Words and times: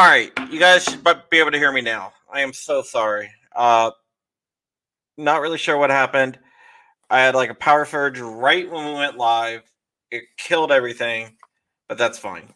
All 0.00 0.06
right, 0.06 0.32
you 0.50 0.58
guys 0.58 0.84
should 0.84 1.04
be 1.28 1.40
able 1.40 1.50
to 1.50 1.58
hear 1.58 1.70
me 1.70 1.82
now. 1.82 2.14
I 2.32 2.40
am 2.40 2.54
so 2.54 2.80
sorry. 2.80 3.30
Uh, 3.54 3.90
not 5.18 5.42
really 5.42 5.58
sure 5.58 5.76
what 5.76 5.90
happened. 5.90 6.38
I 7.10 7.20
had 7.20 7.34
like 7.34 7.50
a 7.50 7.54
power 7.54 7.84
surge 7.84 8.18
right 8.18 8.68
when 8.70 8.86
we 8.86 8.94
went 8.94 9.18
live. 9.18 9.60
It 10.10 10.22
killed 10.38 10.72
everything, 10.72 11.36
but 11.86 11.98
that's 11.98 12.18
fine. 12.18 12.54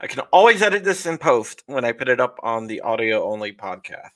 I 0.00 0.06
can 0.06 0.20
always 0.32 0.62
edit 0.62 0.84
this 0.84 1.06
in 1.06 1.18
post 1.18 1.64
when 1.66 1.84
I 1.84 1.90
put 1.90 2.08
it 2.08 2.20
up 2.20 2.38
on 2.44 2.68
the 2.68 2.80
audio 2.82 3.24
only 3.24 3.52
podcast. 3.52 4.12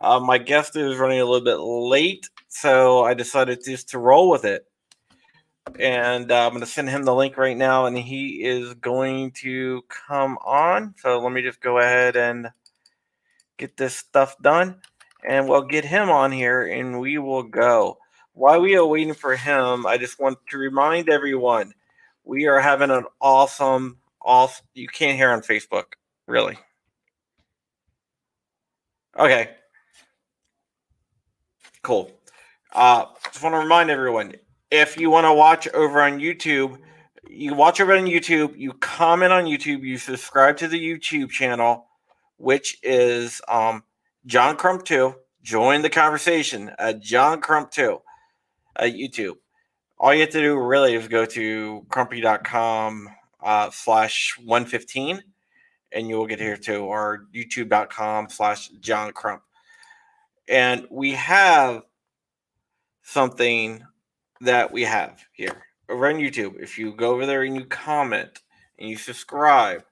Uh, 0.00 0.20
my 0.20 0.38
guest 0.38 0.74
is 0.74 0.96
running 0.96 1.20
a 1.20 1.26
little 1.26 1.44
bit 1.44 1.60
late, 1.60 2.30
so 2.48 3.04
I 3.04 3.12
decided 3.12 3.62
just 3.62 3.90
to 3.90 3.98
roll 3.98 4.30
with 4.30 4.46
it. 4.46 4.64
And 5.78 6.30
uh, 6.30 6.46
I'm 6.46 6.50
going 6.50 6.60
to 6.60 6.66
send 6.66 6.88
him 6.88 7.04
the 7.04 7.14
link 7.14 7.36
right 7.36 7.56
now, 7.56 7.86
and 7.86 7.96
he 7.96 8.44
is 8.44 8.74
going 8.74 9.32
to 9.32 9.82
come 9.88 10.38
on. 10.44 10.94
So 10.98 11.18
let 11.20 11.32
me 11.32 11.42
just 11.42 11.60
go 11.60 11.78
ahead 11.78 12.16
and 12.16 12.48
get 13.56 13.76
this 13.76 13.96
stuff 13.96 14.36
done, 14.40 14.80
and 15.26 15.48
we'll 15.48 15.62
get 15.62 15.84
him 15.84 16.10
on 16.10 16.32
here, 16.32 16.66
and 16.66 17.00
we 17.00 17.18
will 17.18 17.42
go. 17.42 17.98
While 18.32 18.60
we 18.60 18.76
are 18.76 18.86
waiting 18.86 19.14
for 19.14 19.36
him, 19.36 19.86
I 19.86 19.98
just 19.98 20.20
want 20.20 20.38
to 20.50 20.58
remind 20.58 21.08
everyone 21.08 21.72
we 22.24 22.46
are 22.46 22.60
having 22.60 22.90
an 22.90 23.04
awesome, 23.20 23.98
awesome. 24.22 24.66
You 24.74 24.88
can't 24.88 25.16
hear 25.16 25.30
on 25.30 25.42
Facebook, 25.42 25.94
really. 26.26 26.56
Okay, 29.18 29.50
Cool. 31.82 32.10
Uh, 32.72 33.06
just 33.24 33.42
want 33.42 33.54
to 33.54 33.60
remind 33.60 33.90
everyone 33.90 34.34
if 34.70 34.96
you 34.96 35.10
want 35.10 35.24
to 35.24 35.32
watch 35.32 35.68
over 35.68 36.02
on 36.02 36.18
YouTube, 36.18 36.78
you 37.28 37.54
watch 37.54 37.80
over 37.80 37.94
on 37.96 38.04
YouTube, 38.04 38.56
you 38.58 38.72
comment 38.74 39.32
on 39.32 39.44
YouTube, 39.44 39.82
you 39.82 39.98
subscribe 39.98 40.56
to 40.58 40.68
the 40.68 40.78
YouTube 40.78 41.30
channel, 41.30 41.86
which 42.36 42.78
is 42.82 43.40
um, 43.48 43.82
John 44.26 44.56
Crump 44.56 44.84
2. 44.84 45.14
Join 45.42 45.82
the 45.82 45.90
conversation 45.90 46.70
at 46.78 47.00
John 47.00 47.40
Crump 47.40 47.70
2 47.70 48.00
at 48.76 48.92
YouTube. 48.92 49.36
All 49.98 50.14
you 50.14 50.20
have 50.20 50.30
to 50.30 50.40
do 50.40 50.58
really 50.58 50.94
is 50.94 51.08
go 51.08 51.24
to 51.24 51.86
crumpy.com 51.88 53.08
uh, 53.42 53.70
slash 53.70 54.36
115 54.44 55.22
and 55.92 56.08
you 56.08 56.16
will 56.16 56.26
get 56.26 56.40
here 56.40 56.56
too, 56.56 56.84
or 56.84 57.26
youtube.com 57.34 58.28
slash 58.28 58.68
John 58.80 59.12
Crump. 59.12 59.42
And 60.48 60.86
we 60.90 61.12
have 61.12 61.82
something 63.02 63.82
that 64.40 64.72
we 64.72 64.82
have 64.82 65.20
here 65.32 65.64
over 65.88 66.08
on 66.08 66.16
YouTube. 66.16 66.60
If 66.60 66.78
you 66.78 66.92
go 66.92 67.12
over 67.12 67.26
there 67.26 67.42
and 67.42 67.56
you 67.56 67.64
comment 67.64 68.40
and 68.78 68.88
you 68.88 68.96
subscribe, 68.96 69.84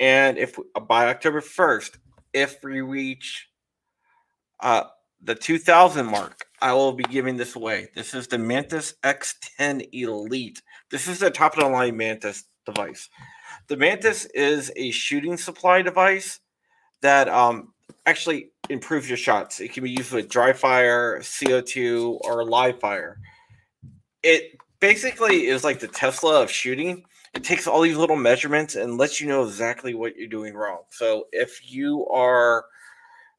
and 0.00 0.38
if 0.38 0.58
by 0.86 1.08
October 1.08 1.40
1st, 1.40 1.98
if 2.32 2.56
we 2.62 2.80
reach 2.80 3.48
uh, 4.60 4.84
the 5.22 5.34
2000 5.34 6.06
mark, 6.06 6.46
I 6.60 6.72
will 6.72 6.92
be 6.92 7.04
giving 7.04 7.36
this 7.36 7.56
away. 7.56 7.88
This 7.94 8.14
is 8.14 8.26
the 8.26 8.38
Mantis 8.38 8.94
X10 9.04 9.88
Elite. 9.92 10.62
This 10.90 11.06
is 11.06 11.20
the 11.20 11.30
top 11.30 11.56
of 11.56 11.62
the 11.62 11.68
line 11.68 11.96
Mantis 11.96 12.44
device. 12.66 13.08
The 13.68 13.76
Mantis 13.76 14.26
is 14.26 14.72
a 14.76 14.90
shooting 14.90 15.36
supply 15.36 15.82
device 15.82 16.40
that 17.00 17.28
um, 17.28 17.72
actually 18.06 18.50
improves 18.68 19.08
your 19.08 19.16
shots. 19.16 19.60
It 19.60 19.72
can 19.72 19.84
be 19.84 19.90
used 19.90 20.12
with 20.12 20.28
dry 20.28 20.52
fire, 20.52 21.20
CO2, 21.20 22.18
or 22.22 22.44
live 22.44 22.80
fire. 22.80 23.18
It 24.28 24.58
basically 24.78 25.46
is 25.46 25.64
like 25.64 25.80
the 25.80 25.88
Tesla 25.88 26.42
of 26.42 26.50
shooting. 26.50 27.02
It 27.32 27.44
takes 27.44 27.66
all 27.66 27.80
these 27.80 27.96
little 27.96 28.14
measurements 28.14 28.74
and 28.74 28.98
lets 28.98 29.22
you 29.22 29.26
know 29.26 29.42
exactly 29.42 29.94
what 29.94 30.16
you're 30.16 30.28
doing 30.28 30.52
wrong. 30.52 30.82
So 30.90 31.28
if 31.32 31.72
you 31.72 32.06
are 32.08 32.66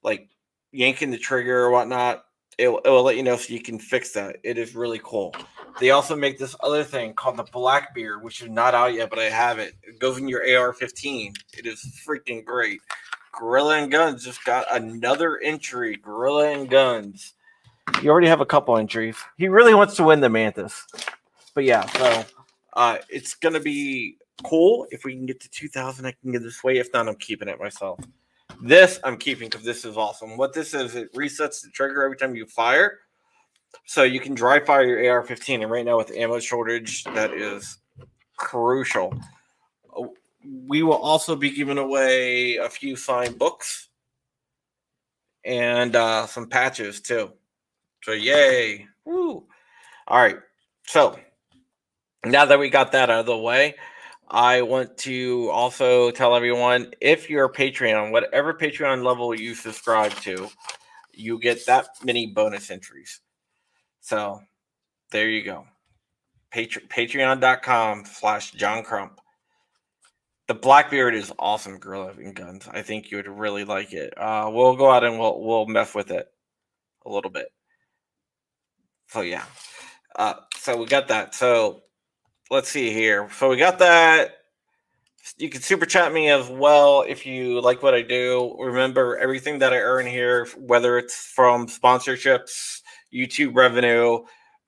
like 0.01 0.29
yanking 0.72 1.11
the 1.11 1.19
trigger 1.19 1.66
or 1.66 1.69
whatnot, 1.69 2.25
it, 2.57 2.69
it 2.69 2.89
will 2.89 3.03
let 3.03 3.17
you 3.17 3.22
know 3.22 3.38
so 3.38 3.53
you 3.53 3.61
can 3.61 3.78
fix 3.78 4.13
that. 4.13 4.38
It 4.44 4.57
is 4.57 4.73
really 4.73 4.99
cool. 5.03 5.35
They 5.79 5.91
also 5.91 6.16
make 6.16 6.39
this 6.39 6.55
other 6.61 6.83
thing 6.83 7.13
called 7.13 7.38
the 7.38 7.44
Blackbeard, 7.44 8.23
which 8.23 8.41
is 8.41 8.49
not 8.49 8.73
out 8.73 8.95
yet, 8.95 9.11
but 9.11 9.19
I 9.19 9.25
have 9.25 9.59
it. 9.59 9.75
It 9.83 9.99
goes 9.99 10.17
in 10.17 10.28
your 10.28 10.41
AR 10.57 10.73
15. 10.73 11.35
It 11.55 11.67
is 11.67 11.85
freaking 12.03 12.44
great. 12.44 12.81
Gorilla 13.31 13.78
and 13.78 13.91
Guns 13.91 14.25
just 14.25 14.44
got 14.44 14.66
another 14.75 15.38
entry. 15.38 15.97
Gorilla 15.97 16.49
and 16.49 16.67
Guns. 16.67 17.35
You 18.01 18.09
already 18.09 18.27
have 18.27 18.41
a 18.41 18.45
couple 18.45 18.77
entries. 18.77 19.17
He 19.38 19.47
really 19.47 19.73
wants 19.73 19.95
to 19.95 20.03
win 20.03 20.22
the 20.22 20.29
Mantis. 20.29 20.85
But 21.53 21.63
yeah, 21.63 21.85
so 21.88 22.25
uh, 22.73 22.97
it's 23.09 23.35
going 23.35 23.53
to 23.53 23.59
be 23.59 24.17
cool. 24.44 24.88
If 24.91 25.03
we 25.03 25.16
can 25.16 25.25
get 25.25 25.39
to 25.41 25.50
2,000, 25.50 26.05
I 26.05 26.13
can 26.22 26.31
get 26.31 26.41
this 26.41 26.63
way. 26.63 26.78
If 26.78 26.94
not, 26.94 27.07
I'm 27.07 27.16
keeping 27.16 27.47
it 27.47 27.59
myself. 27.59 27.99
This 28.61 28.99
I'm 29.03 29.17
keeping 29.17 29.49
because 29.49 29.66
this 29.66 29.85
is 29.85 29.97
awesome. 29.97 30.38
What 30.38 30.53
this 30.53 30.73
is, 30.73 30.95
it 30.95 31.13
resets 31.13 31.61
the 31.61 31.69
trigger 31.69 32.03
every 32.03 32.17
time 32.17 32.35
you 32.35 32.45
fire. 32.45 32.99
So 33.85 34.03
you 34.03 34.19
can 34.19 34.33
dry 34.33 34.59
fire 34.59 34.83
your 34.83 35.11
AR 35.11 35.23
15. 35.23 35.61
And 35.61 35.72
right 35.72 35.85
now, 35.85 35.97
with 35.97 36.11
ammo 36.11 36.39
shortage, 36.39 37.03
that 37.05 37.33
is 37.33 37.78
crucial 38.38 39.13
we 40.44 40.83
will 40.83 40.97
also 40.97 41.35
be 41.35 41.51
giving 41.51 41.78
away 41.78 42.55
a 42.57 42.69
few 42.69 42.95
signed 42.95 43.38
books 43.38 43.89
and 45.44 45.95
uh, 45.95 46.25
some 46.25 46.47
patches 46.47 47.01
too. 47.01 47.31
So 48.03 48.11
yay! 48.11 48.87
Woo! 49.05 49.45
All 50.07 50.17
right. 50.17 50.37
So 50.85 51.19
now 52.25 52.45
that 52.45 52.59
we 52.59 52.69
got 52.69 52.91
that 52.93 53.09
out 53.09 53.21
of 53.21 53.25
the 53.25 53.37
way, 53.37 53.75
I 54.29 54.61
want 54.61 54.97
to 54.99 55.49
also 55.51 56.11
tell 56.11 56.35
everyone 56.35 56.93
if 57.01 57.29
you're 57.29 57.45
a 57.45 57.51
Patreon, 57.51 58.11
whatever 58.11 58.53
Patreon 58.53 59.03
level 59.03 59.33
you 59.33 59.55
subscribe 59.55 60.11
to, 60.21 60.47
you 61.13 61.39
get 61.39 61.65
that 61.65 61.87
many 62.03 62.27
bonus 62.27 62.69
entries. 62.71 63.19
So 64.01 64.39
there 65.11 65.29
you 65.29 65.43
go. 65.43 65.66
Patre- 66.51 66.87
Patreon.com 66.89 68.05
slash 68.05 68.51
John 68.51 68.83
Crump. 68.83 69.19
The 70.47 70.55
Blackbeard 70.55 71.13
is 71.13 71.31
awesome, 71.37 71.77
Gorilla 71.77 72.13
and 72.17 72.35
Guns. 72.35 72.67
I 72.71 72.81
think 72.81 73.11
you 73.11 73.17
would 73.17 73.27
really 73.27 73.66
like 73.66 73.93
it. 73.93 74.17
Uh, 74.17 74.49
we'll 74.51 74.75
go 74.75 74.89
out 74.89 75.03
and 75.03 75.19
we'll 75.19 75.39
we'll 75.41 75.67
mess 75.67 75.93
with 75.93 76.09
it 76.09 76.27
a 77.05 77.09
little 77.09 77.29
bit. 77.29 77.49
So 79.09 79.22
yeah, 79.22 79.44
uh, 80.16 80.36
so 80.56 80.78
we 80.78 80.86
got 80.86 81.08
that. 81.08 81.34
So 81.34 81.81
let's 82.52 82.70
see 82.70 82.94
here. 82.94 83.30
So 83.31 83.50
we 83.50 83.58
got 83.58 83.80
that. 83.80 84.36
You 85.38 85.50
can 85.50 85.62
super 85.62 85.86
chat 85.86 86.14
me 86.14 86.30
as 86.30 86.50
well 86.50 87.03
if 87.08 87.25
you 87.25 87.62
like 87.62 87.84
what 87.84 87.94
I 87.94 88.02
do. 88.02 88.56
Remember 88.59 89.18
everything 89.18 89.59
that 89.59 89.74
I 89.74 89.78
earn 89.78 90.06
here, 90.06 90.47
whether 90.58 90.97
it's 90.97 91.16
from 91.16 91.68
sponsorships, 91.68 92.81
YouTube 93.14 93.56
revenue, 93.56 94.20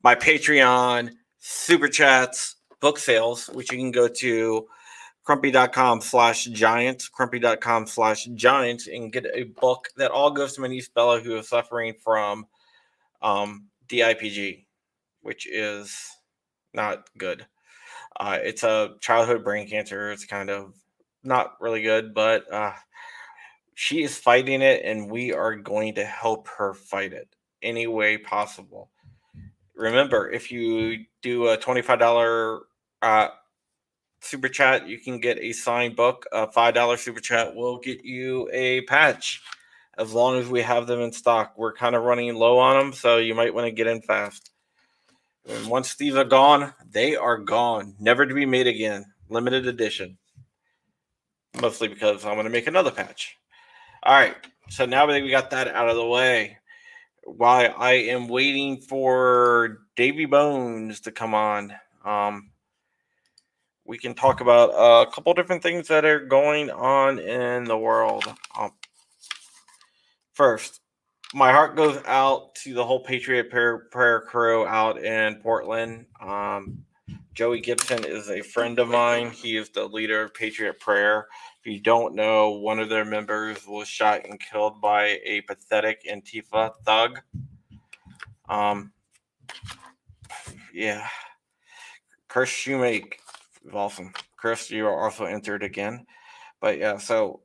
my 0.04 0.16
Patreon, 0.16 1.12
super 1.40 1.88
chats, 1.88 2.56
book 2.80 2.98
sales, 2.98 3.48
which 3.48 3.72
you 3.72 3.78
can 3.78 3.92
go 3.92 4.08
to 4.08 4.68
crumpy.com 5.28 6.02
slash 6.02 6.46
giants, 6.46 7.10
crumpy.com 7.10 7.88
slash 7.88 8.26
giants, 8.36 8.88
and 8.88 9.14
get 9.14 9.26
a 9.34 9.44
book 9.44 9.88
that 9.98 10.12
all 10.12 10.32
goes 10.32 10.54
to 10.54 10.62
my 10.62 10.68
niece 10.68 10.90
Bella, 10.90 11.20
who 11.20 11.38
is 11.38 11.48
suffering 11.48 11.94
from 12.04 12.46
um, 13.22 13.68
DIPG, 13.92 14.66
which 15.22 15.48
is 15.48 15.96
not 16.74 17.10
good. 17.18 17.46
Uh, 18.20 18.38
it's 18.42 18.64
a 18.64 18.96
childhood 19.00 19.44
brain 19.44 19.68
cancer. 19.68 20.12
It's 20.12 20.26
kind 20.26 20.50
of 20.50 20.74
not 21.24 21.56
really 21.60 21.82
good, 21.82 22.14
but 22.14 22.52
uh, 22.52 22.74
she 23.76 24.04
is 24.04 24.18
fighting 24.18 24.62
it, 24.62 24.82
and 24.84 25.10
we 25.10 25.34
are 25.34 25.56
going 25.56 25.96
to 25.96 26.06
help 26.06 26.48
her 26.48 26.74
fight 26.74 27.14
it 27.14 27.36
any 27.62 27.88
way 27.88 28.18
possible. 28.18 28.90
Remember, 29.76 30.30
if 30.30 30.52
you 30.52 31.06
do 31.22 31.48
a 31.48 31.58
$25 31.58 32.60
uh, 33.02 33.28
super 34.22 34.50
chat, 34.50 34.88
you 34.88 35.00
can 35.00 35.20
get 35.20 35.40
a 35.40 35.52
signed 35.52 35.96
book. 35.96 36.26
A 36.32 36.52
five 36.52 36.74
dollar 36.74 36.98
super 36.98 37.20
chat 37.20 37.56
will 37.56 37.80
get 37.80 38.04
you 38.06 38.50
a 38.54 38.82
patch, 38.82 39.42
as 39.98 40.14
long 40.14 40.38
as 40.38 40.48
we 40.48 40.62
have 40.62 40.88
them 40.88 41.02
in 41.02 41.12
stock. 41.12 41.54
We're 41.58 41.74
kind 41.74 41.96
of 41.96 42.04
running 42.04 42.34
low 42.36 42.60
on 42.60 42.78
them, 42.78 42.94
so 42.94 43.18
you 43.18 43.36
might 43.36 43.54
want 43.54 43.66
to 43.66 43.72
get 43.72 43.88
in 43.88 44.02
fast. 44.02 44.52
And 45.48 45.68
once 45.68 45.96
these 45.96 46.16
are 46.16 46.24
gone, 46.24 46.74
they 46.90 47.16
are 47.16 47.38
gone, 47.38 47.96
never 48.00 48.26
to 48.26 48.34
be 48.34 48.46
made 48.46 48.68
again. 48.68 49.06
Limited 49.30 49.68
edition. 49.68 50.18
Mostly 51.62 51.88
because 51.88 52.26
I'm 52.26 52.36
going 52.36 52.46
to 52.46 52.52
make 52.52 52.68
another 52.68 52.92
patch. 52.92 53.38
All 54.04 54.14
right, 54.14 54.36
so 54.70 54.86
now 54.86 55.06
that 55.06 55.22
we 55.22 55.30
got 55.30 55.52
that 55.52 55.68
out 55.68 55.90
of 55.90 55.96
the 55.96 56.06
way, 56.06 56.58
while 57.24 57.74
I 57.78 57.94
am 57.94 58.28
waiting 58.28 58.82
for 58.82 59.80
Davy 59.96 60.26
Bones 60.26 61.02
to 61.02 61.12
come 61.12 61.36
on, 61.36 61.74
um, 62.04 62.52
we 63.86 63.98
can 63.98 64.14
talk 64.14 64.42
about 64.42 64.70
a 64.70 65.12
couple 65.12 65.34
different 65.34 65.62
things 65.62 65.88
that 65.90 66.06
are 66.06 66.26
going 66.26 66.72
on 66.72 67.20
in 67.20 67.66
the 67.66 67.78
world. 67.78 68.24
Um, 68.58 68.72
first, 70.34 70.82
my 71.34 71.52
heart 71.52 71.76
goes 71.76 72.02
out 72.06 72.56
to 72.56 72.74
the 72.74 72.84
whole 72.84 73.04
Patriot 73.04 73.50
prayer, 73.50 73.88
prayer 73.92 74.22
crew 74.22 74.66
out 74.66 75.02
in 75.04 75.36
Portland. 75.36 76.06
Um, 76.22 76.86
Joey 77.34 77.62
Gibson 77.62 78.04
is 78.04 78.30
a 78.30 78.42
friend 78.42 78.78
of 78.80 78.90
mine. 78.90 79.32
He 79.32 79.56
is 79.56 79.70
the 79.70 79.86
leader 79.86 80.24
of 80.24 80.34
Patriot 80.34 80.80
Prayer. 80.80 81.28
If 81.64 81.72
you 81.72 81.80
don't 81.80 82.14
know, 82.14 82.52
one 82.52 82.80
of 82.80 82.90
their 82.90 83.06
members 83.06 83.66
was 83.66 83.88
shot 83.88 84.26
and 84.26 84.40
killed 84.40 84.82
by 84.82 85.20
a 85.24 85.42
pathetic 85.42 86.04
Antifa 86.12 86.72
thug. 86.86 87.20
Um, 88.50 88.92
yeah. 90.74 91.08
Chris 92.28 92.50
Shoemake, 92.50 93.14
awesome. 93.74 94.12
Chris, 94.36 94.70
you 94.70 94.86
are 94.88 95.04
also 95.04 95.26
entered 95.26 95.64
again. 95.64 96.06
But 96.60 96.78
yeah, 96.78 96.98
so 96.98 97.42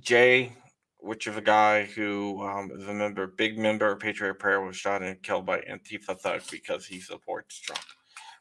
Jay, 0.00 0.56
which 0.98 1.26
is 1.26 1.36
a 1.36 1.42
guy 1.42 1.84
who 1.84 2.42
um, 2.42 2.70
is 2.72 2.86
a 2.86 2.94
member, 2.94 3.26
big 3.26 3.58
member 3.58 3.90
of 3.90 4.00
Patriot 4.00 4.38
Prayer, 4.38 4.60
was 4.60 4.76
shot 4.76 5.02
and 5.02 5.22
killed 5.22 5.46
by 5.46 5.60
Antifa 5.60 6.18
thugs 6.18 6.50
because 6.50 6.86
he 6.86 7.00
supports 7.00 7.58
Trump, 7.60 7.80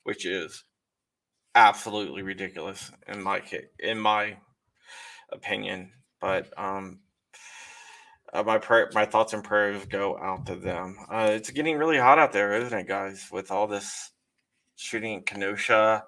which 0.04 0.25
is 0.25 0.63
absolutely 1.56 2.21
ridiculous 2.21 2.92
in 3.07 3.21
my 3.21 3.42
in 3.80 4.00
my 4.00 4.38
opinion. 5.31 5.92
But 6.19 6.51
um, 6.57 7.00
uh, 8.33 8.44
my 8.44 8.57
prayer, 8.57 8.89
my 8.94 9.06
thoughts 9.06 9.33
and 9.33 9.44
prayers 9.44 9.86
go 9.86 10.18
out 10.18 10.45
to 10.48 10.56
them. 10.56 10.98
Uh, 11.09 11.30
it's 11.31 11.51
getting 11.51 11.77
really 11.77 11.98
hot 11.98 12.19
out 12.19 12.33
there, 12.33 12.54
isn't 12.54 12.77
it, 12.77 12.88
guys? 12.88 13.30
With 13.31 13.51
all 13.51 13.68
this 13.68 14.12
shooting 14.75 15.13
in 15.13 15.21
Kenosha 15.24 16.04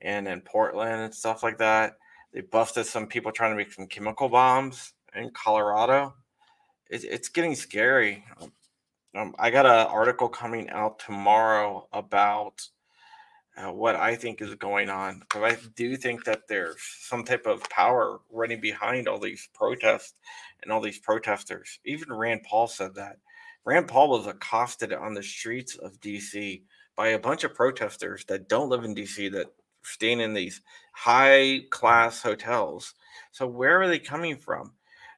and 0.00 0.26
in 0.26 0.40
Portland 0.40 1.00
and 1.02 1.14
stuff 1.14 1.42
like 1.42 1.58
that. 1.58 1.94
They 2.32 2.42
busted 2.42 2.86
some 2.86 3.06
people 3.06 3.32
trying 3.32 3.52
to 3.52 3.56
make 3.56 3.72
some 3.72 3.86
chemical 3.86 4.28
bombs 4.28 4.92
in 5.14 5.30
Colorado. 5.30 6.14
It, 6.90 7.04
it's 7.04 7.28
getting 7.28 7.54
scary. 7.54 8.24
Um, 9.14 9.34
I 9.38 9.50
got 9.50 9.66
an 9.66 9.86
article 9.88 10.28
coming 10.28 10.70
out 10.70 10.98
tomorrow 10.98 11.88
about 11.92 12.62
uh, 13.56 13.72
what 13.72 13.96
I 13.96 14.14
think 14.14 14.40
is 14.40 14.54
going 14.54 14.88
on 14.88 15.18
because 15.20 15.52
I 15.52 15.58
do 15.74 15.96
think 15.96 16.24
that 16.24 16.46
there's 16.48 16.80
some 17.00 17.24
type 17.24 17.46
of 17.46 17.62
power 17.64 18.20
running 18.30 18.60
behind 18.60 19.08
all 19.08 19.18
these 19.18 19.48
protests 19.52 20.14
and 20.62 20.70
all 20.70 20.80
these 20.80 20.98
protesters. 20.98 21.80
Even 21.84 22.12
Rand 22.12 22.42
Paul 22.44 22.68
said 22.68 22.94
that. 22.94 23.18
Rand 23.64 23.88
Paul 23.88 24.10
was 24.10 24.26
accosted 24.26 24.92
on 24.92 25.14
the 25.14 25.22
streets 25.22 25.76
of 25.76 26.00
DC 26.00 26.62
by 26.96 27.08
a 27.08 27.18
bunch 27.18 27.44
of 27.44 27.54
protesters 27.54 28.24
that 28.26 28.48
don't 28.48 28.68
live 28.68 28.84
in 28.84 28.94
DC 28.94 29.30
that 29.32 29.48
staying 29.82 30.20
in 30.20 30.34
these 30.34 30.60
high 30.92 31.60
class 31.70 32.22
hotels. 32.22 32.94
So 33.32 33.46
where 33.46 33.80
are 33.80 33.88
they 33.88 33.98
coming 33.98 34.36
from? 34.36 34.72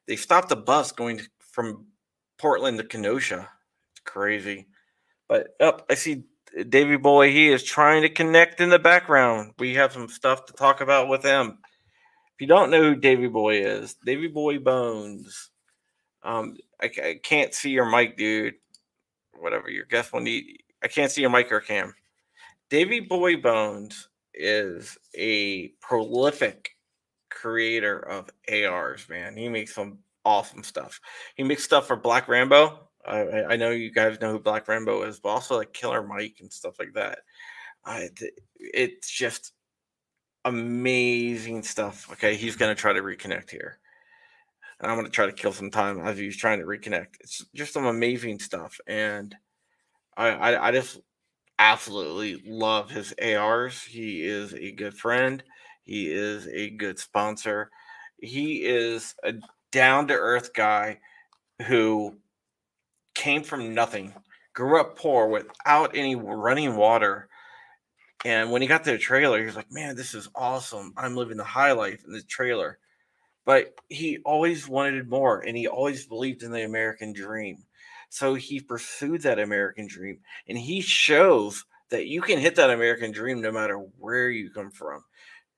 They 0.07 0.17
stopped 0.17 0.49
the 0.49 0.57
bus 0.57 0.93
going 0.93 1.21
from 1.39 1.87
Portland 2.39 2.79
to 2.79 2.85
Kenosha. 2.85 3.49
It's 3.93 4.01
crazy. 4.05 4.67
But 5.29 5.55
up, 5.61 5.83
oh, 5.83 5.85
I 5.91 5.95
see 5.95 6.25
Davy 6.69 6.97
Boy, 6.97 7.31
he 7.31 7.49
is 7.49 7.63
trying 7.63 8.03
to 8.03 8.09
connect 8.09 8.61
in 8.61 8.69
the 8.69 8.79
background. 8.79 9.53
We 9.59 9.75
have 9.75 9.93
some 9.93 10.09
stuff 10.09 10.45
to 10.47 10.53
talk 10.53 10.81
about 10.81 11.09
with 11.09 11.23
him. 11.23 11.59
If 12.35 12.41
you 12.41 12.47
don't 12.47 12.71
know 12.71 12.83
who 12.83 12.97
Davy 12.97 13.29
Boy 13.29 13.63
is, 13.63 13.95
Davy 14.05 14.29
Boy 14.29 14.59
Bones. 14.59 15.51
Um, 16.23 16.57
I, 16.81 16.91
I 17.03 17.21
can't 17.23 17.55
see 17.55 17.71
your 17.71 17.89
mic, 17.89 18.17
dude. 18.17 18.55
Whatever 19.35 19.71
your 19.71 19.87
guest 19.87 20.13
will 20.13 20.21
need. 20.21 20.63
I 20.83 20.89
can't 20.89 21.11
see 21.11 21.21
your 21.21 21.31
mic 21.31 21.51
or 21.51 21.61
cam. 21.61 21.95
Davy 22.69 23.01
Boy 23.01 23.37
Bones 23.37 24.09
is 24.35 24.99
a 25.17 25.69
prolific 25.81 26.71
creator 27.43 27.99
of 27.99 28.31
ARs, 28.49 29.09
man. 29.09 29.37
He 29.37 29.49
makes 29.49 29.75
some 29.75 29.99
awesome 30.25 30.62
stuff. 30.62 31.00
He 31.35 31.43
makes 31.43 31.65
stuff 31.65 31.89
for 31.89 31.97
Black 31.97 32.29
Rambo. 32.29 32.89
I, 33.05 33.44
I 33.50 33.56
know 33.56 33.71
you 33.71 33.91
guys 33.91 34.21
know 34.21 34.31
who 34.31 34.39
Black 34.39 34.69
Rambo 34.69 35.03
is, 35.03 35.19
but 35.19 35.31
also 35.31 35.56
like 35.56 35.73
Killer 35.73 36.06
Mike 36.06 36.37
and 36.41 36.53
stuff 36.53 36.77
like 36.79 36.93
that. 36.94 37.19
It's 38.56 39.11
just 39.11 39.53
amazing 40.44 41.65
stuff. 41.65 42.09
Okay, 42.12 42.37
he's 42.37 42.55
gonna 42.55 42.77
try 42.77 42.93
to 42.93 43.03
reconnect 43.03 43.50
here, 43.50 43.81
and 44.81 44.89
I'm 44.89 44.97
gonna 44.97 45.11
try 45.11 45.27
to 45.27 45.33
kill 45.33 45.53
some 45.53 45.73
time 45.73 45.99
as 45.99 46.17
he's 46.17 46.37
trying 46.37 46.61
to 46.61 46.65
reconnect. 46.65 47.17
It's 47.21 47.44
just 47.56 47.73
some 47.73 47.87
amazing 47.87 48.39
stuff, 48.39 48.79
and 48.87 49.35
I, 50.17 50.29
I, 50.29 50.69
I 50.69 50.71
just 50.71 51.00
absolutely 51.59 52.41
love 52.47 52.89
his 52.89 53.12
ARs. 53.21 53.83
He 53.83 54.25
is 54.25 54.55
a 54.55 54.71
good 54.71 54.94
friend. 54.94 55.43
He 55.84 56.11
is 56.11 56.46
a 56.49 56.70
good 56.70 56.99
sponsor. 56.99 57.70
He 58.19 58.64
is 58.64 59.14
a 59.25 59.34
down 59.73 60.08
to 60.08 60.14
earth 60.14 60.55
guy 60.55 61.00
who 61.67 62.17
came 63.14 63.43
from 63.43 63.75
nothing, 63.75 64.14
grew 64.55 64.81
up 64.81 64.96
poor 64.96 65.29
without 65.29 65.96
any 65.96 66.14
running 66.14 66.76
water. 66.76 67.29
And 68.25 68.52
when 68.52 68.62
he 68.62 68.69
got 68.69 68.84
to 68.84 68.93
the 68.93 68.99
trailer, 68.99 69.40
he 69.40 69.46
was 69.46 69.56
like, 69.56 69.73
man, 69.73 69.96
this 69.96 70.14
is 70.14 70.29
awesome. 70.34 70.93
I'm 70.96 71.17
living 71.17 71.37
the 71.37 71.44
high 71.44 71.73
life 71.73 72.02
in 72.06 72.12
the 72.12 72.23
trailer. 72.23 72.79
But 73.44 73.75
he 73.88 74.19
always 74.25 74.69
wanted 74.69 75.08
more 75.08 75.40
and 75.40 75.56
he 75.56 75.67
always 75.67 76.06
believed 76.06 76.44
in 76.44 76.52
the 76.52 76.64
American 76.64 77.12
dream. 77.12 77.64
So 78.08 78.34
he 78.34 78.61
pursued 78.61 79.23
that 79.23 79.40
American 79.40 79.88
dream 79.88 80.20
and 80.46 80.56
he 80.56 80.81
shows 80.81 81.64
that 81.90 82.06
you 82.06 82.23
can 82.23 82.38
hit 82.38 82.55
that 82.56 82.70
American 82.70 83.11
dream 83.11 83.40
no 83.40 83.50
matter 83.50 83.79
where 83.99 84.31
you 84.31 84.50
come 84.50 84.70
from. 84.70 85.05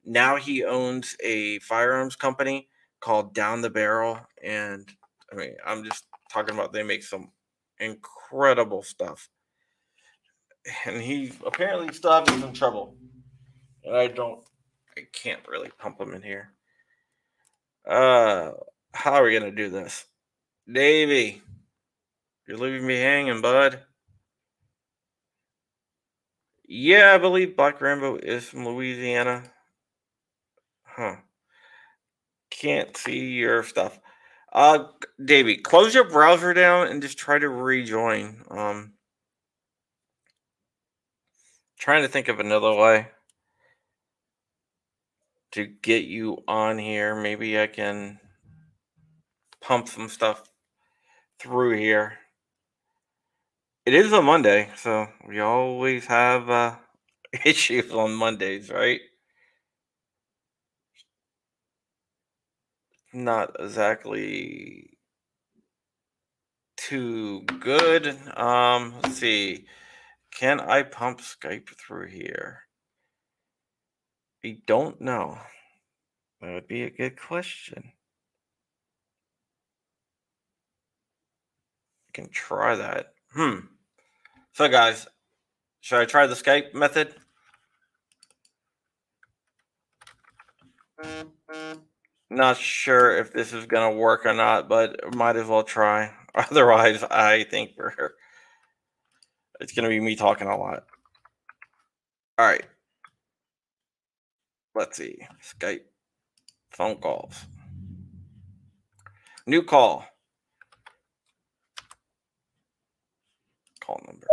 Now 0.05 0.37
he 0.37 0.65
owns 0.65 1.17
a 1.23 1.59
firearms 1.61 2.17
company 2.17 2.69
called 3.01 3.35
Down 3.35 3.63
the 3.63 3.71
Barrel. 3.71 4.19
And 4.43 4.89
I 5.33 5.37
mean, 5.37 5.55
I'm 5.65 5.85
just 5.85 6.05
talking 6.33 6.55
about 6.55 6.73
they 6.73 6.83
make 6.83 7.03
some 7.03 7.31
incredible 7.79 8.83
stuff. 8.83 9.29
And 10.87 11.01
he 11.01 11.33
apparently 11.47 11.93
still 11.93 12.13
having 12.13 12.41
some 12.41 12.53
trouble. 12.53 12.97
And 13.85 13.97
I 13.97 14.07
don't, 14.09 14.41
I 14.97 15.03
can't 15.13 15.47
really 15.49 15.71
pump 15.79 16.01
him 16.01 16.15
in 16.15 16.23
here. 16.23 16.53
Uh, 17.87 18.53
how 18.93 19.15
are 19.15 19.25
we 19.25 19.39
gonna 19.39 19.51
do 19.51 19.69
this, 19.69 20.07
Davey? 20.71 21.43
You're 22.47 22.57
leaving 22.57 22.87
me 22.87 22.97
hanging, 22.97 23.43
bud. 23.43 23.81
Yeah, 26.67 27.15
I 27.15 27.19
believe 27.19 27.57
Black 27.57 27.81
Rambo 27.81 28.17
is 28.17 28.49
from 28.49 28.67
Louisiana. 28.67 29.43
Huh. 30.97 31.17
Can't 32.51 32.97
see 32.97 33.31
your 33.33 33.65
stuff. 33.65 33.99
Uh, 34.53 34.85
Davey, 35.23 35.57
close 35.57 35.95
your 35.95 36.09
browser 36.09 36.55
down 36.55 36.87
and 36.87 37.03
just 37.03 37.19
try 37.19 37.39
to 37.39 37.49
rejoin. 37.49 38.45
Um, 38.51 38.93
trying 41.79 42.03
to 42.03 42.09
think 42.09 42.29
of 42.29 42.39
another 42.39 42.73
way 42.73 43.09
to 45.53 45.67
get 45.67 46.05
you 46.05 46.39
on 46.47 46.79
here. 46.79 47.15
Maybe 47.21 47.59
I 47.61 47.67
can 47.67 48.21
pump 49.61 49.89
some 49.89 50.09
stuff 50.09 50.45
through 51.41 51.77
here. 51.77 52.19
It 53.85 53.95
is 53.95 54.13
a 54.13 54.23
Monday, 54.23 54.71
so 54.77 55.09
we 55.27 55.41
always 55.41 56.07
have 56.07 56.49
uh, 56.49 56.77
issues 57.45 57.91
on 57.93 58.15
Mondays, 58.15 58.71
right? 58.71 59.01
Not 63.15 63.57
exactly 63.59 64.99
too 66.77 67.43
good. 67.61 68.17
Um, 68.37 68.95
let's 69.03 69.19
see. 69.19 69.67
Can 70.31 70.61
I 70.61 70.83
pump 70.83 71.21
Skype 71.21 71.69
through 71.79 72.09
here? 72.09 72.63
I 74.45 74.59
don't 74.67 75.01
know. 75.01 75.39
That 76.41 76.53
would 76.53 76.69
be 76.69 76.83
a 76.83 76.91
good 76.91 77.19
question. 77.19 77.93
I 82.09 82.13
can 82.13 82.29
try 82.29 82.75
that. 82.75 83.15
Hmm. 83.33 83.61
So, 84.53 84.69
guys, 84.69 85.07
should 85.81 86.01
I 86.01 86.05
try 86.05 86.27
the 86.27 86.35
Skype 86.35 86.75
method? 86.75 87.15
Not 92.35 92.57
sure 92.57 93.17
if 93.17 93.33
this 93.33 93.53
is 93.53 93.67
going 93.67 93.93
to 93.93 93.97
work 93.99 94.27
or 94.27 94.35
not, 94.35 94.69
but 94.69 95.15
might 95.15 95.37
as 95.37 95.47
well 95.47 95.63
try. 95.63 96.13
Otherwise, 96.35 97.05
I 97.05 97.45
think 97.45 97.71
we're 97.77 98.15
it's 99.61 99.73
going 99.73 99.85
to 99.85 99.89
be 99.89 100.01
me 100.01 100.17
talking 100.17 100.49
a 100.49 100.57
lot. 100.57 100.85
All 102.39 102.47
right. 102.47 102.65
Let's 104.75 104.97
see. 104.97 105.19
Skype 105.43 105.83
phone 106.71 106.97
calls. 106.97 107.45
New 109.47 109.63
call. 109.63 110.05
Call 113.81 114.01
number. 114.07 114.27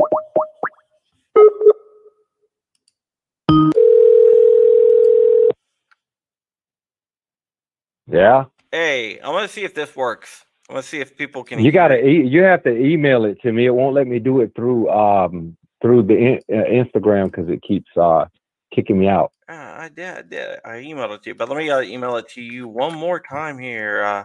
Yeah. 8.12 8.46
Hey, 8.72 9.20
I 9.20 9.30
want 9.30 9.48
to 9.48 9.53
see 9.53 9.63
if 9.63 9.74
this 9.74 9.96
works. 9.96 10.46
I 10.70 10.74
want 10.74 10.86
to 10.86 10.89
see 10.89 11.00
if 11.00 11.18
people 11.18 11.44
can. 11.44 11.60
You 11.60 11.72
gotta. 11.72 12.06
E- 12.06 12.25
you 12.25 12.44
have 12.44 12.63
to 12.63 12.75
email 12.75 13.25
it 13.25 13.41
to 13.41 13.51
me. 13.51 13.65
It 13.65 13.74
won't 13.75 13.94
let 13.94 14.08
me 14.08 14.20
do 14.20 14.41
it 14.41 14.53
through 14.56 14.89
um 14.89 15.58
through 15.82 16.03
the 16.03 16.15
in- 16.15 16.41
uh, 16.50 16.63
Instagram 16.63 17.25
because 17.25 17.50
it 17.50 17.62
keeps 17.62 17.89
uh 17.98 18.25
kicking 18.74 18.98
me 19.00 19.08
out. 19.08 19.32
Uh, 19.50 19.53
I 19.53 19.89
did, 19.94 20.18
I 20.18 20.22
did. 20.22 20.60
I 20.63 20.70
emailed 20.77 21.15
it 21.15 21.24
to 21.24 21.30
you, 21.32 21.36
but 21.36 21.50
let 21.50 21.58
me 21.58 21.70
uh, 21.70 21.82
email 21.82 22.15
it 22.18 22.30
to 22.30 22.41
you 22.41 22.68
one 22.68 22.96
more 22.96 23.20
time 23.20 23.60
here. 23.60 24.01
Uh, 24.03 24.24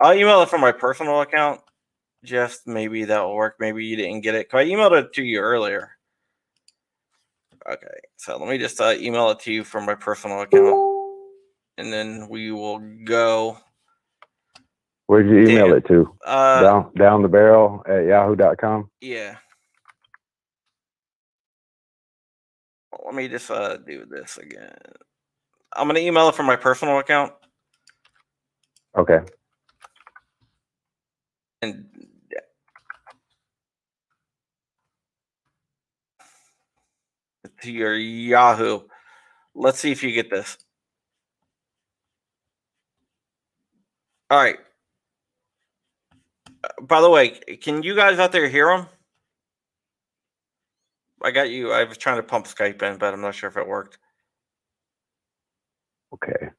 I'll 0.00 0.14
email 0.14 0.42
it 0.42 0.50
from 0.50 0.60
my 0.60 0.72
personal 0.72 1.22
account. 1.22 1.60
Just 2.22 2.66
maybe 2.66 3.04
that 3.04 3.22
will 3.22 3.34
work. 3.34 3.56
Maybe 3.58 3.84
you 3.86 3.96
didn't 3.96 4.20
get 4.20 4.34
it. 4.34 4.50
Cause 4.50 4.58
I 4.60 4.64
emailed 4.66 4.98
it 5.00 5.14
to 5.14 5.22
you 5.22 5.38
earlier. 5.38 5.92
Okay, 7.66 7.86
so 8.16 8.36
let 8.38 8.48
me 8.48 8.58
just 8.58 8.78
uh, 8.80 8.94
email 8.98 9.30
it 9.30 9.40
to 9.40 9.52
you 9.52 9.64
from 9.64 9.86
my 9.86 9.94
personal 9.94 10.42
account, 10.42 10.64
and 11.80 11.90
then 11.92 12.28
we 12.28 12.52
will 12.52 12.78
go. 13.04 13.56
Where'd 15.06 15.26
you 15.28 15.38
email 15.40 15.68
Damn. 15.68 15.76
it 15.78 15.86
to? 15.86 16.14
Uh, 16.24 16.60
down 16.62 16.92
down 16.96 17.22
the 17.22 17.28
barrel 17.28 17.82
at 17.88 18.04
yahoo.com. 18.06 18.90
yeah. 19.00 19.36
Let 23.04 23.14
me 23.14 23.28
just 23.28 23.50
uh, 23.50 23.78
do 23.78 24.04
this 24.08 24.36
again. 24.36 24.76
I'm 25.74 25.88
gonna 25.88 26.00
email 26.00 26.28
it 26.28 26.34
from 26.34 26.46
my 26.46 26.56
personal 26.56 26.98
account, 26.98 27.32
Okay. 28.96 29.20
and 31.62 31.86
to 37.62 37.72
your 37.72 37.96
Yahoo. 37.96 38.80
Let's 39.54 39.78
see 39.80 39.90
if 39.92 40.02
you 40.02 40.12
get 40.12 40.30
this. 40.30 40.56
All 44.30 44.38
right. 44.38 44.58
Uh, 46.64 46.82
By 46.82 47.00
the 47.00 47.10
way, 47.10 47.30
can 47.30 47.82
you 47.82 47.96
guys 47.96 48.18
out 48.18 48.32
there 48.32 48.48
hear 48.48 48.68
them? 48.68 48.86
I 51.22 51.30
got 51.32 51.50
you. 51.50 51.72
I 51.72 51.84
was 51.84 51.98
trying 51.98 52.16
to 52.16 52.22
pump 52.22 52.46
Skype 52.46 52.82
in, 52.82 52.98
but 52.98 53.12
I'm 53.14 53.20
not 53.20 53.34
sure 53.34 53.50
if 53.50 53.56
it 53.56 53.68
worked. 53.68 53.98
Okay. 56.14 56.50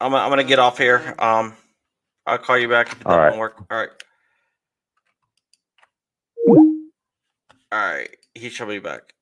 I'm, 0.00 0.14
I'm 0.14 0.30
gonna 0.30 0.44
get 0.44 0.58
off 0.58 0.78
here. 0.78 1.14
Um, 1.18 1.54
I'll 2.26 2.38
call 2.38 2.58
you 2.58 2.68
back 2.68 2.92
if 2.92 3.00
it 3.00 3.06
All 3.06 3.18
right. 3.18 3.36
work. 3.38 3.64
All 3.70 3.78
right. 3.78 3.90
All 7.72 7.92
right. 7.94 8.10
He 8.34 8.50
shall 8.50 8.68
be 8.68 8.78
back. 8.78 9.14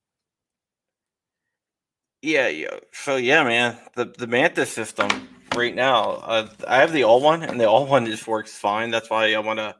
Yeah, 2.22 2.48
yeah. 2.48 2.78
So 2.92 3.16
yeah, 3.16 3.44
man, 3.44 3.76
the 3.94 4.06
the 4.06 4.26
Mantis 4.26 4.72
system 4.72 5.08
right 5.56 5.74
now. 5.74 6.10
Uh, 6.22 6.48
I 6.68 6.76
have 6.76 6.92
the 6.92 7.04
old 7.04 7.22
one, 7.22 7.42
and 7.42 7.60
the 7.60 7.66
old 7.66 7.88
one 7.88 8.06
just 8.06 8.26
works 8.26 8.56
fine. 8.56 8.90
That's 8.90 9.10
why 9.10 9.32
I 9.34 9.38
want 9.38 9.58
to 9.58 9.74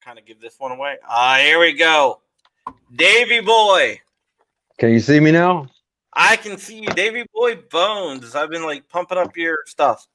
kind 0.00 0.18
of 0.18 0.26
give 0.26 0.40
this 0.40 0.56
one 0.58 0.72
away. 0.72 0.96
Ah, 1.08 1.36
here 1.38 1.60
we 1.60 1.72
go, 1.74 2.20
Davy 2.94 3.40
boy. 3.40 4.00
Can 4.78 4.90
you 4.90 5.00
see 5.00 5.20
me 5.20 5.32
now? 5.32 5.68
I 6.14 6.36
can 6.36 6.58
see 6.58 6.80
you, 6.80 6.88
Davy 6.88 7.24
boy 7.32 7.56
Bones. 7.70 8.34
I've 8.34 8.50
been 8.50 8.64
like 8.64 8.88
pumping 8.88 9.18
up 9.18 9.36
your 9.36 9.58
stuff. 9.66 10.06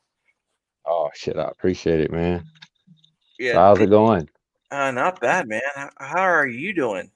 Oh 0.85 1.09
shit, 1.13 1.37
I 1.37 1.47
appreciate 1.47 2.01
it, 2.01 2.11
man. 2.11 2.45
Yeah, 3.39 3.53
So 3.53 3.59
how's 3.59 3.79
it 3.79 3.89
going? 3.89 4.29
Uh, 4.71 4.91
not 4.91 5.19
bad, 5.21 5.47
man. 5.47 5.61
How, 5.99 6.21
are 6.21 6.47
you 6.47 6.73
doing? 6.73 7.11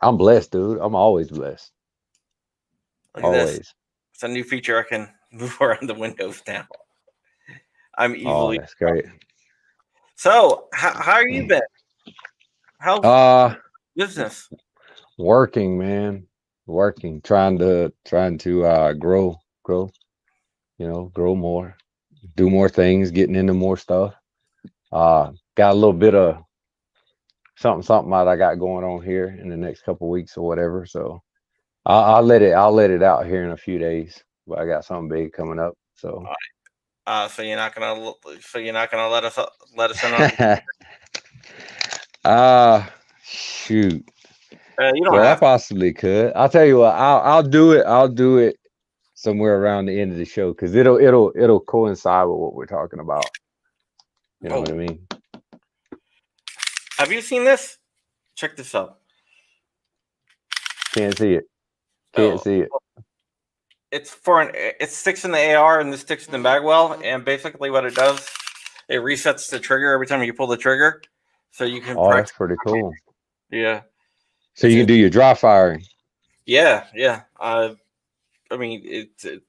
I'm 0.00 0.16
blessed, 0.16 0.52
dude. 0.52 0.78
I'm 0.80 0.94
always 0.94 1.30
blessed. 1.30 1.72
Look 3.14 3.24
at 3.24 3.32
this. 3.32 3.50
Always. 3.50 3.74
It's 4.14 4.22
a 4.22 4.28
new 4.28 4.44
feature. 4.44 4.78
I 4.78 4.82
can 4.82 5.08
move 5.32 5.60
around 5.60 5.88
the 5.88 5.94
windows 5.94 6.42
now. 6.46 6.66
I'm 7.96 8.12
Oh, 8.12 8.16
easily. 8.16 8.58
that's 8.58 8.74
great. 8.74 9.04
so, 10.16 10.68
how, 10.72 10.92
how 10.92 11.12
are 11.14 11.28
you 11.28 11.46
been? 11.46 11.62
How 12.78 13.00
Uh 13.00 13.54
business? 13.94 14.48
working, 15.18 15.78
man. 15.78 16.26
Working, 16.66 17.20
trying 17.22 17.58
to 17.60 17.92
trying 18.04 18.38
to 18.38 18.64
uh 18.64 18.92
grow, 18.92 19.40
grow, 19.62 19.90
you 20.78 20.88
know, 20.88 21.10
grow 21.14 21.34
more, 21.34 21.76
do 22.34 22.50
more 22.50 22.68
things, 22.68 23.10
getting 23.10 23.36
into 23.36 23.54
more 23.54 23.76
stuff. 23.76 24.14
Uh 24.92 25.32
got 25.56 25.72
a 25.72 25.74
little 25.74 25.92
bit 25.92 26.14
of 26.14 26.42
something 27.56 27.82
something 27.82 28.10
that 28.10 28.28
I 28.28 28.36
got 28.36 28.58
going 28.58 28.84
on 28.84 29.02
here 29.02 29.28
in 29.40 29.48
the 29.48 29.56
next 29.56 29.82
couple 29.82 30.10
weeks 30.10 30.36
or 30.36 30.46
whatever. 30.46 30.84
So 30.86 31.22
I'll, 31.86 32.16
I'll 32.16 32.22
let 32.22 32.42
it 32.42 32.52
I'll 32.52 32.72
let 32.72 32.90
it 32.90 33.02
out 33.02 33.26
here 33.26 33.44
in 33.44 33.50
a 33.50 33.56
few 33.56 33.78
days. 33.78 34.22
But 34.46 34.58
I 34.58 34.66
got 34.66 34.84
something 34.84 35.08
big 35.08 35.32
coming 35.32 35.58
up. 35.58 35.74
So 35.94 36.24
Uh, 37.06 37.28
so 37.28 37.42
you're 37.42 37.56
not 37.56 37.74
gonna 37.74 38.12
so 38.40 38.58
you're 38.58 38.72
not 38.72 38.90
gonna 38.90 39.08
let 39.08 39.24
us 39.24 39.38
let 39.76 39.90
us 39.90 40.02
in 40.02 40.12
on. 40.12 40.58
uh 42.24 42.86
shoot. 43.22 44.04
Uh, 44.78 44.92
you 44.94 45.04
don't 45.04 45.12
Well, 45.14 45.32
I 45.32 45.36
possibly 45.36 45.92
could. 45.92 46.32
I'll 46.34 46.48
tell 46.48 46.64
you 46.64 46.78
what. 46.78 46.94
I'll 46.94 47.20
I'll 47.20 47.42
do 47.42 47.72
it. 47.72 47.86
I'll 47.86 48.08
do 48.08 48.38
it 48.38 48.56
somewhere 49.14 49.58
around 49.60 49.86
the 49.86 49.98
end 50.00 50.12
of 50.12 50.18
the 50.18 50.24
show 50.24 50.52
because 50.52 50.74
it'll 50.74 50.98
it'll 50.98 51.32
it'll 51.36 51.60
coincide 51.60 52.26
with 52.26 52.38
what 52.38 52.54
we're 52.54 52.66
talking 52.66 52.98
about. 52.98 53.24
You 54.40 54.50
know 54.50 54.60
what 54.60 54.70
I 54.70 54.72
Oh. 54.72 54.76
mean? 54.76 55.06
Have 56.98 57.12
you 57.12 57.20
seen 57.20 57.44
this? 57.44 57.78
Check 58.34 58.56
this 58.56 58.74
out. 58.74 58.98
Can't 60.92 61.16
see 61.16 61.34
it. 61.34 61.44
Can't 62.14 62.34
Oh. 62.40 62.42
see 62.42 62.60
it. 62.60 62.68
It's 63.92 64.10
for 64.10 64.40
an 64.42 64.50
it 64.54 64.90
sticks 64.90 65.24
in 65.24 65.30
the 65.30 65.54
AR 65.54 65.80
and 65.80 65.92
this 65.92 66.00
sticks 66.00 66.26
in 66.26 66.32
the 66.32 66.48
magwell, 66.48 67.00
and 67.04 67.24
basically 67.24 67.70
what 67.70 67.84
it 67.84 67.94
does, 67.94 68.18
it 68.88 68.96
resets 68.96 69.48
the 69.50 69.60
trigger 69.60 69.92
every 69.92 70.06
time 70.06 70.22
you 70.22 70.34
pull 70.34 70.48
the 70.48 70.56
trigger, 70.56 71.02
so 71.52 71.64
you 71.64 71.80
can. 71.80 71.96
Oh, 71.98 72.10
that's 72.12 72.32
pretty 72.32 72.56
cool. 72.66 72.92
yeah. 73.50 73.82
So 74.54 74.66
you 74.66 74.78
can 74.78 74.86
do 74.86 74.94
your 74.94 75.10
dry 75.10 75.34
firing. 75.34 75.84
Yeah, 76.46 76.86
yeah. 76.94 77.22
Uh, 77.38 77.74
I 78.50 78.56
mean, 78.56 78.82
it's. 78.84 79.24
It, 79.24 79.42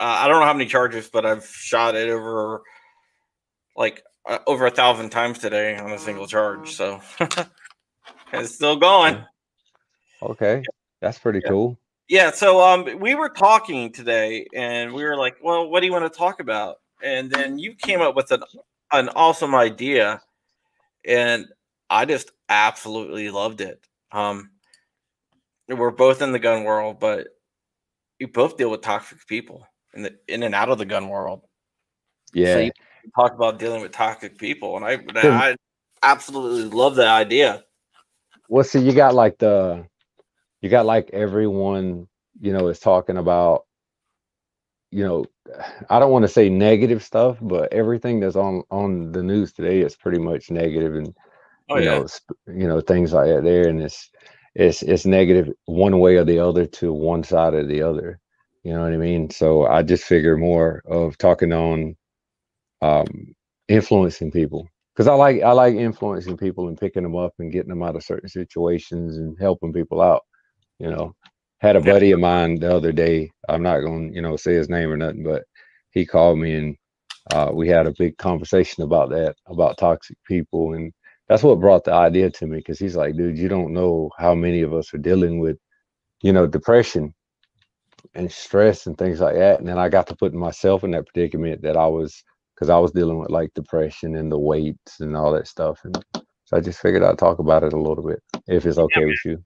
uh, 0.00 0.04
I 0.04 0.28
don't 0.28 0.38
know 0.40 0.46
how 0.46 0.52
many 0.52 0.66
charges, 0.66 1.08
but 1.08 1.26
I've 1.26 1.44
shot 1.46 1.96
it 1.96 2.08
over 2.08 2.62
like 3.76 4.02
uh, 4.28 4.38
over 4.46 4.66
a 4.66 4.70
thousand 4.70 5.10
times 5.10 5.38
today 5.38 5.76
on 5.76 5.90
a 5.90 5.98
single 5.98 6.26
charge. 6.26 6.72
So 6.72 7.00
it's 8.32 8.54
still 8.54 8.76
going. 8.76 9.24
Okay, 10.22 10.62
that's 11.00 11.18
pretty 11.18 11.40
Yeah. 11.42 11.50
cool. 11.50 11.78
Yeah. 12.08 12.30
So 12.30 12.60
um, 12.60 12.98
we 12.98 13.14
were 13.14 13.28
talking 13.28 13.92
today, 13.92 14.46
and 14.54 14.92
we 14.92 15.04
were 15.04 15.16
like, 15.16 15.36
"Well, 15.42 15.68
what 15.68 15.80
do 15.80 15.86
you 15.86 15.92
want 15.92 16.10
to 16.10 16.18
talk 16.18 16.40
about?" 16.40 16.76
And 17.02 17.30
then 17.30 17.58
you 17.58 17.74
came 17.74 18.00
up 18.00 18.14
with 18.16 18.30
an 18.30 18.42
an 18.92 19.08
awesome 19.10 19.54
idea, 19.54 20.20
and 21.04 21.46
I 21.90 22.04
just 22.04 22.32
absolutely 22.48 23.30
loved 23.30 23.60
it. 23.60 23.80
Um, 24.12 24.50
we're 25.68 25.90
both 25.90 26.22
in 26.22 26.32
the 26.32 26.38
gun 26.38 26.64
world, 26.64 26.98
but 26.98 27.28
you 28.18 28.28
both 28.28 28.56
deal 28.56 28.70
with 28.70 28.80
toxic 28.80 29.26
people 29.26 29.66
in 29.94 30.02
the 30.02 30.16
in 30.28 30.42
and 30.42 30.54
out 30.54 30.70
of 30.70 30.78
the 30.78 30.84
gun 30.84 31.08
world. 31.08 31.42
Yeah. 32.32 32.58
you 32.58 32.70
talk 33.14 33.32
about 33.34 33.58
dealing 33.58 33.82
with 33.82 33.92
toxic 33.92 34.38
people, 34.38 34.76
and 34.76 34.84
I 34.84 34.98
I 35.14 35.56
absolutely 36.02 36.64
love 36.64 36.96
that 36.96 37.08
idea. 37.08 37.64
well, 38.48 38.64
see, 38.64 38.80
you 38.80 38.92
got 38.92 39.14
like 39.14 39.38
the, 39.38 39.84
you 40.62 40.70
got 40.70 40.86
like 40.86 41.10
everyone, 41.12 42.08
you 42.40 42.52
know, 42.52 42.68
is 42.68 42.80
talking 42.80 43.16
about, 43.18 43.64
you 44.90 45.04
know, 45.04 45.24
I 45.90 45.98
don't 45.98 46.12
want 46.12 46.24
to 46.24 46.28
say 46.28 46.48
negative 46.48 47.02
stuff, 47.04 47.38
but 47.40 47.72
everything 47.72 48.20
that's 48.20 48.36
on 48.36 48.62
on 48.70 49.12
the 49.12 49.22
news 49.22 49.52
today 49.52 49.80
is 49.82 49.96
pretty 49.96 50.18
much 50.18 50.50
negative 50.50 50.94
and 50.96 51.14
Oh 51.68 51.76
you 51.76 51.82
yeah, 51.82 52.02
know, 52.02 52.06
you 52.48 52.68
know, 52.68 52.80
things 52.80 53.12
like 53.12 53.28
that 53.28 53.44
there, 53.44 53.68
and 53.68 53.82
it's 53.82 54.10
it's 54.54 54.82
it's 54.82 55.06
negative 55.06 55.50
one 55.66 56.00
way 56.00 56.16
or 56.16 56.24
the 56.24 56.38
other 56.40 56.66
to 56.66 56.92
one 56.92 57.24
side 57.24 57.54
or 57.54 57.64
the 57.66 57.82
other. 57.82 58.20
You 58.64 58.74
know 58.74 58.82
what 58.82 58.94
I 58.94 58.98
mean? 58.98 59.30
So 59.30 59.66
I 59.66 59.82
just 59.82 60.04
figure 60.04 60.36
more 60.38 60.82
of 60.86 61.18
talking 61.18 61.52
on 61.52 61.96
um 62.82 63.34
influencing 63.68 64.30
people 64.30 64.68
because 64.94 65.08
I 65.08 65.14
like 65.14 65.42
I 65.42 65.52
like 65.52 65.74
influencing 65.74 66.36
people 66.36 66.68
and 66.68 66.78
picking 66.78 67.02
them 67.02 67.16
up 67.16 67.34
and 67.38 67.52
getting 67.52 67.70
them 67.70 67.82
out 67.82 67.96
of 67.96 68.04
certain 68.04 68.28
situations 68.28 69.16
and 69.18 69.36
helping 69.38 69.72
people 69.72 70.00
out. 70.00 70.22
You 70.78 70.90
know, 70.90 71.14
had 71.60 71.76
a 71.76 71.80
buddy 71.80 72.12
of 72.12 72.20
mine 72.20 72.56
the 72.56 72.74
other 72.74 72.92
day. 72.92 73.30
I'm 73.48 73.62
not 73.62 73.80
going 73.80 74.10
to 74.10 74.14
you 74.14 74.22
know 74.22 74.36
say 74.36 74.54
his 74.54 74.68
name 74.68 74.90
or 74.90 74.96
nothing, 74.96 75.24
but 75.24 75.44
he 75.90 76.06
called 76.06 76.38
me 76.38 76.54
and 76.54 76.76
uh, 77.32 77.50
we 77.52 77.68
had 77.68 77.86
a 77.86 77.94
big 77.98 78.16
conversation 78.18 78.82
about 78.84 79.10
that 79.10 79.36
about 79.48 79.78
toxic 79.78 80.16
people 80.26 80.74
and 80.74 80.92
that's 81.28 81.42
what 81.42 81.60
brought 81.60 81.84
the 81.84 81.92
idea 81.92 82.30
to 82.30 82.46
me 82.46 82.58
because 82.58 82.78
he's 82.78 82.96
like, 82.96 83.16
dude, 83.16 83.38
you 83.38 83.48
don't 83.48 83.74
know 83.74 84.10
how 84.18 84.34
many 84.34 84.62
of 84.62 84.72
us 84.72 84.92
are 84.94 84.98
dealing 84.98 85.40
with, 85.40 85.58
you 86.22 86.32
know, 86.32 86.46
depression 86.46 87.14
and 88.14 88.32
stress 88.32 88.86
and 88.86 88.96
things 88.96 89.20
like 89.20 89.34
that. 89.36 89.58
And 89.60 89.68
then 89.68 89.78
I 89.78 89.88
got 89.90 90.06
to 90.08 90.16
put 90.16 90.32
myself 90.32 90.84
in 90.84 90.92
that 90.92 91.06
predicament 91.06 91.62
that 91.62 91.76
I 91.76 91.86
was 91.86 92.22
because 92.54 92.70
I 92.70 92.78
was 92.78 92.92
dealing 92.92 93.18
with 93.18 93.30
like 93.30 93.52
depression 93.54 94.16
and 94.16 94.32
the 94.32 94.38
weights 94.38 95.00
and 95.00 95.16
all 95.16 95.32
that 95.32 95.48
stuff. 95.48 95.80
And 95.84 96.02
so 96.44 96.56
I 96.56 96.60
just 96.60 96.80
figured 96.80 97.02
I'd 97.02 97.18
talk 97.18 97.38
about 97.40 97.62
it 97.62 97.74
a 97.74 97.78
little 97.80 98.06
bit 98.06 98.22
if 98.48 98.64
it's 98.64 98.78
okay 98.78 99.04
with 99.04 99.24
you. 99.24 99.42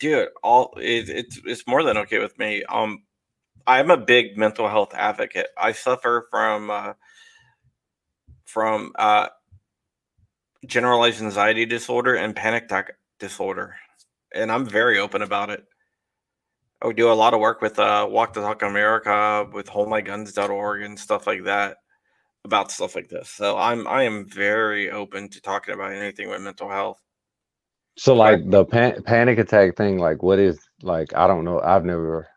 Dude. 0.00 0.28
All 0.42 0.74
it, 0.78 1.08
it's 1.08 1.40
it's 1.44 1.66
more 1.66 1.84
than 1.84 1.96
okay 1.98 2.18
with 2.18 2.36
me. 2.38 2.64
Um, 2.64 3.04
I'm 3.66 3.90
a 3.90 3.96
big 3.96 4.36
mental 4.36 4.68
health 4.68 4.94
advocate. 4.94 5.48
I 5.56 5.72
suffer 5.72 6.26
from 6.30 6.70
uh, 6.70 6.94
from 8.44 8.92
uh, 8.98 9.28
generalized 10.66 11.22
anxiety 11.22 11.66
disorder 11.66 12.16
and 12.16 12.34
panic 12.34 12.64
attack 12.64 12.92
disorder, 13.20 13.76
and 14.34 14.50
I'm 14.50 14.66
very 14.66 14.98
open 14.98 15.22
about 15.22 15.50
it. 15.50 15.64
I 16.82 16.92
do 16.92 17.12
a 17.12 17.14
lot 17.14 17.34
of 17.34 17.40
work 17.40 17.60
with 17.60 17.78
uh, 17.78 18.06
Walk 18.10 18.32
the 18.32 18.40
Talk 18.40 18.62
America, 18.62 19.46
with 19.52 19.66
HoldMyGuns.org 19.66 20.82
and 20.82 20.98
stuff 20.98 21.26
like 21.26 21.44
that 21.44 21.76
about 22.44 22.72
stuff 22.72 22.94
like 22.94 23.08
this. 23.08 23.28
So 23.28 23.56
I'm 23.58 23.86
I 23.86 24.04
am 24.04 24.26
very 24.26 24.90
open 24.90 25.28
to 25.28 25.40
talking 25.40 25.74
about 25.74 25.92
anything 25.92 26.30
with 26.30 26.40
mental 26.40 26.70
health. 26.70 27.00
So 27.96 28.14
like 28.14 28.48
the 28.48 28.64
pan- 28.64 29.02
panic 29.02 29.38
attack 29.38 29.76
thing, 29.76 29.98
like 29.98 30.22
what 30.22 30.38
is 30.38 30.58
like? 30.82 31.14
I 31.14 31.26
don't 31.26 31.44
know. 31.44 31.60
I've 31.60 31.84
never. 31.84 32.28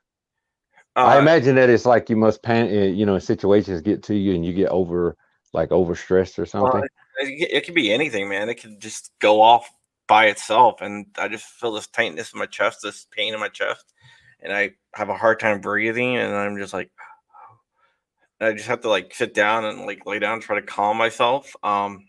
Uh, 0.95 1.05
I 1.05 1.19
imagine 1.19 1.55
that 1.55 1.69
it's 1.69 1.85
like 1.85 2.09
you 2.09 2.17
must 2.17 2.43
pan. 2.43 2.67
Eh, 2.67 2.87
you 2.87 3.05
know, 3.05 3.17
situations 3.19 3.81
get 3.81 4.03
to 4.03 4.15
you 4.15 4.35
and 4.35 4.45
you 4.45 4.53
get 4.53 4.69
over 4.69 5.15
like 5.53 5.69
overstressed 5.69 6.37
or 6.39 6.45
something. 6.45 6.81
Well, 6.81 6.83
it, 7.19 7.49
it 7.51 7.65
could 7.65 7.75
be 7.75 7.93
anything, 7.93 8.27
man. 8.27 8.49
It 8.49 8.55
could 8.55 8.79
just 8.79 9.11
go 9.19 9.41
off 9.41 9.69
by 10.07 10.25
itself, 10.25 10.81
and 10.81 11.05
I 11.17 11.27
just 11.27 11.45
feel 11.45 11.71
this 11.71 11.87
tightness 11.87 12.33
in 12.33 12.39
my 12.39 12.45
chest, 12.45 12.79
this 12.83 13.07
pain 13.11 13.33
in 13.33 13.39
my 13.39 13.49
chest, 13.49 13.93
and 14.41 14.51
I 14.51 14.71
have 14.95 15.09
a 15.09 15.17
hard 15.17 15.39
time 15.39 15.61
breathing, 15.61 16.17
and 16.17 16.35
I'm 16.35 16.57
just 16.57 16.73
like, 16.73 16.91
I 18.41 18.51
just 18.53 18.67
have 18.67 18.81
to 18.81 18.89
like 18.89 19.13
sit 19.15 19.33
down 19.33 19.65
and 19.65 19.85
like 19.85 20.05
lay 20.05 20.19
down, 20.19 20.41
try 20.41 20.59
to 20.59 20.65
calm 20.65 20.97
myself. 20.97 21.55
Um, 21.63 22.07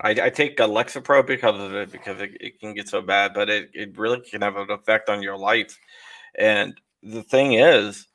I, 0.00 0.10
I 0.10 0.30
take 0.30 0.56
Lexapro 0.58 1.26
because 1.26 1.60
of 1.60 1.74
it 1.74 1.90
because 1.90 2.20
it, 2.20 2.36
it 2.40 2.60
can 2.60 2.74
get 2.74 2.88
so 2.88 3.02
bad, 3.02 3.34
but 3.34 3.50
it, 3.50 3.70
it 3.74 3.98
really 3.98 4.20
can 4.20 4.42
have 4.42 4.56
an 4.56 4.70
effect 4.70 5.08
on 5.08 5.22
your 5.22 5.36
life. 5.36 5.78
And 6.36 6.80
the 7.02 7.22
thing 7.22 7.54
is 7.54 8.06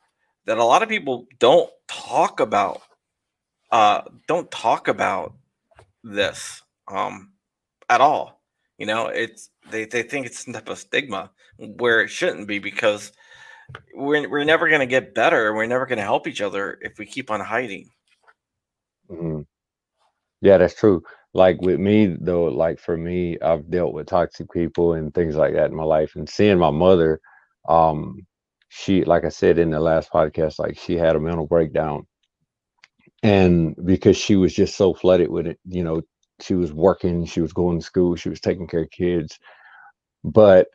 that 0.46 0.58
a 0.58 0.64
lot 0.64 0.82
of 0.82 0.88
people 0.88 1.26
don't 1.38 1.70
talk 1.88 2.40
about 2.40 2.82
uh 3.70 4.02
don't 4.26 4.50
talk 4.50 4.88
about 4.88 5.34
this 6.02 6.62
um 6.88 7.32
at 7.90 8.00
all. 8.00 8.40
You 8.78 8.86
know, 8.86 9.06
it's 9.06 9.50
they, 9.70 9.84
they 9.84 10.02
think 10.02 10.26
it's 10.26 10.44
some 10.44 10.54
type 10.54 10.68
of 10.68 10.78
stigma 10.78 11.30
where 11.58 12.00
it 12.00 12.08
shouldn't 12.08 12.48
be 12.48 12.58
because 12.58 13.12
we're 13.94 14.28
we're 14.28 14.44
never 14.44 14.70
gonna 14.70 14.86
get 14.86 15.14
better. 15.14 15.48
And 15.48 15.56
we're 15.56 15.66
never 15.66 15.86
gonna 15.86 16.02
help 16.02 16.26
each 16.26 16.40
other 16.40 16.78
if 16.80 16.98
we 16.98 17.04
keep 17.04 17.30
on 17.30 17.40
hiding. 17.40 17.90
Mm-hmm. 19.10 19.42
Yeah, 20.40 20.58
that's 20.58 20.74
true 20.74 21.02
like 21.34 21.60
with 21.60 21.80
me 21.80 22.16
though 22.20 22.44
like 22.44 22.78
for 22.78 22.96
me 22.96 23.38
i've 23.40 23.68
dealt 23.70 23.92
with 23.92 24.06
toxic 24.06 24.50
people 24.52 24.94
and 24.94 25.12
things 25.14 25.36
like 25.36 25.52
that 25.54 25.70
in 25.70 25.76
my 25.76 25.84
life 25.84 26.14
and 26.16 26.28
seeing 26.28 26.58
my 26.58 26.70
mother 26.70 27.20
um 27.68 28.24
she 28.68 29.04
like 29.04 29.24
i 29.24 29.28
said 29.28 29.58
in 29.58 29.70
the 29.70 29.80
last 29.80 30.10
podcast 30.10 30.58
like 30.58 30.78
she 30.78 30.96
had 30.96 31.16
a 31.16 31.20
mental 31.20 31.46
breakdown 31.46 32.06
and 33.22 33.74
because 33.84 34.16
she 34.16 34.36
was 34.36 34.54
just 34.54 34.76
so 34.76 34.94
flooded 34.94 35.28
with 35.30 35.46
it 35.46 35.58
you 35.66 35.82
know 35.82 36.00
she 36.40 36.54
was 36.54 36.72
working 36.72 37.24
she 37.24 37.40
was 37.40 37.52
going 37.52 37.78
to 37.78 37.84
school 37.84 38.14
she 38.16 38.28
was 38.28 38.40
taking 38.40 38.66
care 38.66 38.82
of 38.82 38.90
kids 38.90 39.38
but 40.24 40.68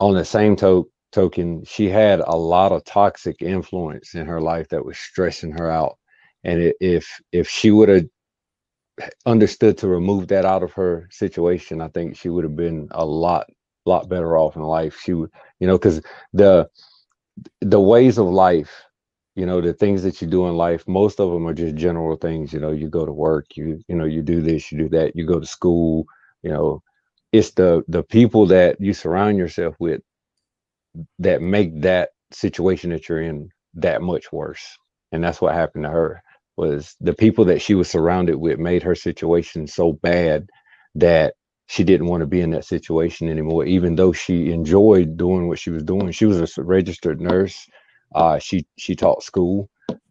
on 0.00 0.14
the 0.14 0.24
same 0.24 0.56
to- 0.56 0.90
token 1.12 1.64
she 1.64 1.88
had 1.88 2.20
a 2.20 2.36
lot 2.36 2.72
of 2.72 2.84
toxic 2.84 3.40
influence 3.40 4.14
in 4.14 4.26
her 4.26 4.40
life 4.40 4.68
that 4.68 4.84
was 4.84 4.98
stressing 4.98 5.52
her 5.52 5.70
out 5.70 5.96
and 6.42 6.74
if 6.80 7.08
if 7.32 7.48
she 7.48 7.70
would 7.70 7.88
have 7.88 8.04
understood 9.26 9.78
to 9.78 9.88
remove 9.88 10.28
that 10.28 10.44
out 10.44 10.62
of 10.62 10.72
her 10.74 11.08
situation, 11.10 11.80
I 11.80 11.88
think 11.88 12.16
she 12.16 12.28
would 12.28 12.44
have 12.44 12.56
been 12.56 12.88
a 12.92 13.04
lot, 13.04 13.46
lot 13.86 14.08
better 14.08 14.36
off 14.38 14.56
in 14.56 14.62
life. 14.62 14.98
She 15.02 15.14
would, 15.14 15.30
you 15.60 15.66
know, 15.66 15.78
because 15.78 16.02
the 16.32 16.68
the 17.60 17.80
ways 17.80 18.18
of 18.18 18.26
life, 18.26 18.84
you 19.34 19.46
know, 19.46 19.60
the 19.60 19.72
things 19.74 20.02
that 20.04 20.22
you 20.22 20.28
do 20.28 20.46
in 20.46 20.56
life, 20.56 20.86
most 20.86 21.20
of 21.20 21.30
them 21.32 21.46
are 21.46 21.54
just 21.54 21.74
general 21.76 22.16
things. 22.16 22.52
You 22.52 22.60
know, 22.60 22.72
you 22.72 22.88
go 22.88 23.04
to 23.06 23.12
work, 23.12 23.56
you 23.56 23.80
you 23.88 23.96
know, 23.96 24.04
you 24.04 24.22
do 24.22 24.40
this, 24.40 24.70
you 24.70 24.78
do 24.78 24.88
that, 24.90 25.16
you 25.16 25.26
go 25.26 25.40
to 25.40 25.46
school. 25.46 26.06
You 26.42 26.50
know, 26.50 26.82
it's 27.32 27.50
the 27.52 27.84
the 27.88 28.02
people 28.02 28.46
that 28.46 28.80
you 28.80 28.94
surround 28.94 29.38
yourself 29.38 29.74
with 29.78 30.02
that 31.18 31.42
make 31.42 31.80
that 31.82 32.10
situation 32.32 32.90
that 32.90 33.08
you're 33.08 33.22
in 33.22 33.48
that 33.74 34.02
much 34.02 34.32
worse. 34.32 34.78
And 35.12 35.22
that's 35.22 35.40
what 35.40 35.54
happened 35.54 35.84
to 35.84 35.90
her 35.90 36.22
was 36.56 36.94
the 37.00 37.14
people 37.14 37.44
that 37.46 37.60
she 37.60 37.74
was 37.74 37.90
surrounded 37.90 38.36
with 38.36 38.58
made 38.58 38.82
her 38.82 38.94
situation 38.94 39.66
so 39.66 39.92
bad 39.92 40.48
that 40.94 41.34
she 41.66 41.82
didn't 41.82 42.06
want 42.06 42.20
to 42.20 42.26
be 42.26 42.40
in 42.40 42.50
that 42.50 42.64
situation 42.64 43.28
anymore. 43.28 43.64
Even 43.64 43.96
though 43.96 44.12
she 44.12 44.52
enjoyed 44.52 45.16
doing 45.16 45.48
what 45.48 45.58
she 45.58 45.70
was 45.70 45.82
doing 45.82 46.12
she 46.12 46.26
was 46.26 46.56
a 46.58 46.62
registered 46.62 47.20
nurse 47.20 47.66
uh, 48.14 48.38
she 48.38 48.66
she 48.76 48.94
taught 48.94 49.22
school 49.22 49.68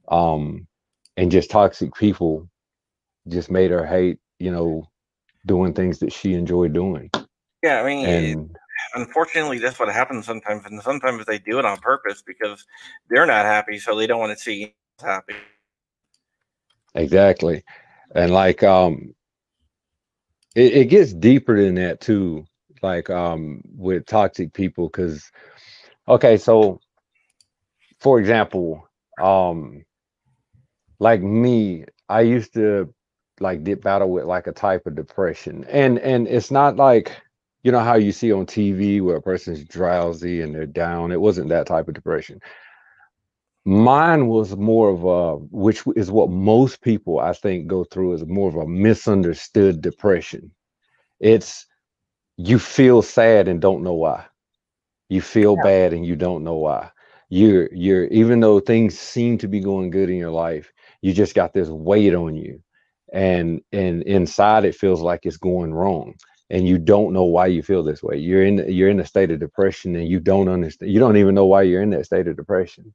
um, 0.09 0.67
and 1.17 1.31
just 1.31 1.49
toxic 1.49 1.93
people 1.95 2.47
just 3.27 3.49
made 3.49 3.71
her 3.71 3.85
hate 3.85 4.19
you 4.39 4.51
know 4.51 4.83
doing 5.45 5.73
things 5.73 5.99
that 5.99 6.11
she 6.11 6.33
enjoyed 6.33 6.73
doing. 6.73 7.09
Yeah 7.61 7.81
i 7.81 7.85
mean 7.85 8.05
and, 8.05 8.57
unfortunately 8.95 9.59
that's 9.59 9.79
what 9.79 9.89
happens 9.89 10.25
sometimes 10.25 10.65
and 10.65 10.81
sometimes 10.81 11.25
they 11.25 11.39
do 11.39 11.59
it 11.59 11.65
on 11.65 11.77
purpose 11.77 12.21
because 12.21 12.65
they're 13.09 13.25
not 13.25 13.45
happy 13.45 13.79
so 13.79 13.95
they 13.95 14.07
don't 14.07 14.19
want 14.19 14.37
to 14.37 14.43
see 14.43 14.53
you 14.53 14.67
happy 15.01 15.35
Exactly. 16.95 17.63
And 18.15 18.31
like 18.31 18.63
um 18.63 19.13
it, 20.55 20.73
it 20.73 20.85
gets 20.85 21.13
deeper 21.13 21.61
than 21.61 21.75
that 21.75 22.01
too, 22.01 22.45
like 22.81 23.09
um 23.09 23.61
with 23.75 24.05
toxic 24.05 24.53
people, 24.53 24.87
because 24.87 25.31
okay, 26.07 26.37
so 26.37 26.79
for 27.99 28.19
example, 28.19 28.87
um 29.21 29.83
like 30.99 31.21
me, 31.21 31.85
I 32.09 32.21
used 32.21 32.53
to 32.53 32.93
like 33.39 33.63
dip 33.63 33.81
battle 33.83 34.09
with 34.11 34.25
like 34.25 34.47
a 34.47 34.51
type 34.51 34.85
of 34.85 34.95
depression. 34.95 35.65
And 35.69 35.99
and 35.99 36.27
it's 36.27 36.51
not 36.51 36.75
like 36.77 37.15
you 37.63 37.71
know 37.71 37.79
how 37.79 37.95
you 37.95 38.11
see 38.11 38.31
on 38.31 38.45
TV 38.45 39.01
where 39.01 39.17
a 39.17 39.21
person's 39.21 39.63
drowsy 39.63 40.41
and 40.41 40.53
they're 40.53 40.65
down. 40.65 41.11
It 41.11 41.21
wasn't 41.21 41.49
that 41.49 41.67
type 41.67 41.87
of 41.87 41.93
depression. 41.93 42.39
Mine 43.65 44.27
was 44.27 44.57
more 44.57 44.89
of 44.89 45.05
a, 45.05 45.37
which 45.51 45.83
is 45.95 46.11
what 46.11 46.29
most 46.29 46.81
people 46.81 47.19
I 47.19 47.33
think 47.33 47.67
go 47.67 47.85
through, 47.85 48.13
is 48.13 48.25
more 48.25 48.49
of 48.49 48.55
a 48.55 48.67
misunderstood 48.67 49.81
depression. 49.81 50.51
It's 51.19 51.65
you 52.37 52.59
feel 52.59 53.01
sad 53.01 53.47
and 53.47 53.61
don't 53.61 53.83
know 53.83 53.93
why. 53.93 54.25
You 55.09 55.21
feel 55.21 55.55
yeah. 55.57 55.63
bad 55.63 55.93
and 55.93 56.05
you 56.05 56.15
don't 56.15 56.43
know 56.43 56.55
why. 56.55 56.89
You're 57.29 57.69
you're 57.73 58.05
even 58.05 58.41
though 58.41 58.59
things 58.59 58.99
seem 58.99 59.37
to 59.39 59.47
be 59.47 59.61
going 59.61 59.91
good 59.91 60.09
in 60.09 60.17
your 60.17 60.31
life, 60.31 60.71
you 61.01 61.13
just 61.13 61.35
got 61.35 61.53
this 61.53 61.69
weight 61.69 62.13
on 62.13 62.35
you, 62.35 62.61
and 63.13 63.61
and 63.71 64.03
inside 64.03 64.65
it 64.65 64.75
feels 64.75 65.01
like 65.01 65.21
it's 65.25 65.37
going 65.37 65.73
wrong 65.73 66.15
and 66.49 66.67
you 66.67 66.77
don't 66.77 67.13
know 67.13 67.23
why 67.23 67.47
you 67.47 67.63
feel 67.63 67.83
this 67.83 68.03
way 68.03 68.17
you're 68.17 68.43
in 68.43 68.57
you're 68.71 68.89
in 68.89 68.99
a 68.99 69.05
state 69.05 69.31
of 69.31 69.39
depression 69.39 69.95
and 69.95 70.07
you 70.07 70.19
don't 70.19 70.49
understand 70.49 70.91
you 70.91 70.99
don't 70.99 71.17
even 71.17 71.33
know 71.33 71.45
why 71.45 71.61
you're 71.61 71.81
in 71.81 71.89
that 71.89 72.05
state 72.05 72.27
of 72.27 72.35
depression 72.35 72.93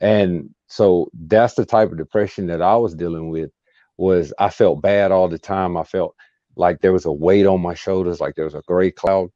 and 0.00 0.50
so 0.68 1.10
that's 1.14 1.54
the 1.54 1.66
type 1.66 1.92
of 1.92 1.98
depression 1.98 2.46
that 2.48 2.62
I 2.62 2.76
was 2.76 2.94
dealing 2.94 3.30
with 3.30 3.50
was 3.96 4.32
I 4.38 4.50
felt 4.50 4.82
bad 4.82 5.12
all 5.12 5.28
the 5.28 5.38
time. 5.38 5.76
I 5.76 5.84
felt 5.84 6.14
like 6.56 6.80
there 6.80 6.92
was 6.92 7.04
a 7.06 7.12
weight 7.12 7.46
on 7.46 7.62
my 7.62 7.74
shoulders, 7.74 8.20
like 8.20 8.34
there 8.34 8.44
was 8.44 8.54
a 8.54 8.62
gray 8.66 8.90
cloud, 8.90 9.30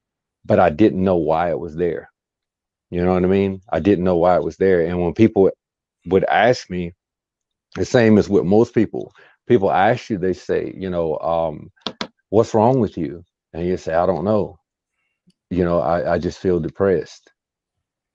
but 0.44 0.59
I 0.59 0.71
didn't 0.71 1.05
know 1.05 1.16
why 1.16 1.51
it 1.51 1.59
was 1.59 1.77
there. 1.77 2.11
You 2.90 3.05
know 3.05 3.14
what 3.14 3.25
I 3.25 3.29
mean? 3.29 3.61
I 3.71 3.81
didn't 3.81 4.05
know 4.05 4.16
why 4.16 4.37
it 4.37 4.44
was 4.44 4.57
there. 4.57 4.83
And 4.87 5.03
when 5.03 5.14
people 5.14 5.51
would 6.07 6.25
ask 6.25 6.71
me, 6.71 6.92
the 7.77 7.85
same 7.85 8.18
as 8.18 8.29
with 8.29 8.44
most 8.44 8.75
people, 8.75 9.12
people 9.49 9.71
ask 9.71 10.11
you, 10.11 10.18
they 10.18 10.33
say, 10.33 10.73
you 10.77 10.90
know, 10.90 11.18
um, 11.18 11.71
what's 12.31 12.55
wrong 12.55 12.81
with 12.81 12.99
you? 12.99 13.25
And 13.53 13.66
you 13.66 13.77
say, 13.77 13.94
I 13.94 14.07
don't 14.07 14.25
know. 14.25 14.59
You 15.51 15.64
know, 15.64 15.81
I, 15.81 16.14
I 16.14 16.18
just 16.18 16.38
feel 16.38 16.61
depressed 16.61 17.31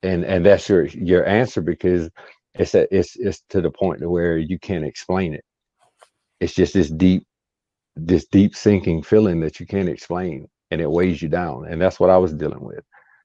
and 0.04 0.26
and 0.26 0.46
that's 0.46 0.70
your 0.70 0.86
your 0.88 1.28
answer 1.28 1.62
because 1.62 2.10
it's 2.56 2.76
a, 2.76 2.94
it's 2.96 3.16
it's 3.18 3.44
to 3.52 3.62
the 3.62 3.72
point 3.72 4.02
to 4.02 4.10
where 4.10 4.38
you 4.38 4.60
can't 4.60 4.86
explain 4.86 5.36
it. 5.36 5.46
It's 6.42 6.56
just 6.56 6.74
this 6.76 6.90
deep 6.90 7.26
this 7.96 8.28
deep 8.28 8.56
sinking 8.56 9.04
feeling 9.04 9.42
that 9.42 9.60
you 9.60 9.68
can't 9.68 9.90
explain 9.90 10.48
and 10.72 10.82
it 10.82 10.92
weighs 10.92 11.22
you 11.22 11.30
down 11.30 11.68
and 11.70 11.82
that's 11.82 12.00
what 12.00 12.12
I 12.12 12.18
was 12.18 12.34
dealing 12.34 12.62
with. 12.64 12.84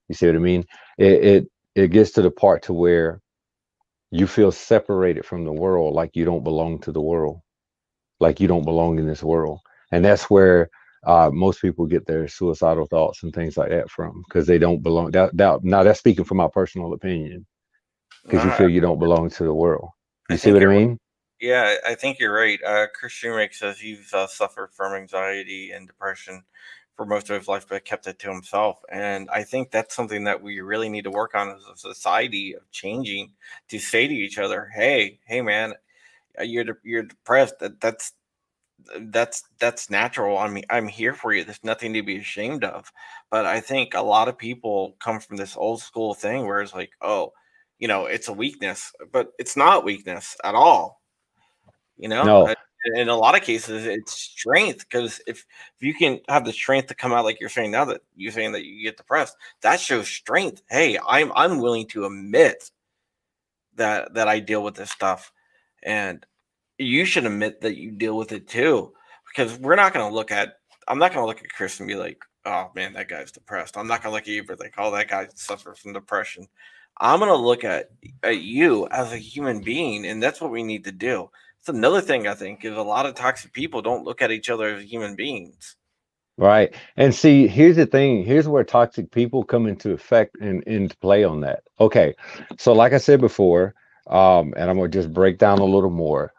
You 0.08 0.16
see 0.16 0.26
what 0.26 0.36
I 0.36 0.40
mean? 0.40 0.64
It 0.98 1.24
it 1.24 1.48
it 1.76 1.88
gets 1.92 2.12
to 2.12 2.22
the 2.22 2.30
part 2.32 2.64
to 2.64 2.74
where 2.74 3.20
you 4.12 4.26
feel 4.28 4.52
separated 4.52 5.26
from 5.26 5.44
the 5.44 5.52
world 5.52 5.94
like 5.94 6.12
you 6.16 6.24
don't 6.26 6.44
belong 6.44 6.80
to 6.80 6.92
the 6.92 7.02
world. 7.02 7.40
Like 8.20 8.40
you 8.40 8.48
don't 8.48 8.64
belong 8.64 8.98
in 8.98 9.06
this 9.06 9.22
world. 9.22 9.60
And 9.92 10.04
that's 10.04 10.30
where 10.30 10.70
uh, 11.08 11.30
most 11.32 11.62
people 11.62 11.86
get 11.86 12.06
their 12.06 12.28
suicidal 12.28 12.84
thoughts 12.84 13.22
and 13.22 13.34
things 13.34 13.56
like 13.56 13.70
that 13.70 13.90
from 13.90 14.22
because 14.28 14.46
they 14.46 14.58
don't 14.58 14.82
belong. 14.82 15.10
That, 15.12 15.34
that, 15.38 15.64
now 15.64 15.82
that's 15.82 15.98
speaking 15.98 16.26
from 16.26 16.36
my 16.36 16.48
personal 16.48 16.92
opinion 16.92 17.46
because 18.24 18.44
you 18.44 18.50
feel 18.52 18.68
you 18.68 18.82
don't 18.82 18.98
belong 18.98 19.30
to 19.30 19.44
the 19.44 19.54
world. 19.54 19.88
You 20.28 20.34
I 20.34 20.36
see 20.36 20.52
what 20.52 20.62
I 20.62 20.66
mean? 20.66 20.98
Yeah, 21.40 21.76
I 21.86 21.94
think 21.94 22.18
you're 22.18 22.34
right. 22.34 22.62
Uh, 22.62 22.88
Chris 22.94 23.14
Shoemake 23.14 23.54
says 23.54 23.78
he's 23.78 24.12
uh, 24.12 24.26
suffered 24.26 24.68
from 24.74 24.92
anxiety 24.92 25.70
and 25.70 25.86
depression 25.86 26.42
for 26.94 27.06
most 27.06 27.30
of 27.30 27.38
his 27.38 27.48
life, 27.48 27.64
but 27.66 27.86
kept 27.86 28.06
it 28.06 28.18
to 28.18 28.30
himself. 28.30 28.82
And 28.90 29.30
I 29.30 29.44
think 29.44 29.70
that's 29.70 29.96
something 29.96 30.24
that 30.24 30.42
we 30.42 30.60
really 30.60 30.90
need 30.90 31.04
to 31.04 31.10
work 31.10 31.34
on 31.34 31.48
as 31.48 31.62
a 31.72 31.78
society 31.78 32.54
of 32.54 32.70
changing 32.70 33.32
to 33.68 33.78
say 33.78 34.06
to 34.06 34.14
each 34.14 34.36
other, 34.36 34.68
"Hey, 34.74 35.20
hey, 35.24 35.40
man, 35.40 35.72
uh, 36.38 36.42
you're 36.42 36.64
de- 36.64 36.76
you're 36.82 37.04
depressed. 37.04 37.60
That 37.60 37.80
that's 37.80 38.12
that's 39.00 39.44
that's 39.58 39.90
natural. 39.90 40.38
I 40.38 40.48
mean, 40.48 40.64
I'm 40.70 40.88
here 40.88 41.14
for 41.14 41.32
you. 41.32 41.44
There's 41.44 41.62
nothing 41.62 41.92
to 41.94 42.02
be 42.02 42.18
ashamed 42.18 42.64
of. 42.64 42.90
But 43.30 43.46
I 43.46 43.60
think 43.60 43.94
a 43.94 44.02
lot 44.02 44.28
of 44.28 44.38
people 44.38 44.96
come 45.00 45.20
from 45.20 45.36
this 45.36 45.56
old 45.56 45.82
school 45.82 46.14
thing 46.14 46.46
where 46.46 46.60
it's 46.60 46.74
like, 46.74 46.90
oh, 47.00 47.32
you 47.78 47.88
know 47.88 48.06
it's 48.06 48.28
a 48.28 48.32
weakness, 48.32 48.92
but 49.12 49.32
it's 49.38 49.56
not 49.56 49.84
weakness 49.84 50.36
at 50.44 50.54
all. 50.54 51.00
You 51.96 52.08
know, 52.08 52.22
no. 52.22 52.54
in 52.94 53.08
a 53.08 53.16
lot 53.16 53.36
of 53.36 53.42
cases, 53.42 53.86
it's 53.86 54.12
strength 54.12 54.86
because 54.88 55.20
if 55.26 55.44
if 55.76 55.82
you 55.82 55.94
can 55.94 56.20
have 56.28 56.44
the 56.44 56.52
strength 56.52 56.88
to 56.88 56.94
come 56.94 57.12
out 57.12 57.24
like 57.24 57.40
you're 57.40 57.48
saying 57.48 57.70
now 57.70 57.84
that 57.86 58.02
you're 58.16 58.32
saying 58.32 58.52
that 58.52 58.64
you 58.64 58.82
get 58.82 58.96
depressed, 58.96 59.36
that 59.62 59.80
shows 59.80 60.08
strength. 60.08 60.62
Hey, 60.70 60.98
I'm 61.06 61.32
I'm 61.34 61.60
willing 61.60 61.86
to 61.88 62.04
admit 62.04 62.70
that 63.74 64.14
that 64.14 64.28
I 64.28 64.40
deal 64.40 64.62
with 64.62 64.76
this 64.76 64.90
stuff, 64.90 65.32
and 65.82 66.24
you 66.78 67.04
should 67.04 67.26
admit 67.26 67.60
that 67.60 67.76
you 67.76 67.90
deal 67.90 68.16
with 68.16 68.32
it 68.32 68.48
too, 68.48 68.92
because 69.28 69.58
we're 69.58 69.76
not 69.76 69.92
going 69.92 70.08
to 70.08 70.14
look 70.14 70.30
at. 70.30 70.54
I'm 70.86 70.98
not 70.98 71.12
going 71.12 71.22
to 71.22 71.28
look 71.28 71.42
at 71.44 71.50
Chris 71.50 71.80
and 71.80 71.88
be 71.88 71.96
like, 71.96 72.18
oh 72.48 72.70
man, 72.74 72.94
that 72.94 73.08
guy's 73.08 73.32
depressed. 73.32 73.76
I'm 73.76 73.86
not 73.86 74.02
gonna 74.02 74.14
look 74.14 74.22
at 74.22 74.28
you 74.28 74.44
but 74.44 74.60
like, 74.60 74.74
oh, 74.78 74.90
that 74.92 75.08
guy 75.08 75.28
suffers 75.34 75.78
from 75.78 75.92
depression. 75.92 76.46
I'm 76.98 77.20
gonna 77.20 77.34
look 77.34 77.64
at, 77.64 77.90
at 78.22 78.38
you 78.38 78.88
as 78.90 79.12
a 79.12 79.18
human 79.18 79.62
being, 79.62 80.06
and 80.06 80.22
that's 80.22 80.40
what 80.40 80.50
we 80.50 80.62
need 80.62 80.84
to 80.84 80.92
do. 80.92 81.30
It's 81.60 81.68
another 81.68 82.00
thing 82.00 82.26
I 82.26 82.34
think 82.34 82.64
is 82.64 82.76
a 82.76 82.82
lot 82.82 83.06
of 83.06 83.14
toxic 83.14 83.52
people 83.52 83.82
don't 83.82 84.04
look 84.04 84.22
at 84.22 84.30
each 84.30 84.50
other 84.50 84.76
as 84.76 84.84
human 84.84 85.14
beings. 85.14 85.76
Right. 86.36 86.72
And 86.96 87.12
see, 87.12 87.48
here's 87.48 87.76
the 87.76 87.86
thing. 87.86 88.24
Here's 88.24 88.46
where 88.46 88.62
toxic 88.62 89.10
people 89.10 89.42
come 89.42 89.66
into 89.66 89.90
effect 89.90 90.36
and 90.40 90.62
into 90.64 90.96
play 90.98 91.24
on 91.24 91.40
that. 91.40 91.64
Okay. 91.80 92.14
So, 92.58 92.72
like 92.72 92.92
I 92.92 92.98
said 92.98 93.20
before, 93.20 93.74
um, 94.06 94.54
and 94.56 94.70
I'm 94.70 94.76
gonna 94.76 94.88
just 94.88 95.12
break 95.12 95.38
down 95.38 95.58
a 95.58 95.64
little 95.64 95.90
more 95.90 96.32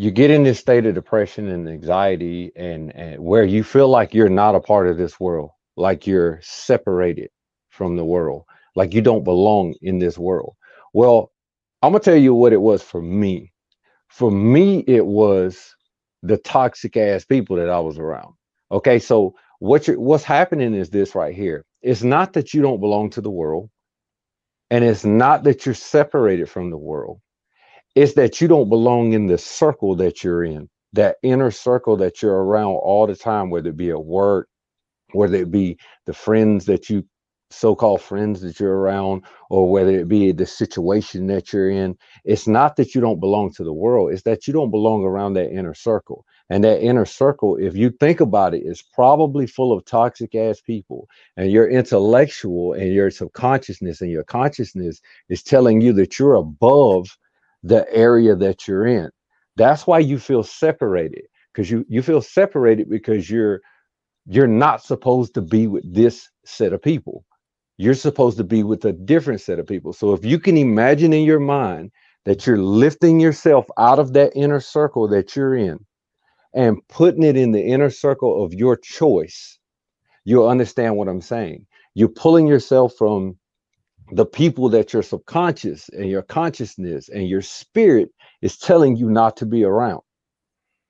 you 0.00 0.12
get 0.12 0.30
in 0.30 0.44
this 0.44 0.60
state 0.60 0.86
of 0.86 0.94
depression 0.94 1.48
and 1.48 1.68
anxiety 1.68 2.52
and, 2.54 2.94
and 2.94 3.20
where 3.20 3.42
you 3.42 3.64
feel 3.64 3.88
like 3.88 4.14
you're 4.14 4.28
not 4.28 4.54
a 4.54 4.60
part 4.60 4.86
of 4.86 4.96
this 4.96 5.18
world 5.18 5.50
like 5.76 6.06
you're 6.06 6.38
separated 6.40 7.30
from 7.68 7.96
the 7.96 8.04
world 8.04 8.44
like 8.76 8.94
you 8.94 9.02
don't 9.02 9.24
belong 9.24 9.74
in 9.82 9.98
this 9.98 10.16
world. 10.16 10.54
Well 10.94 11.32
i'm 11.82 11.90
gonna 11.90 12.04
tell 12.04 12.16
you 12.16 12.32
what 12.32 12.52
it 12.52 12.60
was 12.60 12.80
for 12.80 13.02
me. 13.02 13.52
For 14.06 14.30
me 14.30 14.84
it 14.86 15.04
was 15.04 15.74
the 16.22 16.36
toxic 16.36 16.96
ass 16.96 17.24
people 17.24 17.56
that 17.56 17.68
i 17.68 17.80
was 17.80 17.98
around. 17.98 18.34
Okay 18.70 19.00
so 19.00 19.34
what 19.58 19.88
you're 19.88 19.98
what's 19.98 20.22
happening 20.22 20.74
is 20.74 20.90
this 20.90 21.16
right 21.16 21.34
here. 21.34 21.64
It's 21.82 22.04
not 22.04 22.34
that 22.34 22.54
you 22.54 22.62
don't 22.62 22.78
belong 22.78 23.10
to 23.10 23.20
the 23.20 23.32
world 23.32 23.68
and 24.70 24.84
it's 24.84 25.04
not 25.04 25.42
that 25.42 25.66
you're 25.66 25.74
separated 25.74 26.48
from 26.48 26.70
the 26.70 26.78
world 26.78 27.20
it's 27.98 28.14
that 28.14 28.40
you 28.40 28.46
don't 28.46 28.68
belong 28.68 29.12
in 29.12 29.26
the 29.26 29.36
circle 29.36 29.96
that 29.96 30.22
you're 30.22 30.44
in, 30.44 30.68
that 30.92 31.16
inner 31.24 31.50
circle 31.50 31.96
that 31.96 32.22
you're 32.22 32.44
around 32.44 32.74
all 32.76 33.08
the 33.08 33.16
time, 33.16 33.50
whether 33.50 33.70
it 33.70 33.76
be 33.76 33.90
at 33.90 34.04
work, 34.04 34.48
whether 35.12 35.34
it 35.34 35.50
be 35.50 35.76
the 36.06 36.14
friends 36.14 36.66
that 36.66 36.88
you 36.88 37.04
so-called 37.50 38.00
friends 38.00 38.42
that 38.42 38.60
you're 38.60 38.76
around 38.76 39.24
or 39.50 39.68
whether 39.68 39.90
it 39.90 40.06
be 40.06 40.30
the 40.30 40.46
situation 40.46 41.26
that 41.26 41.52
you're 41.52 41.70
in. 41.70 41.96
It's 42.24 42.46
not 42.46 42.76
that 42.76 42.94
you 42.94 43.00
don't 43.00 43.20
belong 43.20 43.52
to 43.54 43.64
the 43.64 43.72
world 43.72 44.12
it's 44.12 44.22
that 44.24 44.46
you 44.46 44.52
don't 44.52 44.70
belong 44.70 45.02
around 45.02 45.32
that 45.34 45.50
inner 45.50 45.74
circle. 45.74 46.24
And 46.50 46.62
that 46.62 46.82
inner 46.82 47.06
circle 47.06 47.56
if 47.56 47.74
you 47.74 47.90
think 47.90 48.20
about 48.20 48.54
it 48.54 48.62
is 48.64 48.82
probably 48.94 49.46
full 49.46 49.72
of 49.72 49.84
toxic 49.86 50.34
ass 50.34 50.60
people. 50.60 51.08
And 51.36 51.50
your 51.50 51.68
intellectual 51.68 52.74
and 52.74 52.92
your 52.92 53.10
subconsciousness 53.10 54.02
and 54.02 54.10
your 54.10 54.24
consciousness 54.24 55.00
is 55.30 55.42
telling 55.42 55.80
you 55.80 55.94
that 55.94 56.18
you're 56.18 56.34
above 56.34 57.16
the 57.62 57.86
area 57.94 58.36
that 58.36 58.68
you're 58.68 58.86
in. 58.86 59.10
That's 59.56 59.86
why 59.86 60.00
you 60.00 60.18
feel 60.18 60.42
separated 60.44 61.24
because 61.52 61.70
you 61.70 61.84
you 61.88 62.02
feel 62.02 62.22
separated 62.22 62.88
because 62.90 63.30
you're 63.30 63.60
you're 64.26 64.46
not 64.46 64.82
supposed 64.84 65.34
to 65.34 65.42
be 65.42 65.66
with 65.66 65.84
this 65.92 66.28
set 66.44 66.72
of 66.72 66.82
people. 66.82 67.24
You're 67.78 67.94
supposed 67.94 68.38
to 68.38 68.44
be 68.44 68.62
with 68.64 68.84
a 68.84 68.92
different 68.92 69.40
set 69.40 69.58
of 69.58 69.66
people. 69.66 69.92
So 69.92 70.12
if 70.12 70.24
you 70.24 70.38
can 70.38 70.56
imagine 70.56 71.12
in 71.12 71.24
your 71.24 71.40
mind 71.40 71.92
that 72.26 72.46
you're 72.46 72.58
lifting 72.58 73.20
yourself 73.20 73.66
out 73.78 73.98
of 73.98 74.12
that 74.14 74.32
inner 74.36 74.60
circle 74.60 75.08
that 75.08 75.36
you're 75.36 75.56
in 75.56 75.78
and 76.54 76.78
putting 76.88 77.24
it 77.24 77.36
in 77.36 77.52
the 77.52 77.62
inner 77.62 77.90
circle 77.90 78.44
of 78.44 78.54
your 78.54 78.76
choice, 78.76 79.58
you'll 80.24 80.48
understand 80.48 80.96
what 80.96 81.08
I'm 81.08 81.22
saying. 81.22 81.66
You're 81.94 82.10
pulling 82.10 82.48
yourself 82.48 82.94
from 82.98 83.37
the 84.12 84.26
people 84.26 84.70
that 84.70 84.92
your 84.92 85.02
subconscious 85.02 85.88
and 85.90 86.10
your 86.10 86.22
consciousness 86.22 87.08
and 87.08 87.28
your 87.28 87.42
spirit 87.42 88.10
is 88.42 88.58
telling 88.58 88.96
you 88.96 89.10
not 89.10 89.38
to 89.38 89.46
be 89.46 89.64
around. 89.64 90.02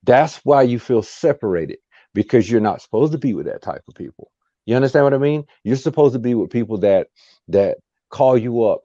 That's 0.03 0.37
why 0.45 0.63
you 0.63 0.79
feel 0.79 1.03
separated 1.03 1.79
because 2.13 2.49
you're 2.51 2.61
not 2.61 2.81
supposed 2.81 3.13
to 3.13 3.19
be 3.19 3.33
with 3.35 3.47
that 3.47 3.63
type 3.63 3.83
of 3.87 3.95
people. 3.95 4.31
You 4.65 4.75
understand 4.75 5.05
what 5.05 5.15
I 5.15 5.19
mean? 5.19 5.45
You're 5.63 5.77
supposed 5.77 6.13
to 6.13 6.19
be 6.19 6.35
with 6.35 6.51
people 6.51 6.79
that 6.79 7.07
that 7.49 7.79
call 8.11 8.37
you 8.37 8.63
up 8.65 8.81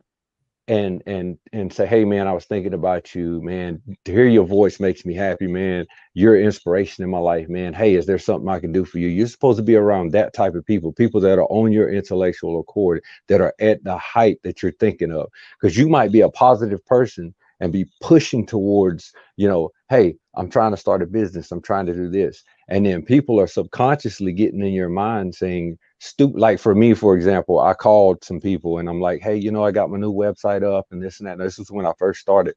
and 0.66 1.03
and 1.07 1.37
and 1.53 1.72
say 1.72 1.87
hey 1.87 2.05
man 2.07 2.27
i 2.27 2.33
was 2.33 2.46
thinking 2.46 2.72
about 2.72 3.14
you 3.14 3.42
man. 3.42 3.83
To 4.07 4.12
hear 4.12 4.27
your 4.27 4.46
voice 4.46 4.81
makes 4.81 5.05
me 5.05 5.14
happy 5.14 5.46
man. 5.46 5.87
You're 6.14 6.40
inspiration 6.40 7.05
in 7.05 7.11
my 7.11 7.18
life 7.18 7.48
man. 7.48 7.74
Hey 7.74 7.94
is 7.94 8.07
there 8.07 8.18
something 8.18 8.48
i 8.48 8.61
can 8.61 8.72
do 8.72 8.85
for 8.85 8.98
you? 8.98 9.09
You're 9.09 9.27
supposed 9.27 9.59
to 9.59 9.62
be 9.62 9.77
around 9.77 10.12
that 10.12 10.33
type 10.33 10.55
of 10.55 10.64
people 10.64 10.92
people 10.92 11.20
that 11.20 11.38
are 11.38 11.46
on 11.50 11.72
your 11.72 11.90
intellectual 11.90 12.61
accord 12.61 13.03
that 13.29 13.42
are 13.42 13.55
at 13.61 13.85
the 13.85 13.98
height 13.98 14.38
that 14.42 14.62
you're 14.62 14.72
thinking 14.72 15.12
of 15.12 15.29
because 15.61 15.77
you 15.77 15.88
might 15.88 16.12
be 16.12 16.22
a 16.22 16.31
positive 16.31 16.85
person 16.87 17.35
and 17.60 17.72
be 17.72 17.86
pushing 18.00 18.46
towards 18.46 19.12
you 19.36 19.48
know 19.48 19.70
hey 19.88 20.14
i'm 20.36 20.50
trying 20.50 20.70
to 20.70 20.76
start 20.76 21.02
a 21.02 21.06
business. 21.06 21.52
I'm 21.52 21.62
trying 21.62 21.86
to 21.86 21.94
do 21.94 22.08
this. 22.10 22.42
And 22.68 22.86
then 22.86 23.02
people 23.02 23.38
are 23.40 23.46
subconsciously 23.46 24.32
getting 24.32 24.60
in 24.60 24.72
your 24.72 24.88
mind 24.88 25.34
saying 25.34 25.78
stupid 26.00 26.38
like 26.38 26.58
for 26.58 26.74
me 26.74 26.94
for 26.94 27.14
example 27.16 27.60
i 27.60 27.74
called 27.74 28.22
some 28.24 28.40
people 28.40 28.78
and 28.78 28.88
i'm 28.88 29.00
like 29.00 29.22
hey 29.22 29.36
you 29.36 29.50
know 29.50 29.64
i 29.64 29.70
got 29.70 29.90
my 29.90 29.98
new 29.98 30.12
website 30.12 30.62
up 30.62 30.86
and 30.90 31.02
this 31.02 31.20
and 31.20 31.28
that. 31.28 31.34
And 31.34 31.42
this 31.42 31.58
is 31.58 31.70
when 31.70 31.86
i 31.86 31.92
first 31.98 32.20
started. 32.20 32.54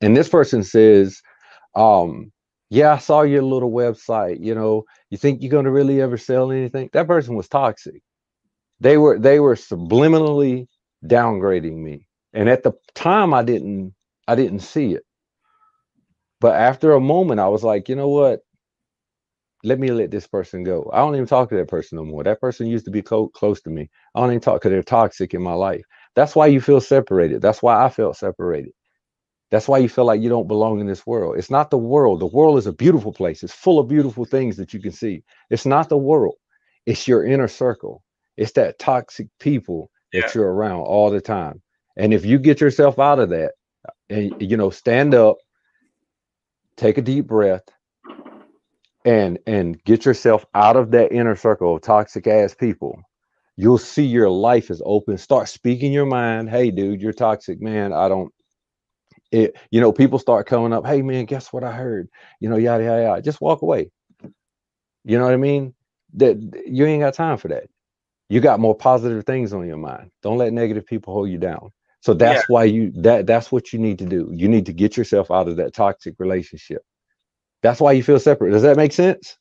And 0.00 0.16
this 0.16 0.28
person 0.28 0.62
says 0.62 1.20
um 1.74 2.32
yeah 2.70 2.94
i 2.94 2.98
saw 2.98 3.22
your 3.22 3.42
little 3.42 3.72
website. 3.72 4.38
You 4.40 4.54
know 4.54 4.84
you 5.10 5.18
think 5.18 5.42
you're 5.42 5.50
going 5.50 5.64
to 5.64 5.70
really 5.70 6.00
ever 6.00 6.18
sell 6.18 6.52
anything? 6.52 6.90
That 6.92 7.06
person 7.06 7.34
was 7.34 7.48
toxic. 7.48 8.02
They 8.80 8.98
were 8.98 9.18
they 9.18 9.40
were 9.40 9.56
subliminally 9.56 10.68
downgrading 11.04 11.76
me 11.76 12.07
and 12.38 12.48
at 12.50 12.64
the 12.64 12.72
time 12.96 13.34
i 13.34 13.44
didn't 13.44 13.94
i 14.28 14.36
didn't 14.36 14.60
see 14.60 14.94
it 14.94 15.04
but 16.40 16.56
after 16.56 16.94
a 16.94 17.00
moment 17.00 17.40
i 17.40 17.48
was 17.48 17.64
like 17.64 17.90
you 17.90 17.96
know 17.96 18.08
what 18.08 18.40
let 19.64 19.78
me 19.78 19.90
let 19.92 20.10
this 20.10 20.26
person 20.26 20.64
go. 20.64 20.90
I 20.94 20.98
don't 21.00 21.16
even 21.16 21.26
talk 21.28 21.50
to 21.50 21.56
that 21.56 21.68
person 21.68 21.96
no 21.98 22.06
more. 22.06 22.24
That 22.24 22.40
person 22.40 22.66
used 22.66 22.86
to 22.86 22.92
be 22.92 23.02
close 23.02 23.30
close 23.34 23.60
to 23.62 23.70
me. 23.70 23.90
I 24.14 24.20
don't 24.20 24.30
even 24.30 24.40
talk 24.40 24.62
because 24.62 24.72
they're 24.72 24.82
toxic 24.82 25.34
in 25.34 25.42
my 25.42 25.54
life. 25.54 25.82
That's 26.16 26.36
why 26.36 26.48
you 26.48 26.62
feel 26.62 26.80
separated. 26.80 27.42
That's 27.42 27.62
why 27.62 27.84
I 27.84 27.90
felt 27.90 28.16
separated. 28.16 28.72
That's 29.50 29.68
why 29.68 29.78
you 29.78 29.88
feel 29.88 30.06
like 30.06 30.22
you 30.22 30.30
don't 30.30 30.48
belong 30.48 30.80
in 30.80 30.86
this 30.86 31.06
world. 31.06 31.38
It's 31.38 31.50
not 31.50 31.70
the 31.70 31.78
world. 31.78 32.20
The 32.20 32.26
world 32.26 32.58
is 32.58 32.66
a 32.66 32.72
beautiful 32.72 33.12
place. 33.12 33.42
It's 33.44 33.54
full 33.54 33.78
of 33.80 33.88
beautiful 33.88 34.24
things 34.26 34.56
that 34.58 34.74
you 34.74 34.80
can 34.80 34.92
see. 34.92 35.24
It's 35.50 35.66
not 35.66 35.88
the 35.88 35.98
world. 35.98 36.36
It's 36.86 37.08
your 37.08 37.24
inner 37.24 37.48
circle. 37.48 38.02
It's 38.36 38.52
that 38.54 38.78
toxic 38.78 39.28
people 39.40 39.90
that 40.16 40.34
you're 40.34 40.52
around 40.52 40.82
all 40.82 41.10
the 41.10 41.20
time. 41.20 41.62
And 41.98 42.14
if 42.14 42.24
you 42.24 42.38
get 42.38 42.60
yourself 42.60 42.98
out 42.98 43.18
of 43.18 43.30
that 43.30 43.52
and 44.08 44.34
you 44.40 44.56
know, 44.56 44.70
stand 44.70 45.14
up, 45.14 45.36
take 46.76 46.96
a 46.96 47.02
deep 47.02 47.26
breath, 47.26 47.64
and 49.04 49.38
and 49.46 49.82
get 49.84 50.04
yourself 50.04 50.46
out 50.54 50.76
of 50.76 50.92
that 50.92 51.12
inner 51.12 51.36
circle 51.36 51.76
of 51.76 51.82
toxic 51.82 52.26
ass 52.26 52.54
people 52.54 53.02
you'll 53.58 53.76
see 53.76 54.04
your 54.04 54.30
life 54.30 54.70
is 54.70 54.80
open. 54.86 55.18
Start 55.18 55.48
speaking 55.48 55.92
your 55.92 56.06
mind. 56.06 56.48
Hey 56.48 56.70
dude 56.70 57.02
you're 57.02 57.12
toxic 57.12 57.60
man. 57.60 57.92
I 57.92 58.08
don't 58.08 58.32
it 59.32 59.56
you 59.70 59.80
know 59.80 59.92
people 59.92 60.18
start 60.18 60.46
coming 60.46 60.72
up 60.72 60.86
hey 60.86 61.02
man 61.02 61.26
guess 61.26 61.52
what 61.52 61.64
i 61.64 61.72
heard? 61.72 62.08
You 62.40 62.48
know 62.48 62.56
yada 62.56 62.84
yada 62.84 63.02
yada. 63.02 63.22
Just 63.22 63.40
walk 63.40 63.60
away. 63.62 63.90
You 65.04 65.18
know 65.18 65.24
what 65.24 65.34
i 65.34 65.38
mean? 65.38 65.74
That 66.14 66.38
you 66.66 66.86
ain't 66.86 67.02
got 67.02 67.14
time 67.14 67.36
for 67.36 67.48
that. 67.48 67.64
You 68.30 68.40
got 68.40 68.60
more 68.60 68.74
positive 68.76 69.24
things 69.24 69.52
on 69.52 69.66
your 69.66 69.76
mind. 69.76 70.10
Don't 70.22 70.38
let 70.38 70.52
negative 70.52 70.86
people 70.86 71.12
hold 71.12 71.28
you 71.28 71.38
down 71.38 71.70
so 72.00 72.14
that's 72.14 72.40
yeah. 72.40 72.54
why 72.54 72.64
you 72.64 72.90
that 72.92 73.26
that's 73.26 73.50
what 73.50 73.72
you 73.72 73.78
need 73.78 73.98
to 73.98 74.06
do 74.06 74.30
you 74.32 74.48
need 74.48 74.66
to 74.66 74.72
get 74.72 74.96
yourself 74.96 75.30
out 75.30 75.48
of 75.48 75.56
that 75.56 75.74
toxic 75.74 76.14
relationship 76.18 76.82
that's 77.62 77.80
why 77.80 77.92
you 77.92 78.02
feel 78.02 78.20
separate. 78.20 78.50
Does 78.50 78.62
that 78.62 78.76
make 78.76 78.92
sense? 78.92 79.36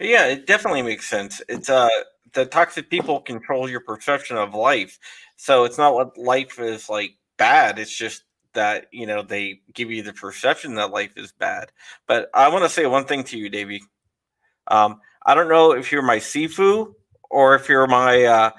Yeah, 0.00 0.26
it 0.26 0.46
definitely 0.46 0.82
makes 0.82 1.08
sense. 1.08 1.40
It's 1.48 1.70
uh 1.70 1.88
the 2.32 2.46
toxic 2.46 2.90
people 2.90 3.20
control 3.20 3.68
your 3.70 3.80
perception 3.80 4.36
of 4.36 4.54
life. 4.54 4.98
So 5.36 5.64
it's 5.64 5.78
not 5.78 5.94
what 5.94 6.18
life 6.18 6.58
is 6.58 6.88
like 6.88 7.12
bad. 7.36 7.78
It's 7.78 7.96
just 7.96 8.24
that 8.54 8.86
you 8.90 9.06
know 9.06 9.22
they 9.22 9.60
give 9.72 9.90
you 9.90 10.02
the 10.02 10.12
perception 10.12 10.74
that 10.74 10.90
life 10.90 11.12
is 11.16 11.32
bad. 11.32 11.70
But 12.08 12.28
I 12.34 12.48
want 12.48 12.64
to 12.64 12.68
say 12.68 12.86
one 12.86 13.04
thing 13.04 13.24
to 13.24 13.38
you, 13.38 13.48
Davey. 13.48 13.82
Um, 14.66 15.00
I 15.24 15.34
don't 15.34 15.48
know 15.48 15.72
if 15.72 15.92
you're 15.92 16.02
my 16.02 16.16
Sifu 16.16 16.94
or 17.30 17.54
if 17.54 17.68
you're 17.68 17.86
my 17.86 18.24
uh, 18.24 18.50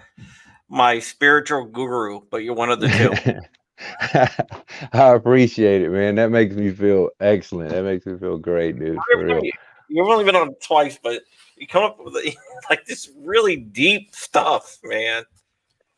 my 0.69 0.99
spiritual 0.99 1.65
guru, 1.65 2.21
but 2.30 2.43
you're 2.43 2.56
one 2.56 2.71
of 2.71 2.80
the 2.80 2.88
two. 2.88 3.39
I 4.93 5.10
appreciate 5.13 5.82
it, 5.82 5.89
man. 5.89 6.15
That 6.15 6.32
makes 6.32 6.56
me 6.56 6.71
feel 6.71 7.10
excellent. 7.19 7.71
That 7.71 7.84
makes 7.84 8.06
me 8.06 8.17
feel 8.17 8.38
great, 8.38 8.80
dude. 8.80 8.97
You've 9.89 10.08
only 10.08 10.23
been 10.23 10.36
on 10.36 10.56
twice, 10.56 10.97
but 11.01 11.21
you 11.58 11.67
come 11.67 11.84
up 11.84 11.97
with 12.04 12.15
like 12.69 12.86
this 12.86 13.12
really 13.17 13.58
deep 13.58 14.15
stuff, 14.15 14.80
man. 14.84 15.23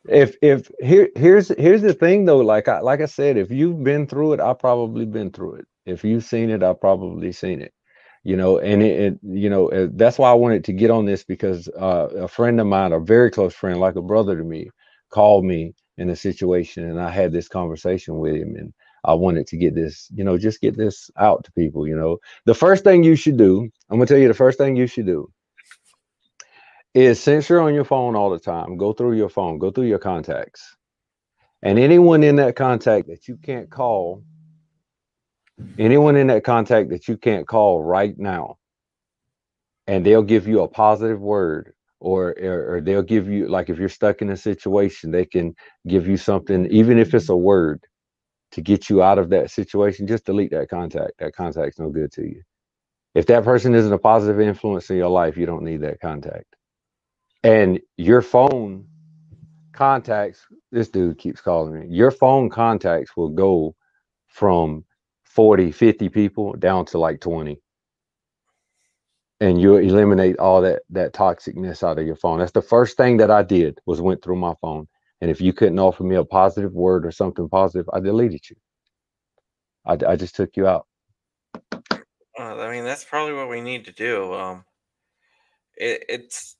if 0.08 0.36
if 0.42 0.72
here 0.80 1.10
here's 1.16 1.50
here's 1.58 1.82
the 1.82 1.94
thing 1.94 2.26
though 2.26 2.38
like 2.38 2.68
i 2.68 2.80
like 2.80 3.02
i 3.02 3.06
said 3.06 3.38
if 3.38 3.52
you've 3.52 3.84
been 3.84 4.08
through 4.08 4.34
it 4.34 4.40
i've 4.40 4.60
probably 4.60 5.06
been 5.06 5.30
through 5.32 5.56
it 5.56 5.68
if 5.86 6.04
you've 6.04 6.24
seen 6.24 6.50
it 6.50 6.64
i've 6.64 6.80
probably 6.80 7.32
seen 7.32 7.62
it 7.62 7.74
you 8.28 8.36
know 8.36 8.60
and 8.60 8.84
it, 8.84 9.00
it 9.00 9.20
you 9.24 9.50
know 9.50 9.70
uh, 9.70 9.88
that's 9.94 10.20
why 10.20 10.30
i 10.30 10.34
wanted 10.34 10.64
to 10.64 10.74
get 10.74 10.92
on 10.92 11.06
this 11.06 11.24
because 11.24 11.70
uh, 11.80 12.10
a 12.26 12.28
friend 12.28 12.60
of 12.60 12.68
mine 12.68 12.92
a 12.92 13.00
very 13.00 13.32
close 13.32 13.54
friend 13.54 13.80
like 13.80 13.96
a 13.96 14.02
brother 14.02 14.38
to 14.38 14.44
me 14.44 14.70
called 15.10 15.46
me 15.46 15.74
in 15.98 16.10
a 16.10 16.16
situation 16.16 16.84
and 16.90 17.00
i 17.00 17.10
had 17.10 17.32
this 17.32 17.48
conversation 17.48 18.20
with 18.20 18.36
him 18.36 18.56
and 18.58 18.74
i 19.06 19.14
wanted 19.14 19.48
to 19.48 19.56
get 19.56 19.74
this 19.74 20.10
you 20.14 20.26
know 20.26 20.38
just 20.38 20.60
get 20.60 20.76
this 20.76 21.10
out 21.18 21.44
to 21.46 21.52
people 21.54 21.88
you 21.88 21.96
know 21.96 22.18
the 22.46 22.54
first 22.54 22.84
thing 22.84 23.02
you 23.02 23.16
should 23.16 23.38
do 23.38 23.70
i'm 23.90 23.98
gonna 23.98 24.06
tell 24.06 24.18
you 24.18 24.28
the 24.28 24.34
first 24.34 24.58
thing 24.58 24.76
you 24.76 24.88
should 24.88 25.06
do 25.06 25.32
is 26.98 27.22
since 27.22 27.48
you're 27.48 27.62
on 27.62 27.76
your 27.76 27.86
phone 27.86 28.16
all 28.16 28.32
the 28.32 28.40
time, 28.40 28.76
go 28.76 28.92
through 28.92 29.14
your 29.14 29.30
phone, 29.30 29.60
go 29.60 29.70
through 29.70 29.86
your 29.86 30.00
contacts. 30.00 30.76
And 31.62 31.78
anyone 31.78 32.24
in 32.24 32.38
that 32.38 32.56
contact 32.56 33.08
that 33.08 33.28
you 33.28 33.38
can't 33.38 33.70
call, 33.70 34.24
anyone 35.78 36.16
in 36.18 36.28
that 36.28 36.44
contact 36.44 36.90
that 36.92 37.08
you 37.08 37.18
can't 37.18 37.48
call 37.48 37.82
right 37.84 38.18
now, 38.18 38.58
and 39.88 40.06
they'll 40.06 40.24
give 40.24 40.48
you 40.48 40.62
a 40.62 40.68
positive 40.68 41.22
word 41.22 41.74
or, 42.00 42.36
or, 42.42 42.76
or 42.78 42.82
they'll 42.82 43.04
give 43.04 43.30
you 43.30 43.48
like 43.50 43.70
if 43.70 43.80
you're 43.80 43.90
stuck 43.90 44.22
in 44.22 44.30
a 44.32 44.38
situation, 44.38 45.12
they 45.12 45.26
can 45.26 45.56
give 45.88 46.08
you 46.08 46.18
something, 46.18 46.68
even 46.68 47.00
if 47.00 47.14
it's 47.14 47.30
a 47.30 47.38
word 47.38 47.84
to 48.54 48.62
get 48.62 48.90
you 48.90 49.04
out 49.04 49.20
of 49.20 49.30
that 49.32 49.52
situation, 49.52 50.08
just 50.08 50.26
delete 50.26 50.52
that 50.52 50.70
contact. 50.70 51.14
That 51.20 51.36
contact's 51.36 51.80
no 51.80 51.90
good 51.90 52.12
to 52.14 52.24
you. 52.24 52.44
If 53.16 53.28
that 53.28 53.44
person 53.46 53.76
isn't 53.76 53.94
a 53.94 53.98
positive 54.00 54.40
influence 54.42 54.90
in 54.90 54.98
your 54.98 55.10
life, 55.10 55.38
you 55.38 55.46
don't 55.48 55.64
need 55.64 55.82
that 55.82 56.00
contact 56.02 56.46
and 57.44 57.82
your 57.98 58.24
phone 58.24 58.88
contacts 59.74 60.46
this 60.74 60.90
dude 60.90 61.20
keeps 61.20 61.42
calling 61.42 61.74
me 61.80 61.88
your 61.90 62.12
phone 62.12 62.50
contacts 62.50 63.18
will 63.18 63.30
go 63.30 63.76
from 64.28 64.86
40 65.38 65.72
50 65.72 66.10
people 66.10 66.54
down 66.56 66.86
to 66.88 67.00
like 67.00 67.22
20 67.22 67.62
and 69.40 69.62
you 69.62 69.78
eliminate 69.78 70.40
all 70.40 70.62
that 70.62 70.82
that 70.90 71.14
toxicness 71.14 71.84
out 71.84 72.00
of 72.00 72.08
your 72.08 72.16
phone. 72.16 72.40
That's 72.40 72.54
the 72.54 72.64
first 72.64 72.98
thing 72.98 73.18
that 73.18 73.32
i 73.32 73.44
did 73.44 73.80
was 73.86 74.02
went 74.02 74.24
through 74.24 74.38
my 74.38 74.56
phone. 74.62 74.88
And 75.22 75.32
if 75.32 75.42
you 75.42 75.54
couldn't 75.54 75.80
offer 75.80 76.04
me 76.04 76.16
a 76.18 76.26
positive 76.26 76.74
word 76.74 77.06
or 77.06 77.12
something 77.12 77.50
positive 77.50 77.88
i 77.94 78.02
deleted 78.02 78.50
you. 78.50 78.58
I, 79.86 79.98
I 80.14 80.18
just 80.18 80.36
took 80.36 80.58
you 80.58 80.68
out. 80.68 80.88
Well, 82.38 82.62
i 82.62 82.72
mean 82.72 82.86
that's 82.86 83.06
probably 83.06 83.36
what 83.36 83.50
we 83.50 83.62
need 83.62 83.86
to 83.86 83.94
do. 83.94 84.34
Um 84.34 84.66
it, 85.78 86.06
it's 86.10 86.58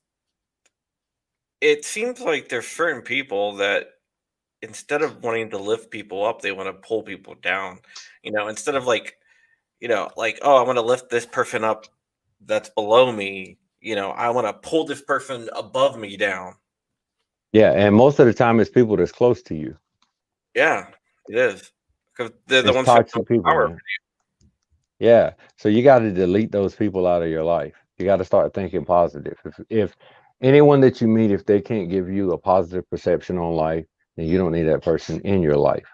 it 1.60 1.84
seems 1.84 2.20
like 2.20 2.48
there's 2.48 2.68
certain 2.68 3.02
people 3.02 3.56
that 3.56 3.88
instead 4.62 5.02
of 5.02 5.22
wanting 5.22 5.50
to 5.50 5.58
lift 5.58 5.90
people 5.90 6.24
up, 6.24 6.40
they 6.40 6.52
want 6.52 6.68
to 6.68 6.88
pull 6.88 7.02
people 7.02 7.34
down. 7.42 7.78
You 8.22 8.32
know, 8.32 8.48
instead 8.48 8.74
of 8.74 8.86
like, 8.86 9.16
you 9.80 9.88
know, 9.88 10.10
like, 10.16 10.38
oh, 10.42 10.56
I 10.56 10.62
want 10.62 10.76
to 10.78 10.82
lift 10.82 11.10
this 11.10 11.26
person 11.26 11.64
up 11.64 11.86
that's 12.44 12.68
below 12.70 13.12
me. 13.12 13.58
You 13.80 13.94
know, 13.94 14.10
I 14.10 14.30
want 14.30 14.46
to 14.46 14.68
pull 14.68 14.84
this 14.84 15.02
person 15.02 15.48
above 15.54 15.98
me 15.98 16.16
down. 16.16 16.54
Yeah, 17.52 17.72
and 17.72 17.94
most 17.94 18.18
of 18.18 18.26
the 18.26 18.34
time 18.34 18.60
it's 18.60 18.70
people 18.70 18.96
that's 18.96 19.12
close 19.12 19.42
to 19.42 19.54
you. 19.54 19.76
Yeah, 20.54 20.88
it 21.28 21.36
is 21.36 21.72
because 22.16 22.32
they're 22.46 22.62
the 22.62 22.68
It's 22.68 22.76
ones 22.76 22.86
that 22.86 23.08
toxic 23.08 23.26
people. 23.28 23.44
power. 23.44 23.68
man. 23.68 23.78
Yeah, 24.98 25.34
so 25.56 25.68
you 25.68 25.82
got 25.82 26.00
to 26.00 26.12
delete 26.12 26.50
those 26.50 26.74
people 26.74 27.06
out 27.06 27.22
of 27.22 27.28
your 27.28 27.44
life. 27.44 27.74
You 27.98 28.04
got 28.04 28.16
to 28.16 28.24
start 28.24 28.52
thinking 28.52 28.84
positive. 28.84 29.38
If 29.44 29.60
if 29.70 29.96
anyone 30.42 30.80
that 30.80 31.00
you 31.00 31.08
meet, 31.08 31.30
if 31.30 31.46
they 31.46 31.60
can't 31.60 31.88
give 31.88 32.08
you 32.08 32.32
a 32.32 32.38
positive 32.38 32.88
perception 32.90 33.38
on 33.38 33.54
life, 33.54 33.86
then 34.18 34.26
you 34.26 34.36
don't 34.38 34.52
need 34.52 34.64
that 34.64 34.82
person 34.82 35.20
in 35.22 35.42
your 35.42 35.56
life. 35.56 35.86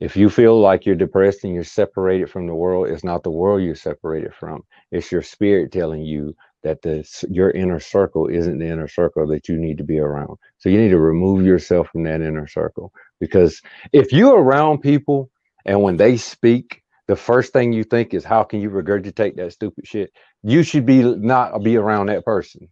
If 0.00 0.16
you 0.16 0.30
feel 0.30 0.60
like 0.60 0.86
you're 0.86 0.96
depressed 0.96 1.44
and 1.44 1.54
you're 1.54 1.64
separated 1.64 2.30
from 2.30 2.46
the 2.46 2.54
world, 2.54 2.88
it's 2.88 3.04
not 3.04 3.22
the 3.22 3.30
world 3.30 3.62
you're 3.62 3.76
separated 3.76 4.34
from. 4.34 4.62
It's 4.92 5.12
your 5.12 5.22
spirit 5.22 5.72
telling 5.72 6.02
you 6.02 6.34
that 6.64 6.82
the 6.82 7.08
your 7.30 7.50
inner 7.52 7.80
circle 7.80 8.28
isn't 8.28 8.58
the 8.58 8.66
inner 8.66 8.88
circle 8.88 9.26
that 9.28 9.48
you 9.48 9.56
need 9.56 9.78
to 9.78 9.84
be 9.84 9.98
around. 10.00 10.38
So 10.58 10.68
you 10.68 10.78
need 10.80 10.90
to 10.90 10.98
remove 10.98 11.46
yourself 11.46 11.88
from 11.90 12.04
that 12.04 12.20
inner 12.20 12.48
circle 12.48 12.92
because 13.20 13.62
if 13.92 14.12
you're 14.12 14.40
around 14.40 14.80
people 14.80 15.30
and 15.64 15.82
when 15.82 15.96
they 15.96 16.16
speak, 16.16 16.82
the 17.06 17.16
first 17.16 17.52
thing 17.52 17.72
you 17.72 17.84
think 17.84 18.14
is 18.14 18.24
how 18.24 18.44
can 18.44 18.60
you 18.60 18.70
regurgitate 18.70 19.36
that 19.36 19.52
stupid 19.52 19.86
shit? 19.86 20.12
You 20.42 20.64
should 20.64 20.86
be 20.86 21.02
not 21.02 21.62
be 21.62 21.76
around 21.76 22.06
that 22.06 22.24
person. 22.24 22.68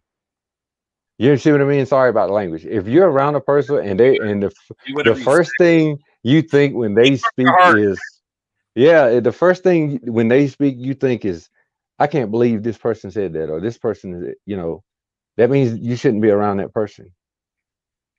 You 1.17 1.37
see 1.37 1.51
what 1.51 1.61
I 1.61 1.65
mean? 1.65 1.85
Sorry 1.85 2.09
about 2.09 2.27
the 2.27 2.33
language. 2.33 2.65
If 2.65 2.87
you're 2.87 3.09
around 3.09 3.35
a 3.35 3.41
person 3.41 3.79
and 3.79 3.99
they 3.99 4.17
and 4.17 4.43
the 4.43 4.51
the 5.03 5.15
first 5.15 5.51
thing 5.57 5.99
you 6.23 6.41
think 6.41 6.75
when 6.75 6.93
they 6.93 7.17
speak 7.17 7.47
is 7.75 7.99
yeah 8.75 9.19
the 9.19 9.31
first 9.31 9.63
thing 9.63 9.99
when 10.03 10.27
they 10.27 10.47
speak 10.47 10.75
you 10.77 10.93
think 10.93 11.25
is 11.25 11.49
i 11.99 12.05
can't 12.05 12.29
believe 12.29 12.61
this 12.61 12.77
person 12.77 13.09
said 13.09 13.33
that 13.33 13.49
or 13.49 13.59
this 13.59 13.77
person 13.77 14.23
is 14.23 14.35
you 14.45 14.57
know. 14.57 14.83
That 15.37 15.51
means 15.51 15.79
you 15.79 15.95
shouldn't 15.95 16.23
be 16.23 16.31
around 16.31 16.57
that 16.57 16.73
person. 16.73 17.13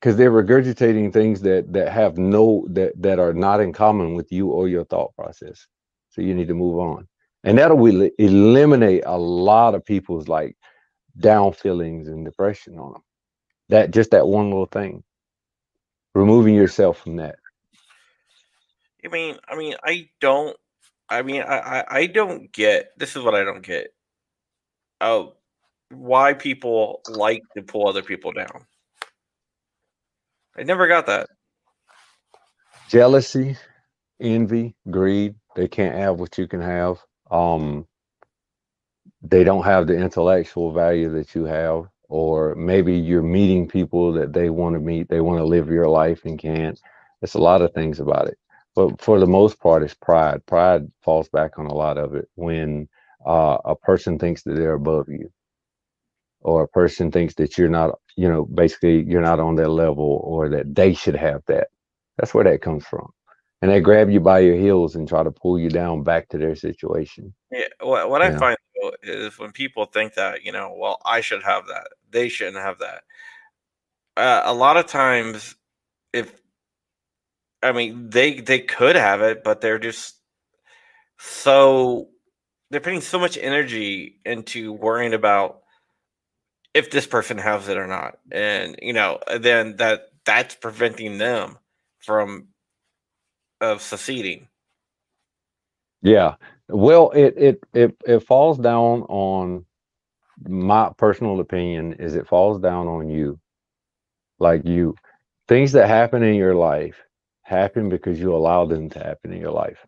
Because 0.01 0.17
they're 0.17 0.31
regurgitating 0.31 1.13
things 1.13 1.41
that 1.41 1.73
that 1.73 1.91
have 1.91 2.17
no 2.17 2.65
that 2.71 2.93
that 3.03 3.19
are 3.19 3.33
not 3.33 3.61
in 3.61 3.73
common 3.73 4.15
with 4.15 4.31
you 4.31 4.49
or 4.51 4.69
your 4.69 4.85
thought 4.85 5.15
process. 5.17 5.67
So 6.11 6.23
you 6.23 6.35
need 6.35 6.47
to 6.47 6.55
move 6.55 6.79
on. 6.79 7.09
And 7.43 7.59
that'll 7.59 7.77
will 7.77 8.09
eliminate 8.19 9.03
a 9.07 9.19
lot 9.19 9.75
of 9.75 9.85
people's 9.85 10.29
like 10.29 10.57
down 11.21 11.53
feelings 11.53 12.09
and 12.09 12.25
depression 12.25 12.79
on 12.79 12.95
them 12.95 13.03
that 13.71 13.91
just 13.91 14.13
that 14.13 14.27
one 14.27 14.51
little 14.51 14.67
thing 14.67 15.03
removing 16.15 16.55
yourself 16.55 16.99
from 17.01 17.17
that 17.17 17.37
I 19.05 19.09
mean, 19.09 19.39
I 19.49 19.57
mean, 19.57 19.75
I 19.85 20.11
don't. 20.21 20.57
I 21.09 21.23
mean, 21.23 21.43
I, 21.43 21.59
I, 21.59 21.85
I 22.01 22.07
don't 22.07 22.53
get. 22.53 22.91
This 22.99 23.17
is 23.17 23.23
what 23.23 23.35
I 23.35 23.45
don't 23.45 23.63
get. 23.65 23.89
Oh, 25.01 25.35
why 25.91 26.35
people 26.35 27.03
like 27.07 27.43
to 27.57 27.63
pull 27.65 27.89
other 27.89 28.03
people 28.03 28.33
down. 28.33 28.67
I 30.59 30.65
never 30.65 30.89
got 30.89 31.07
that. 31.07 31.29
jealousy, 32.89 33.59
envy, 34.21 34.77
greed. 34.91 35.37
They 35.57 35.69
can't 35.69 35.97
have 35.97 36.21
what 36.21 36.39
you 36.39 36.49
can 36.49 36.63
have. 36.63 36.99
Um, 37.31 37.88
they 39.23 39.45
don't 39.45 39.65
have 39.65 39.87
the 39.87 39.97
intellectual 39.97 40.73
value 40.73 41.11
that 41.13 41.35
you 41.35 41.45
have, 41.45 41.87
or 42.09 42.55
maybe 42.55 42.97
you're 42.97 43.23
meeting 43.23 43.69
people 43.69 44.13
that 44.15 44.33
they 44.33 44.51
want 44.51 44.75
to 44.75 44.81
meet. 44.81 45.09
They 45.09 45.21
want 45.21 45.39
to 45.41 45.45
live 45.45 45.69
your 45.69 45.89
life 45.89 46.25
and 46.25 46.39
can't. 46.39 46.81
It's 47.23 47.35
a 47.35 47.41
lot 47.41 47.63
of 47.63 47.73
things 47.75 48.01
about 48.01 48.29
it, 48.29 48.39
but 48.77 49.01
for 49.01 49.19
the 49.21 49.27
most 49.27 49.61
part, 49.61 49.83
it's 49.83 49.95
pride. 49.95 50.47
Pride 50.47 50.91
falls 51.03 51.29
back 51.29 51.59
on 51.59 51.67
a 51.67 51.75
lot 51.75 51.99
of 51.99 52.15
it 52.15 52.29
when 52.37 52.89
uh, 53.27 53.59
a 53.65 53.75
person 53.77 54.19
thinks 54.19 54.43
that 54.45 54.55
they're 54.55 54.75
above 54.75 55.09
you, 55.09 55.31
or 56.43 56.65
a 56.65 56.69
person 56.69 57.11
thinks 57.11 57.35
that 57.37 57.59
you're 57.59 57.69
not. 57.71 57.99
You 58.17 58.29
know, 58.29 58.45
basically, 58.47 59.03
you're 59.03 59.23
not 59.23 59.41
on 59.41 59.57
their 59.57 59.69
level, 59.69 60.21
or 60.25 60.49
that 60.51 60.75
they 60.75 60.95
should 60.95 61.17
have 61.17 61.43
that. 61.49 61.69
That's 62.19 62.35
where 62.35 62.45
that 62.45 62.63
comes 62.63 62.87
from. 62.87 63.11
And 63.61 63.71
they 63.71 63.81
grab 63.81 64.09
you 64.09 64.21
by 64.21 64.39
your 64.39 64.57
heels 64.57 64.95
and 64.95 65.09
try 65.09 65.23
to 65.23 65.33
pull 65.33 65.59
you 65.59 65.69
down 65.69 66.05
back 66.05 66.29
to 66.29 66.39
their 66.39 66.55
situation. 66.55 67.35
Yeah, 67.51 67.65
what, 67.81 68.09
what 68.09 68.23
I 68.23 68.37
find 68.37 68.57
though 68.81 68.93
is 69.03 69.37
when 69.39 69.51
people 69.51 69.85
think 69.87 70.15
that 70.15 70.45
you 70.45 70.53
know, 70.53 70.75
well, 70.77 71.01
I 71.05 71.21
should 71.21 71.43
have 71.43 71.67
that, 71.67 71.89
they 72.11 72.29
shouldn't 72.29 72.57
have 72.57 72.79
that. 72.79 73.03
Uh, 74.17 74.43
a 74.45 74.55
lot 74.55 74.77
of 74.77 74.87
times, 74.87 75.57
if 76.13 76.41
I 77.63 77.73
mean, 77.73 78.11
they 78.11 78.41
they 78.41 78.61
could 78.61 78.95
have 78.95 79.23
it, 79.23 79.43
but 79.43 79.61
they're 79.61 79.79
just 79.81 80.17
so 81.19 82.09
they're 82.71 82.81
putting 82.81 83.01
so 83.01 83.19
much 83.19 83.39
energy 83.39 84.21
into 84.25 84.73
worrying 84.73 85.15
about 85.15 85.63
if 86.75 86.91
this 86.91 87.07
person 87.07 87.39
has 87.39 87.69
it 87.69 87.77
or 87.77 87.89
not, 87.89 88.19
and 88.31 88.77
you 88.81 88.93
know, 88.93 89.19
then 89.41 89.77
that 89.77 90.11
that's 90.25 90.55
preventing 90.55 91.19
them 91.19 91.59
from 91.99 92.49
of 93.61 93.83
succeeding. 93.83 94.49
Yeah. 96.03 96.37
Well, 96.69 97.11
it 97.11 97.35
it 97.37 97.61
it 97.75 97.97
it 98.07 98.21
falls 98.21 98.59
down 98.59 99.03
on 99.03 99.65
my 100.49 100.91
personal 100.97 101.41
opinion 101.41 101.95
is 101.95 102.15
it 102.15 102.29
falls 102.29 102.61
down 102.61 102.87
on 102.89 103.09
you. 103.09 103.41
Like 104.39 104.65
you 104.67 104.95
things 105.49 105.73
that 105.73 105.89
happen 105.89 106.23
in 106.23 106.35
your 106.35 106.55
life 106.55 106.97
happen 107.43 107.89
because 107.89 108.21
you 108.21 108.35
allow 108.35 108.67
them 108.67 108.91
to 108.91 108.99
happen 109.01 109.33
in 109.33 109.41
your 109.41 109.53
life. 109.53 109.87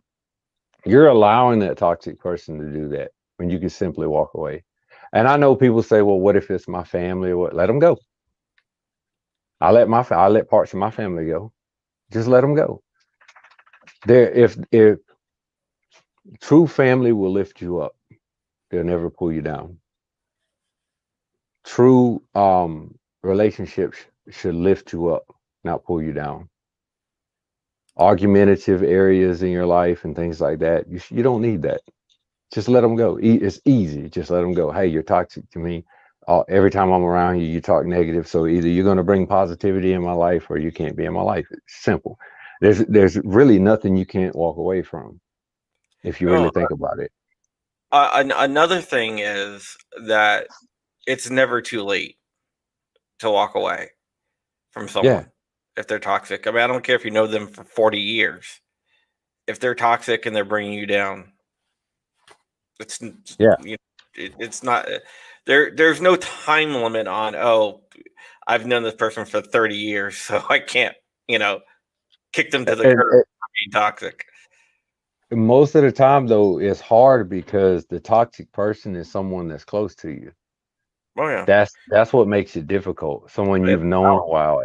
You're 0.85 1.07
allowing 1.07 1.59
that 1.59 1.77
toxic 1.77 2.19
person 2.19 2.59
to 2.59 2.65
do 2.71 2.89
that 2.89 3.11
when 3.37 3.49
you 3.49 3.59
can 3.59 3.69
simply 3.69 4.07
walk 4.07 4.31
away. 4.35 4.63
And 5.13 5.27
I 5.27 5.37
know 5.37 5.55
people 5.55 5.83
say, 5.83 6.01
"Well, 6.01 6.19
what 6.19 6.35
if 6.37 6.51
it's 6.51 6.67
my 6.67 6.83
family?" 6.83 7.31
Or 7.31 7.37
what? 7.37 7.55
Let 7.55 7.67
them 7.67 7.79
go. 7.79 7.97
I 9.61 9.71
let 9.71 9.89
my 9.89 10.05
I 10.11 10.27
let 10.27 10.49
parts 10.49 10.73
of 10.73 10.79
my 10.79 10.91
family 10.91 11.27
go. 11.27 11.53
Just 12.11 12.27
let 12.27 12.41
them 12.41 12.55
go. 12.55 12.83
There, 14.07 14.31
if 14.31 14.57
if 14.71 14.99
true 16.41 16.67
family 16.67 17.13
will 17.13 17.31
lift 17.31 17.61
you 17.61 17.81
up, 17.81 17.95
they'll 18.71 18.83
never 18.85 19.09
pull 19.09 19.31
you 19.33 19.41
down. 19.41 19.79
True 21.65 22.23
um 22.35 22.95
relationships 23.23 23.99
should 24.31 24.55
lift 24.55 24.93
you 24.93 25.09
up. 25.09 25.25
not 25.65 25.85
pull 25.85 26.01
you 26.03 26.13
down. 26.13 26.49
Argumentative 27.97 28.83
areas 28.83 29.43
in 29.43 29.51
your 29.51 29.65
life 29.67 30.05
and 30.05 30.15
things 30.15 30.41
like 30.41 30.59
that, 30.59 30.89
you, 30.89 31.01
you 31.11 31.23
don't 31.23 31.41
need 31.41 31.63
that. 31.63 31.81
Just 32.53 32.69
let 32.69 32.81
them 32.81 32.95
go. 32.95 33.17
It's 33.21 33.59
easy. 33.65 34.09
Just 34.09 34.29
let 34.29 34.41
them 34.41 34.53
go. 34.53 34.71
Hey, 34.71 34.87
you're 34.87 35.03
toxic 35.03 35.49
to 35.51 35.59
me. 35.59 35.85
Uh, 36.27 36.43
every 36.49 36.71
time 36.71 36.91
I'm 36.91 37.03
around 37.03 37.39
you, 37.41 37.47
you 37.47 37.61
talk 37.61 37.85
negative. 37.85 38.27
So 38.27 38.47
either 38.47 38.67
you're 38.69 38.83
going 38.85 38.97
to 38.97 39.03
bring 39.03 39.27
positivity 39.27 39.93
in 39.93 40.01
my 40.03 40.13
life 40.13 40.49
or 40.49 40.57
you 40.57 40.71
can't 40.71 40.95
be 40.95 41.05
in 41.05 41.13
my 41.13 41.21
life. 41.21 41.47
It's 41.51 41.63
simple. 41.83 42.19
There's 42.61 42.79
there's 42.85 43.17
really 43.23 43.57
nothing 43.59 43.97
you 43.97 44.05
can't 44.05 44.35
walk 44.35 44.57
away 44.57 44.83
from 44.83 45.19
if 46.03 46.21
you 46.21 46.29
really 46.29 46.47
oh, 46.47 46.51
think 46.51 46.69
about 46.69 46.99
it. 46.99 47.11
Uh, 47.91 48.23
another 48.37 48.79
thing 48.79 49.19
is 49.19 49.75
that 50.05 50.47
it's 51.07 51.29
never 51.29 51.59
too 51.61 51.83
late 51.83 52.17
to 53.19 53.29
walk 53.29 53.55
away 53.55 53.89
from 54.69 54.87
someone 54.87 55.13
yeah. 55.13 55.23
if 55.75 55.87
they're 55.87 55.99
toxic. 55.99 56.45
I 56.45 56.51
mean, 56.51 56.61
I 56.61 56.67
don't 56.67 56.83
care 56.83 56.95
if 56.95 57.03
you 57.03 57.11
know 57.11 57.27
them 57.27 57.47
for 57.47 57.63
40 57.63 57.99
years. 57.99 58.61
If 59.47 59.59
they're 59.59 59.75
toxic 59.75 60.25
and 60.25 60.35
they're 60.35 60.45
bringing 60.45 60.73
you 60.73 60.85
down, 60.85 61.33
it's 62.79 63.01
yeah, 63.39 63.55
you 63.63 63.71
know, 63.71 64.23
it, 64.23 64.33
it's 64.39 64.61
not 64.61 64.87
there. 65.47 65.71
There's 65.75 65.99
no 65.99 66.15
time 66.15 66.75
limit 66.75 67.07
on. 67.07 67.35
Oh, 67.35 67.81
I've 68.45 68.67
known 68.67 68.83
this 68.83 68.93
person 68.93 69.25
for 69.25 69.41
30 69.41 69.75
years, 69.75 70.17
so 70.19 70.43
I 70.47 70.59
can't, 70.59 70.95
you 71.27 71.39
know, 71.39 71.61
kick 72.33 72.51
them 72.51 72.65
to 72.65 72.75
the 72.75 72.83
and, 72.83 72.97
curb 72.97 73.25
for 73.25 73.47
being 73.59 73.71
toxic. 73.71 74.25
Most 75.31 75.75
of 75.75 75.83
the 75.83 75.91
time, 75.91 76.27
though, 76.27 76.59
it's 76.59 76.81
hard 76.81 77.29
because 77.29 77.85
the 77.85 77.99
toxic 77.99 78.51
person 78.51 78.95
is 78.95 79.09
someone 79.09 79.47
that's 79.47 79.63
close 79.63 79.95
to 79.95 80.09
you. 80.09 80.31
Oh 81.17 81.27
yeah. 81.27 81.45
That's 81.45 81.73
that's 81.89 82.13
what 82.13 82.27
makes 82.27 82.55
it 82.55 82.67
difficult. 82.67 83.31
Someone 83.31 83.65
you've 83.65 83.83
known 83.83 84.19
a 84.19 84.25
while. 84.25 84.61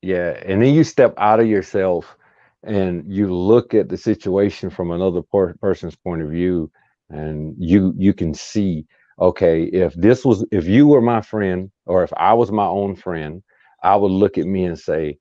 Yeah. 0.00 0.40
And 0.44 0.62
then 0.62 0.74
you 0.74 0.84
step 0.84 1.14
out 1.18 1.40
of 1.40 1.46
yourself 1.46 2.16
and 2.64 3.10
you 3.12 3.32
look 3.32 3.74
at 3.74 3.88
the 3.88 3.96
situation 3.96 4.70
from 4.70 4.90
another 4.90 5.22
per- 5.22 5.54
person's 5.54 5.96
point 5.96 6.22
of 6.22 6.30
view 6.30 6.70
and 7.10 7.54
you 7.58 7.92
you 7.96 8.14
can 8.14 8.32
see 8.34 8.86
okay 9.20 9.64
if 9.64 9.94
this 9.94 10.24
was 10.24 10.44
if 10.50 10.66
you 10.66 10.86
were 10.86 11.02
my 11.02 11.20
friend 11.20 11.70
or 11.86 12.02
if 12.02 12.12
i 12.16 12.32
was 12.32 12.50
my 12.50 12.64
own 12.64 12.94
friend 12.94 13.42
i 13.82 13.94
would 13.94 14.10
look 14.10 14.38
at 14.38 14.46
me 14.46 14.64
and 14.64 14.78
say 14.78 15.18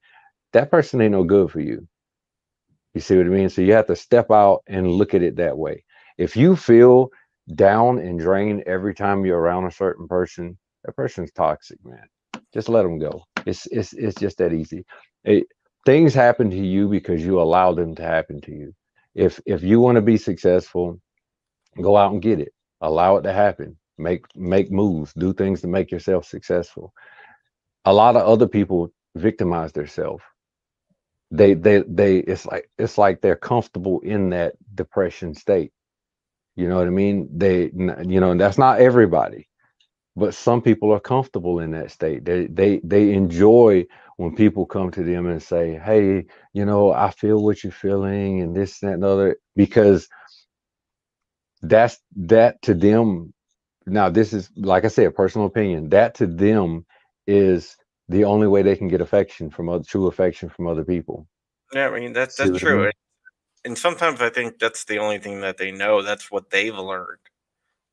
that 0.53 0.71
person 0.71 1.01
ain't 1.01 1.13
no 1.13 1.23
good 1.23 1.51
for 1.51 1.61
you 1.61 1.87
you 2.93 3.01
see 3.01 3.17
what 3.17 3.25
i 3.27 3.29
mean 3.29 3.49
so 3.49 3.61
you 3.61 3.73
have 3.73 3.87
to 3.87 3.95
step 3.95 4.31
out 4.31 4.61
and 4.67 4.91
look 4.91 5.13
at 5.13 5.23
it 5.23 5.37
that 5.37 5.57
way 5.57 5.83
if 6.17 6.35
you 6.37 6.55
feel 6.55 7.09
down 7.55 7.99
and 7.99 8.19
drained 8.19 8.63
every 8.67 8.93
time 8.93 9.25
you're 9.25 9.39
around 9.39 9.65
a 9.65 9.71
certain 9.71 10.07
person 10.07 10.57
that 10.85 10.95
person's 10.95 11.31
toxic, 11.31 11.77
man. 11.85 12.03
Just 12.53 12.69
let 12.69 12.83
them 12.83 12.99
go. 12.99 13.23
It's 13.45 13.67
it's 13.67 13.93
it's 13.93 14.19
just 14.19 14.37
that 14.39 14.53
easy. 14.53 14.85
It, 15.23 15.45
things 15.85 16.13
happen 16.13 16.49
to 16.49 16.57
you 16.57 16.87
because 16.89 17.23
you 17.23 17.41
allow 17.41 17.73
them 17.73 17.95
to 17.95 18.03
happen 18.03 18.41
to 18.41 18.51
you. 18.51 18.73
If 19.15 19.39
if 19.45 19.63
you 19.63 19.79
want 19.79 19.95
to 19.97 20.01
be 20.01 20.17
successful, 20.17 20.99
go 21.81 21.97
out 21.97 22.13
and 22.13 22.21
get 22.21 22.39
it. 22.39 22.53
Allow 22.81 23.17
it 23.17 23.23
to 23.23 23.33
happen. 23.33 23.77
Make 23.97 24.25
make 24.35 24.71
moves. 24.71 25.13
Do 25.13 25.33
things 25.33 25.61
to 25.61 25.67
make 25.67 25.91
yourself 25.91 26.25
successful. 26.25 26.93
A 27.85 27.93
lot 27.93 28.15
of 28.15 28.23
other 28.27 28.47
people 28.47 28.91
victimize 29.15 29.71
themselves. 29.73 30.23
They 31.31 31.55
they 31.55 31.83
they 31.87 32.17
it's 32.19 32.45
like 32.45 32.69
it's 32.77 32.97
like 32.97 33.21
they're 33.21 33.35
comfortable 33.37 34.01
in 34.01 34.31
that 34.31 34.55
depression 34.75 35.35
state. 35.35 35.73
You 36.55 36.69
know 36.69 36.77
what 36.77 36.87
I 36.87 36.91
mean? 36.91 37.29
They 37.35 37.71
you 37.73 38.19
know, 38.21 38.31
and 38.31 38.41
that's 38.41 38.57
not 38.59 38.81
everybody 38.81 39.39
but 40.17 40.35
some 40.35 40.61
people 40.61 40.93
are 40.93 41.01
comfortable 41.01 41.59
in 41.61 41.71
that 41.73 41.91
state 41.91 42.25
they 42.25 42.47
they 42.47 42.81
they 42.85 43.13
enjoy 43.13 43.85
when 44.17 44.35
people 44.35 44.67
come 44.67 44.91
to 44.91 45.03
them 45.03 45.27
and 45.27 45.43
say 45.43 45.79
hey 45.83 46.25
you 46.53 46.65
know 46.65 46.93
i 46.93 47.11
feel 47.11 47.43
what 47.43 47.63
you're 47.63 47.73
feeling 47.73 48.41
and 48.41 48.55
this 48.55 48.83
and 48.83 48.91
that 48.91 48.95
and 48.95 49.05
other 49.05 49.37
because 49.57 50.09
that's 51.63 51.99
that 52.15 52.61
to 52.63 52.73
them 52.75 53.33
now 53.87 54.09
this 54.09 54.33
is 54.33 54.49
like 54.57 54.85
i 54.85 54.89
said 54.89 55.07
a 55.07 55.11
personal 55.11 55.47
opinion 55.47 55.89
that 55.89 56.15
to 56.15 56.27
them 56.27 56.85
is 57.27 57.77
the 58.11 58.23
only 58.23 58.47
way 58.47 58.61
they 58.61 58.75
can 58.75 58.87
get 58.87 59.01
affection 59.01 59.49
from 59.49 59.69
other 59.69 59.83
true 59.83 60.07
affection 60.07 60.49
from 60.49 60.67
other 60.67 60.83
people 60.83 61.27
yeah 61.73 61.87
i 61.87 61.99
mean 61.99 62.13
that's 62.13 62.35
that's 62.35 62.57
true 62.59 62.81
I 62.81 62.85
mean? 62.85 62.91
and 63.65 63.77
sometimes 63.77 64.21
i 64.21 64.29
think 64.29 64.59
that's 64.59 64.85
the 64.85 64.99
only 64.99 65.19
thing 65.19 65.41
that 65.41 65.57
they 65.57 65.71
know 65.71 66.01
that's 66.01 66.31
what 66.31 66.49
they've 66.49 66.75
learned 66.75 67.19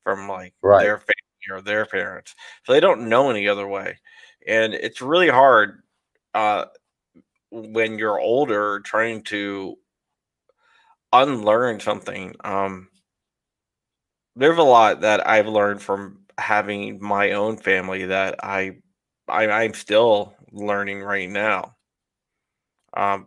from 0.08 0.28
like 0.28 0.54
right. 0.62 0.82
their 0.82 0.96
family 0.96 1.12
or 1.50 1.60
their 1.60 1.86
parents. 1.86 2.34
So 2.64 2.72
they 2.72 2.80
don't 2.80 3.08
know 3.08 3.30
any 3.30 3.48
other 3.48 3.66
way. 3.66 3.98
And 4.46 4.74
it's 4.74 5.00
really 5.00 5.28
hard 5.28 5.82
uh, 6.34 6.66
when 7.50 7.98
you're 7.98 8.18
older 8.18 8.80
trying 8.80 9.22
to 9.24 9.76
unlearn 11.12 11.80
something. 11.80 12.34
Um, 12.42 12.88
there's 14.36 14.58
a 14.58 14.62
lot 14.62 15.02
that 15.02 15.26
I've 15.26 15.48
learned 15.48 15.82
from 15.82 16.20
having 16.38 17.02
my 17.02 17.32
own 17.32 17.56
family 17.56 18.06
that 18.06 18.36
I, 18.42 18.76
I 19.28 19.48
I'm 19.50 19.74
still 19.74 20.34
learning 20.52 21.00
right 21.02 21.28
now. 21.30 21.76
Um, 22.94 23.26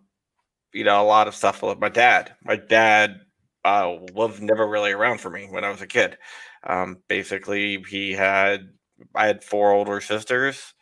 you 0.73 0.83
know, 0.83 1.01
a 1.01 1.05
lot 1.05 1.27
of 1.27 1.35
stuff 1.35 1.63
with 1.63 1.79
my 1.79 1.89
dad. 1.89 2.35
My 2.43 2.55
dad 2.57 3.21
uh, 3.65 3.97
was 4.13 4.41
never 4.41 4.67
really 4.67 4.91
around 4.91 5.19
for 5.21 5.29
me 5.31 5.47
when 5.49 5.65
I 5.65 5.71
was 5.71 5.81
a 5.81 5.87
kid. 5.87 6.17
Um, 6.67 6.99
basically, 7.07 7.83
he 7.89 8.13
had 8.13 8.69
I 9.15 9.27
had 9.27 9.43
four 9.43 9.71
older 9.71 10.01
sisters, 10.01 10.73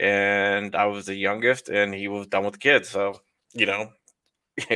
and 0.00 0.76
I 0.76 0.86
was 0.86 1.06
the 1.06 1.16
youngest, 1.16 1.68
and 1.70 1.94
he 1.94 2.08
was 2.08 2.28
done 2.28 2.44
with 2.46 2.60
kids. 2.60 2.88
So 2.90 3.20
you 3.54 3.66
know, 3.66 3.90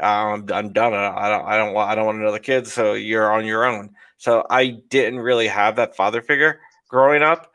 um, 0.00 0.46
I'm 0.52 0.72
done. 0.72 0.94
I 0.94 1.28
don't. 1.28 1.46
I 1.46 1.56
don't 1.56 1.74
want. 1.74 1.90
I 1.90 1.94
don't 1.94 2.06
want 2.06 2.18
another 2.20 2.38
kid. 2.38 2.66
So 2.66 2.94
you're 2.94 3.30
on 3.30 3.44
your 3.46 3.64
own. 3.64 3.90
So 4.18 4.44
I 4.50 4.78
didn't 4.88 5.20
really 5.20 5.48
have 5.48 5.76
that 5.76 5.96
father 5.96 6.22
figure 6.22 6.60
growing 6.88 7.22
up, 7.22 7.49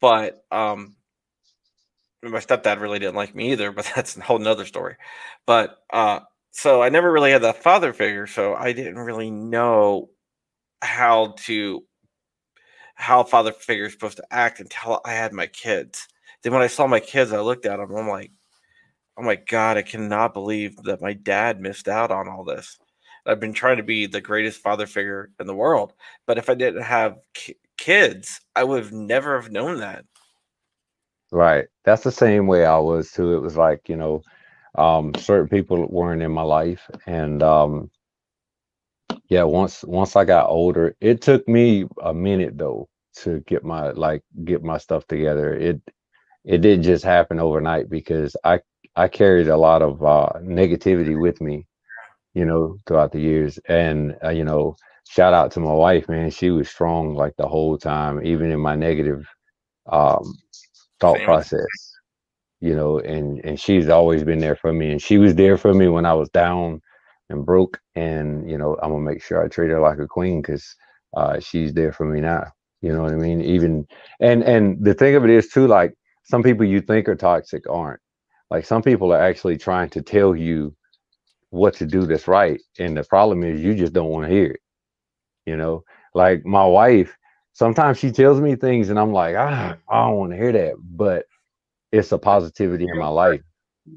but 0.00 0.44
um, 0.50 0.96
my 2.22 2.38
stepdad 2.38 2.80
really 2.80 2.98
didn't 2.98 3.14
like 3.14 3.34
me 3.34 3.52
either. 3.52 3.72
But 3.80 3.90
that's 3.94 4.16
a 4.16 4.20
whole 4.22 4.38
nother 4.38 4.66
story. 4.66 4.96
But 5.46 5.78
uh, 5.92 6.20
so 6.50 6.82
I 6.82 6.88
never 6.88 7.10
really 7.12 7.30
had 7.30 7.42
that 7.42 7.62
father 7.62 7.92
figure. 7.92 8.26
So 8.26 8.54
I 8.54 8.72
didn't 8.72 8.98
really 8.98 9.30
know 9.30 10.10
how 10.82 11.34
to 11.38 11.84
how 12.94 13.22
father 13.24 13.52
figure 13.52 13.86
is 13.86 13.92
supposed 13.92 14.18
to 14.18 14.26
act 14.30 14.60
until 14.60 15.00
I 15.04 15.12
had 15.12 15.32
my 15.32 15.46
kids. 15.46 16.06
Then 16.42 16.52
when 16.52 16.62
I 16.62 16.66
saw 16.66 16.86
my 16.86 17.00
kids, 17.00 17.32
I 17.32 17.40
looked 17.40 17.66
at 17.66 17.78
them. 17.78 17.94
I'm 17.94 18.08
like, 18.08 18.30
oh 19.18 19.22
my 19.22 19.36
god, 19.36 19.76
I 19.76 19.82
cannot 19.82 20.34
believe 20.34 20.76
that 20.84 21.02
my 21.02 21.12
dad 21.14 21.60
missed 21.60 21.88
out 21.88 22.10
on 22.10 22.28
all 22.28 22.44
this. 22.44 22.78
I've 23.26 23.40
been 23.40 23.52
trying 23.52 23.76
to 23.78 23.82
be 23.82 24.06
the 24.06 24.20
greatest 24.20 24.62
father 24.62 24.86
figure 24.86 25.30
in 25.40 25.46
the 25.46 25.54
world, 25.54 25.92
but 26.26 26.38
if 26.38 26.48
I 26.50 26.54
didn't 26.54 26.82
have 26.82 27.18
kids, 27.80 28.40
I 28.56 28.64
would 28.64 28.84
have 28.84 28.92
never 28.92 29.40
have 29.40 29.50
known 29.52 29.80
that. 29.80 30.04
Right. 31.32 31.66
That's 31.84 32.04
the 32.04 32.12
same 32.12 32.46
way 32.46 32.64
I 32.66 32.78
was 32.78 33.12
too. 33.12 33.34
It 33.36 33.40
was 33.40 33.56
like 33.56 33.88
you 33.88 33.96
know, 33.96 34.22
um, 34.76 35.14
certain 35.16 35.48
people 35.48 35.86
weren't 35.88 36.22
in 36.22 36.32
my 36.32 36.42
life, 36.42 36.90
and 37.06 37.42
um, 37.42 37.90
yeah 39.28 39.42
once 39.44 39.84
once 39.84 40.16
i 40.16 40.24
got 40.24 40.48
older 40.48 40.94
it 41.00 41.22
took 41.22 41.46
me 41.48 41.86
a 42.02 42.12
minute 42.14 42.58
though 42.58 42.88
to 43.14 43.40
get 43.46 43.64
my 43.64 43.90
like 43.92 44.22
get 44.44 44.62
my 44.62 44.78
stuff 44.78 45.06
together 45.06 45.54
it 45.54 45.80
it 46.44 46.58
didn't 46.60 46.84
just 46.84 47.04
happen 47.04 47.40
overnight 47.40 47.90
because 47.90 48.36
i 48.44 48.60
i 48.96 49.08
carried 49.08 49.48
a 49.48 49.56
lot 49.56 49.82
of 49.82 50.02
uh 50.04 50.30
negativity 50.42 51.20
with 51.20 51.40
me 51.40 51.66
you 52.34 52.44
know 52.44 52.76
throughout 52.86 53.12
the 53.12 53.20
years 53.20 53.58
and 53.68 54.16
uh, 54.24 54.30
you 54.30 54.44
know 54.44 54.76
shout 55.10 55.34
out 55.34 55.50
to 55.52 55.60
my 55.60 55.72
wife 55.72 56.08
man. 56.08 56.30
She 56.30 56.50
was 56.50 56.68
strong 56.68 57.14
like 57.14 57.34
the 57.36 57.48
whole 57.48 57.78
time 57.78 58.24
even 58.24 58.50
in 58.50 58.60
my 58.60 58.76
negative 58.76 59.26
um 59.90 60.34
thought 61.00 61.16
Same. 61.16 61.24
process 61.24 61.66
you 62.60 62.76
know 62.76 62.98
and 63.00 63.40
and 63.44 63.58
she's 63.58 63.88
always 63.88 64.22
been 64.22 64.38
there 64.38 64.56
for 64.56 64.72
me 64.72 64.90
and 64.92 65.02
she 65.02 65.18
was 65.18 65.34
there 65.34 65.56
for 65.56 65.72
me 65.72 65.88
when 65.88 66.04
i 66.06 66.12
was 66.12 66.28
down 66.30 66.80
and 67.30 67.46
broke 67.46 67.80
and 67.94 68.50
you 68.50 68.58
know 68.58 68.76
i'm 68.82 68.90
gonna 68.90 69.02
make 69.02 69.22
sure 69.22 69.42
i 69.42 69.48
treat 69.48 69.70
her 69.70 69.80
like 69.80 69.98
a 69.98 70.06
queen 70.06 70.42
because 70.42 70.76
uh, 71.16 71.40
she's 71.40 71.72
there 71.72 71.92
for 71.92 72.04
me 72.04 72.20
now 72.20 72.44
you 72.82 72.92
know 72.92 73.02
what 73.02 73.12
i 73.12 73.16
mean? 73.16 73.42
Even 73.42 73.86
and 74.20 74.42
and 74.42 74.82
the 74.84 74.94
thing 74.94 75.14
of 75.14 75.24
it 75.24 75.30
is 75.30 75.48
too 75.48 75.66
like 75.66 75.94
some 76.24 76.42
people 76.42 76.64
you 76.66 76.80
think 76.80 77.08
are 77.08 77.16
toxic 77.16 77.68
aren't. 77.68 78.00
Like 78.50 78.64
some 78.64 78.82
people 78.82 79.12
are 79.12 79.20
actually 79.20 79.58
trying 79.58 79.90
to 79.90 80.02
tell 80.02 80.34
you 80.34 80.74
what 81.50 81.74
to 81.74 81.86
do 81.86 82.06
that's 82.06 82.28
right 82.28 82.60
and 82.78 82.96
the 82.96 83.04
problem 83.04 83.42
is 83.42 83.60
you 83.60 83.74
just 83.74 83.92
don't 83.92 84.10
want 84.10 84.26
to 84.26 84.32
hear 84.32 84.52
it 84.52 84.60
you 85.50 85.56
know 85.58 85.84
like 86.14 86.46
my 86.46 86.66
wife 86.66 87.16
sometimes 87.54 87.98
she 87.98 88.12
tells 88.12 88.40
me 88.40 88.56
things 88.56 88.90
and 88.90 89.00
i'm 89.00 89.12
like 89.12 89.36
ah, 89.38 89.76
i 89.90 90.06
don't 90.06 90.18
want 90.18 90.32
to 90.32 90.38
hear 90.38 90.52
that 90.52 90.74
but 90.78 91.26
it's 91.92 92.12
a 92.12 92.18
positivity 92.18 92.86
in 92.88 92.98
my 92.98 93.08
life 93.08 93.42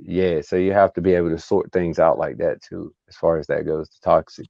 yeah 0.03 0.41
so 0.41 0.57
you 0.57 0.73
have 0.73 0.93
to 0.93 1.01
be 1.01 1.13
able 1.13 1.29
to 1.29 1.39
sort 1.39 1.71
things 1.73 1.99
out 1.99 2.19
like 2.19 2.37
that 2.37 2.61
too 2.63 2.93
as 3.09 3.17
far 3.17 3.39
as 3.39 3.47
that 3.47 3.65
goes 3.65 3.89
to 3.89 4.01
toxic 4.01 4.47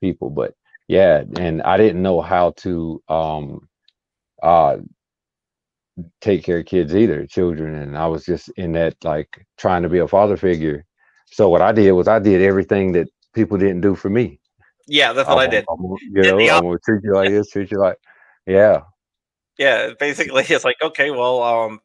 people 0.00 0.30
but 0.30 0.54
yeah 0.88 1.24
and 1.38 1.62
i 1.62 1.76
didn't 1.78 2.02
know 2.02 2.20
how 2.20 2.52
to 2.58 3.02
um 3.08 3.68
uh 4.42 4.78
take 6.20 6.44
care 6.44 6.58
of 6.60 6.66
kids 6.66 6.94
either, 6.96 7.26
children, 7.26 7.74
and 7.76 7.98
I 7.98 8.06
was 8.06 8.24
just 8.26 8.50
in 8.56 8.72
that 8.72 8.96
like 9.04 9.46
trying 9.58 9.82
to 9.82 9.90
be 9.90 9.98
a 9.98 10.08
father 10.08 10.36
figure. 10.36 10.84
So 11.26 11.48
what 11.48 11.62
I 11.62 11.72
did 11.72 11.92
was 11.92 12.08
I 12.08 12.20
did 12.20 12.42
everything 12.42 12.92
that 12.92 13.08
people 13.34 13.58
didn't 13.58 13.82
do 13.82 13.94
for 13.94 14.10
me. 14.10 14.40
Yeah, 14.86 15.12
that's 15.12 15.28
what 15.28 15.38
I'm, 15.38 15.48
i 15.48 15.50
did. 15.50 15.64
I'm, 15.70 15.78
you 15.82 16.22
know, 16.22 16.56
I'm 16.56 16.62
gonna 16.62 16.78
treat 16.84 17.04
you 17.04 17.14
like 17.14 17.30
this, 17.30 17.50
treat 17.50 17.70
you 17.70 17.78
like, 17.78 17.96
yeah, 18.46 18.82
yeah. 19.58 19.90
Basically, 19.98 20.44
it's 20.48 20.64
like 20.64 20.76
okay, 20.82 21.10
well, 21.10 21.42
um, 21.42 21.80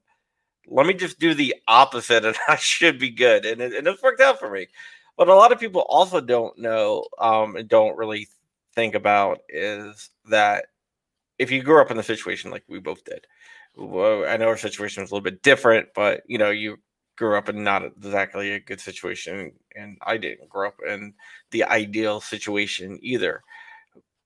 let 0.68 0.86
me 0.86 0.94
just 0.94 1.20
do 1.20 1.34
the 1.34 1.56
opposite, 1.68 2.26
and 2.26 2.36
I 2.48 2.56
should 2.56 3.00
be 3.00 3.10
good, 3.10 3.46
and 3.46 3.62
it, 3.62 3.74
and 3.74 3.88
it's 3.88 4.02
worked 4.02 4.22
out 4.22 4.40
for 4.40 4.50
me. 4.50 4.68
But 5.18 5.30
a 5.30 5.36
lot 5.36 5.52
of 5.52 5.60
people 5.60 5.82
also 5.82 6.20
don't 6.20 6.58
know, 6.58 7.06
um, 7.20 7.56
and 7.56 7.70
don't 7.70 7.98
really 7.98 8.28
think 8.74 8.96
about 8.96 9.40
is 9.48 10.10
that 10.30 10.66
if 11.40 11.52
you 11.52 11.64
grew 11.64 11.82
up 11.82 11.92
in 11.92 11.98
a 11.98 12.04
situation 12.04 12.52
like 12.52 12.64
we 12.68 12.80
both 12.80 13.04
did, 13.06 13.26
well, 13.78 14.26
I 14.28 14.38
know 14.38 14.48
our 14.48 14.58
situation 14.58 15.04
was 15.04 15.12
a 15.12 15.16
little 15.16 15.24
bit 15.24 15.42
different, 15.42 15.90
but 15.96 16.24
you 16.28 16.38
know, 16.38 16.50
you 16.50 16.78
grew 17.18 17.38
up 17.38 17.50
in 17.50 17.64
not 17.64 17.84
exactly 17.86 18.52
a 18.52 18.60
good 18.60 18.82
situation, 18.82 19.52
and 19.76 19.98
I 20.02 20.18
didn't 20.18 20.50
grow 20.50 20.68
up 20.70 20.78
in 20.88 21.14
the 21.52 21.64
ideal 21.66 22.22
situation 22.22 23.00
either. 23.02 23.42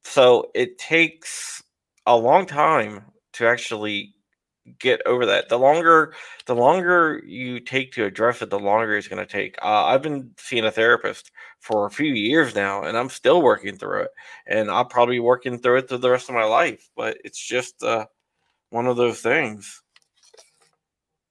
So 0.03 0.51
it 0.55 0.77
takes 0.77 1.61
a 2.05 2.15
long 2.17 2.45
time 2.45 3.05
to 3.33 3.47
actually 3.47 4.15
get 4.79 5.01
over 5.05 5.25
that. 5.25 5.49
The 5.49 5.57
longer 5.57 6.13
the 6.45 6.55
longer 6.55 7.21
you 7.25 7.59
take 7.59 7.91
to 7.93 8.05
address 8.05 8.41
it, 8.41 8.49
the 8.49 8.59
longer 8.59 8.95
it's 8.97 9.07
going 9.07 9.25
to 9.25 9.31
take. 9.31 9.57
Uh, 9.61 9.85
I've 9.85 10.01
been 10.01 10.31
seeing 10.37 10.65
a 10.65 10.71
therapist 10.71 11.31
for 11.59 11.85
a 11.85 11.91
few 11.91 12.13
years 12.13 12.55
now, 12.55 12.83
and 12.83 12.97
I'm 12.97 13.09
still 13.09 13.41
working 13.41 13.77
through 13.77 14.03
it. 14.03 14.11
And 14.47 14.69
I'll 14.69 14.85
probably 14.85 15.15
be 15.15 15.19
working 15.19 15.59
through 15.59 15.77
it 15.79 15.89
through 15.89 15.99
the 15.99 16.11
rest 16.11 16.29
of 16.29 16.35
my 16.35 16.45
life. 16.45 16.89
But 16.95 17.17
it's 17.23 17.39
just 17.39 17.83
uh, 17.83 18.05
one 18.71 18.87
of 18.87 18.97
those 18.97 19.21
things. 19.21 19.81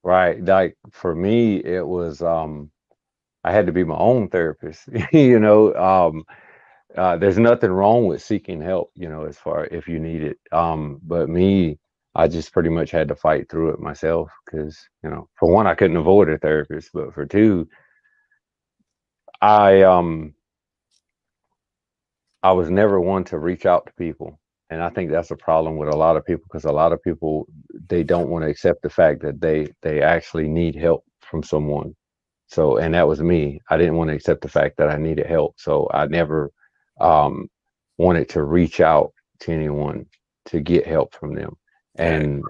Right. 0.09 0.43
Like 0.43 0.77
for 0.91 1.15
me, 1.15 1.57
it 1.59 1.87
was 1.87 2.23
um, 2.23 2.71
I 3.45 3.53
had 3.53 3.67
to 3.67 3.73
be 3.73 3.85
my 3.85 3.97
own 3.97 4.29
therapist. 4.29 4.89
you 5.13 5.41
know, 5.41 5.75
um, 5.75 6.25
uh, 6.97 7.17
there's 7.19 7.39
nothing 7.39 7.71
wrong 7.73 8.07
with 8.07 8.23
seeking 8.23 8.61
help. 8.63 8.91
You 8.95 9.09
know, 9.11 9.25
as 9.27 9.39
far 9.39 9.67
if 9.67 9.89
you 9.89 10.01
need 10.01 10.23
it. 10.25 10.39
Um, 10.53 11.01
but 11.05 11.29
me 11.31 11.79
I 12.17 12.29
just 12.29 12.53
pretty 12.53 12.71
much 12.71 12.91
had 12.93 13.09
to 13.09 13.17
fight 13.17 13.51
through 13.51 13.71
it 13.73 13.81
myself 13.81 14.31
because, 14.47 14.79
you 15.05 15.11
know, 15.11 15.29
for 15.39 15.53
one, 15.53 15.67
I 15.69 15.75
couldn't 15.77 15.97
avoid 15.99 16.31
a 16.31 16.39
therapist, 16.39 16.91
but 16.95 17.15
for 17.15 17.27
two, 17.27 17.69
I 19.43 19.83
um 19.83 20.35
I 22.43 22.51
was 22.51 22.69
never 22.69 23.01
one 23.01 23.23
to 23.27 23.39
reach 23.39 23.65
out 23.65 23.87
to 23.87 23.93
people. 23.93 24.41
And 24.71 24.83
I 24.83 24.91
think 24.91 25.11
that's 25.11 25.31
a 25.31 25.37
problem 25.37 25.77
with 25.77 25.89
a 25.89 25.97
lot 25.97 26.16
of 26.16 26.27
people 26.27 26.45
because 26.49 26.64
a 26.64 26.73
lot 26.73 26.93
of 26.93 27.03
people 27.03 27.47
they 27.89 28.03
don't 28.03 28.29
want 28.29 28.45
to 28.45 28.51
accept 28.51 28.83
the 28.83 28.91
fact 28.91 29.23
that 29.23 29.41
they 29.41 29.69
they 29.83 30.03
actually 30.03 30.49
need 30.49 30.77
help 30.77 31.05
from 31.23 31.43
someone. 31.43 31.95
So 32.49 32.77
and 32.79 32.95
that 32.95 33.09
was 33.09 33.21
me. 33.23 33.61
I 33.71 33.77
didn't 33.79 33.97
want 33.97 34.11
to 34.11 34.16
accept 34.16 34.43
the 34.43 34.49
fact 34.49 34.77
that 34.79 34.91
I 34.91 34.99
needed 34.99 35.27
help. 35.27 35.55
So 35.59 35.89
I 35.93 36.07
never 36.07 36.51
um 37.01 37.49
wanted 37.99 38.29
to 38.31 38.43
reach 38.43 38.81
out 38.81 39.12
to 39.41 39.53
anyone 39.53 40.07
to 40.47 40.61
get 40.61 40.87
help 40.87 41.14
from 41.14 41.35
them 41.35 41.57
and 41.97 42.43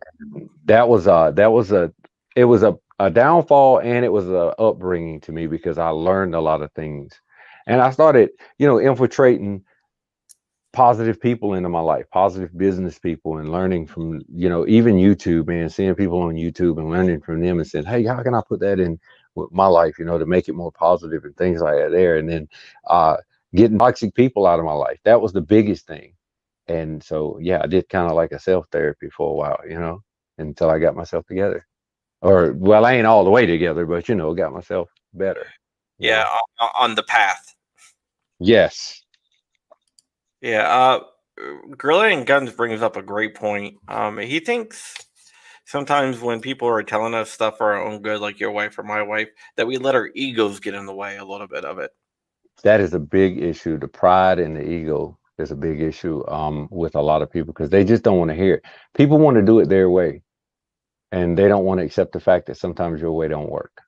that 0.65 0.89
was 0.89 1.07
a 1.07 1.33
that 1.37 1.53
was 1.53 1.73
a 1.73 1.93
it 2.37 2.45
was 2.45 2.63
a, 2.63 2.77
a 2.99 3.11
downfall 3.11 3.81
and 3.81 4.05
it 4.05 4.13
was 4.13 4.29
a 4.29 4.55
upbringing 4.61 5.21
to 5.23 5.33
me 5.33 5.47
because 5.47 5.79
I 5.79 5.89
learned 5.91 6.35
a 6.35 6.41
lot 6.41 6.63
of 6.63 6.73
things 6.73 7.13
and 7.67 7.81
I 7.81 7.91
started 7.91 8.31
you 8.59 8.67
know 8.67 8.79
infiltrating 8.79 9.65
positive 10.73 11.21
people 11.21 11.55
into 11.55 11.69
my 11.69 11.81
life 11.81 12.05
positive 12.13 12.57
business 12.57 12.99
people 12.99 13.39
and 13.39 13.51
learning 13.51 13.87
from 13.87 14.21
you 14.33 14.49
know 14.49 14.67
even 14.69 14.97
YouTube 14.97 15.49
and 15.49 15.73
seeing 15.73 15.95
people 15.95 16.21
on 16.21 16.35
YouTube 16.35 16.79
and 16.79 16.91
learning 16.91 17.21
from 17.23 17.41
them 17.41 17.59
and 17.59 17.67
saying 17.67 17.87
hey 17.87 18.05
how 18.05 18.23
can 18.23 18.35
I 18.35 18.43
put 18.47 18.61
that 18.61 18.79
in 18.79 19.01
with 19.35 19.51
my 19.51 19.67
life 19.67 19.99
you 19.99 20.05
know 20.05 20.19
to 20.19 20.27
make 20.27 20.49
it 20.49 20.55
more 20.55 20.73
positive 20.73 21.25
and 21.25 21.37
things 21.37 21.63
like 21.63 21.77
that 21.77 21.91
there? 21.91 22.17
And 22.19 22.29
then 22.29 22.49
uh 22.89 23.17
getting 23.55 23.79
toxic 23.79 24.15
people 24.15 24.47
out 24.47 24.59
of 24.59 24.67
my 24.67 24.75
life. 24.75 24.99
That 25.05 25.23
was 25.23 25.33
the 25.33 25.41
biggest 25.41 25.87
thing. 25.87 26.15
And 26.69 27.03
so 27.03 27.39
yeah 27.41 27.61
i 27.63 27.67
did 27.67 27.89
kind 27.89 28.11
of 28.11 28.17
like 28.17 28.33
a 28.33 28.39
self 28.39 28.67
therapy 28.71 29.09
for 29.11 29.31
a 29.31 29.35
while 29.35 29.61
you 29.69 29.81
know 29.81 30.03
until 30.39 30.71
i 30.71 30.79
got 30.79 30.97
myself 30.97 31.27
together. 31.27 31.67
Or 32.23 32.53
well 32.53 32.85
i 32.85 32.95
ain't 32.95 33.07
all 33.07 33.25
the 33.25 33.31
way 33.31 33.47
together 33.47 33.87
but 33.87 34.09
you 34.09 34.15
know 34.17 34.35
got 34.35 34.53
myself 34.53 34.91
better 35.15 35.47
yeah 35.99 36.29
on 36.75 36.95
the 36.95 37.03
path. 37.05 37.55
Yes 38.41 39.03
yeah 40.41 40.63
uh 40.69 41.01
gorilla 41.77 42.09
and 42.09 42.27
guns 42.27 42.53
brings 42.53 42.83
up 42.83 42.97
a 42.97 43.03
great 43.03 43.35
point 43.35 43.77
um 43.89 44.19
he 44.19 44.41
thinks 44.41 44.95
sometimes 45.65 46.21
when 46.21 46.41
people 46.41 46.69
are 46.69 46.83
telling 46.83 47.15
us 47.15 47.31
stuff 47.31 47.59
for 47.59 47.73
our 47.75 47.85
own 47.85 48.03
good 48.03 48.21
like 48.21 48.41
your 48.41 48.51
wife 48.51 48.79
or 48.79 48.83
my 48.83 49.03
wife 49.03 49.29
that 49.57 49.67
we 49.67 49.79
let 49.79 49.95
our 49.95 50.11
egos 50.15 50.61
get 50.61 50.75
in 50.75 50.87
the 50.87 50.95
way 50.95 51.17
a 51.17 51.25
little 51.25 51.47
bit 51.47 51.65
of 51.65 51.79
it 51.79 51.91
that 52.65 52.81
is 52.81 52.95
a 52.95 52.99
big 52.99 53.39
issue 53.43 53.79
the 53.79 53.89
pride 53.89 54.39
and 54.39 54.57
the 54.57 54.69
ego 54.69 55.19
is 55.39 55.51
a 55.51 55.57
big 55.57 55.81
issue 55.81 56.27
um, 56.29 56.69
with 56.71 56.95
a 56.97 57.01
lot 57.01 57.23
of 57.23 57.31
people 57.31 57.53
because 57.53 57.71
they 57.71 57.85
just 57.85 58.03
don't 58.03 58.19
want 58.19 58.31
to 58.31 58.37
hear 58.37 58.55
it. 58.55 58.65
People 58.95 59.19
want 59.19 59.37
to 59.37 59.43
do 59.43 59.61
it 59.61 59.69
their 59.69 59.89
way, 59.89 60.23
and 61.13 61.39
they 61.39 61.49
don't 61.49 61.65
want 61.65 61.79
to 61.79 61.87
accept 61.87 62.13
the 62.13 62.21
fact 62.21 62.47
that 62.47 62.57
sometimes 62.57 63.01
your 63.01 63.13
way 63.13 63.29
don't 63.29 63.51
work. 63.51 63.81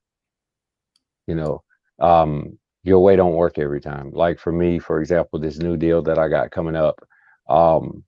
You 1.27 1.35
know, 1.35 1.63
um, 1.99 2.59
your 2.83 3.01
way 3.01 3.17
don't 3.17 3.35
work 3.35 3.59
every 3.59 3.81
time. 3.81 4.11
Like 4.13 4.39
for 4.39 4.53
me, 4.53 4.79
for 4.79 5.01
example, 5.01 5.39
this 5.39 5.59
new 5.59 5.77
deal 5.77 6.03
that 6.03 6.19
I 6.19 6.29
got 6.29 6.51
coming 6.51 6.77
up, 6.77 7.01
um, 7.49 8.05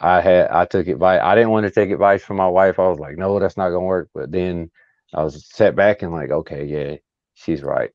I 0.00 0.20
had 0.20 0.48
I 0.50 0.66
took 0.66 0.88
advice. 0.88 1.20
I 1.22 1.34
didn't 1.34 1.50
want 1.50 1.66
to 1.66 1.70
take 1.72 1.90
advice 1.90 2.22
from 2.24 2.36
my 2.38 2.48
wife. 2.48 2.78
I 2.78 2.88
was 2.88 2.98
like, 2.98 3.16
no, 3.18 3.38
that's 3.40 3.56
not 3.56 3.70
gonna 3.70 3.80
work. 3.86 4.10
But 4.14 4.32
then 4.32 4.70
I 5.14 5.22
was 5.24 5.46
set 5.54 5.76
back 5.76 6.02
and 6.02 6.12
like, 6.12 6.30
okay, 6.30 6.64
yeah, 6.66 6.96
she's 7.34 7.62
right. 7.62 7.90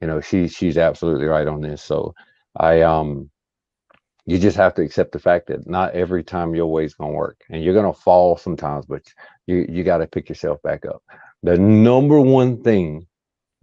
You 0.00 0.08
know, 0.08 0.20
she 0.20 0.48
she's 0.48 0.78
absolutely 0.78 1.26
right 1.26 1.48
on 1.48 1.60
this. 1.62 1.82
So 1.82 2.14
I 2.56 2.82
um 2.82 3.30
you 4.26 4.38
just 4.38 4.56
have 4.58 4.74
to 4.74 4.82
accept 4.82 5.12
the 5.12 5.18
fact 5.18 5.46
that 5.46 5.66
not 5.66 5.94
every 5.94 6.22
time 6.22 6.54
your 6.54 6.66
way's 6.70 6.94
to 6.94 7.06
work 7.06 7.40
and 7.48 7.62
you're 7.64 7.74
to 7.82 7.98
fall 7.98 8.36
sometimes 8.36 8.84
but 8.86 9.02
you 9.46 9.66
you 9.68 9.82
got 9.84 9.98
to 9.98 10.06
pick 10.06 10.28
yourself 10.28 10.60
back 10.62 10.84
up 10.84 11.02
the 11.42 11.56
number 11.56 12.20
one 12.20 12.62
thing 12.62 13.06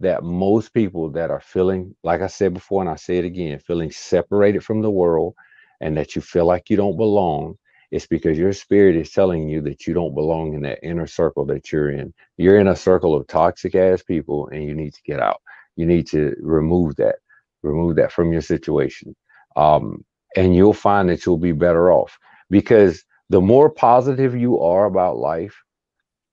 that 0.00 0.24
most 0.24 0.74
people 0.74 1.10
that 1.10 1.30
are 1.30 1.40
feeling 1.40 1.94
like 2.04 2.22
i 2.22 2.28
said 2.28 2.54
before 2.54 2.82
and 2.82 2.90
i 2.90 2.96
say 2.96 3.18
it 3.18 3.24
again 3.24 3.58
feeling 3.60 3.90
separated 3.90 4.64
from 4.64 4.82
the 4.82 4.90
world 4.90 5.34
and 5.80 5.96
that 5.96 6.16
you 6.16 6.22
feel 6.22 6.46
like 6.46 6.70
you 6.70 6.76
don't 6.76 6.96
belong 6.96 7.54
it's 7.90 8.06
because 8.06 8.36
your 8.38 8.52
spirit 8.52 8.96
is 8.96 9.10
telling 9.12 9.48
you 9.48 9.62
that 9.62 9.86
you 9.86 9.94
don't 9.94 10.14
belong 10.14 10.54
in 10.54 10.62
that 10.62 10.78
inner 10.82 11.06
circle 11.06 11.46
that 11.46 11.72
you're 11.72 11.90
in. 11.90 12.12
You're 12.36 12.58
in 12.58 12.68
a 12.68 12.76
circle 12.76 13.14
of 13.14 13.26
toxic 13.26 13.74
ass 13.74 14.02
people 14.02 14.48
and 14.48 14.62
you 14.64 14.74
need 14.74 14.92
to 14.94 15.02
get 15.06 15.20
out. 15.20 15.40
You 15.76 15.86
need 15.86 16.06
to 16.08 16.34
remove 16.40 16.96
that 16.96 17.16
remove 17.62 17.96
that 17.96 18.12
from 18.12 18.32
your 18.32 18.42
situation. 18.42 19.16
Um, 19.56 20.04
and 20.36 20.54
you'll 20.54 20.72
find 20.74 21.08
that 21.08 21.26
you'll 21.26 21.38
be 21.38 21.52
better 21.52 21.90
off 21.92 22.16
because 22.50 23.02
the 23.30 23.40
more 23.40 23.68
positive 23.70 24.36
you 24.36 24.60
are 24.60 24.84
about 24.84 25.16
life, 25.16 25.56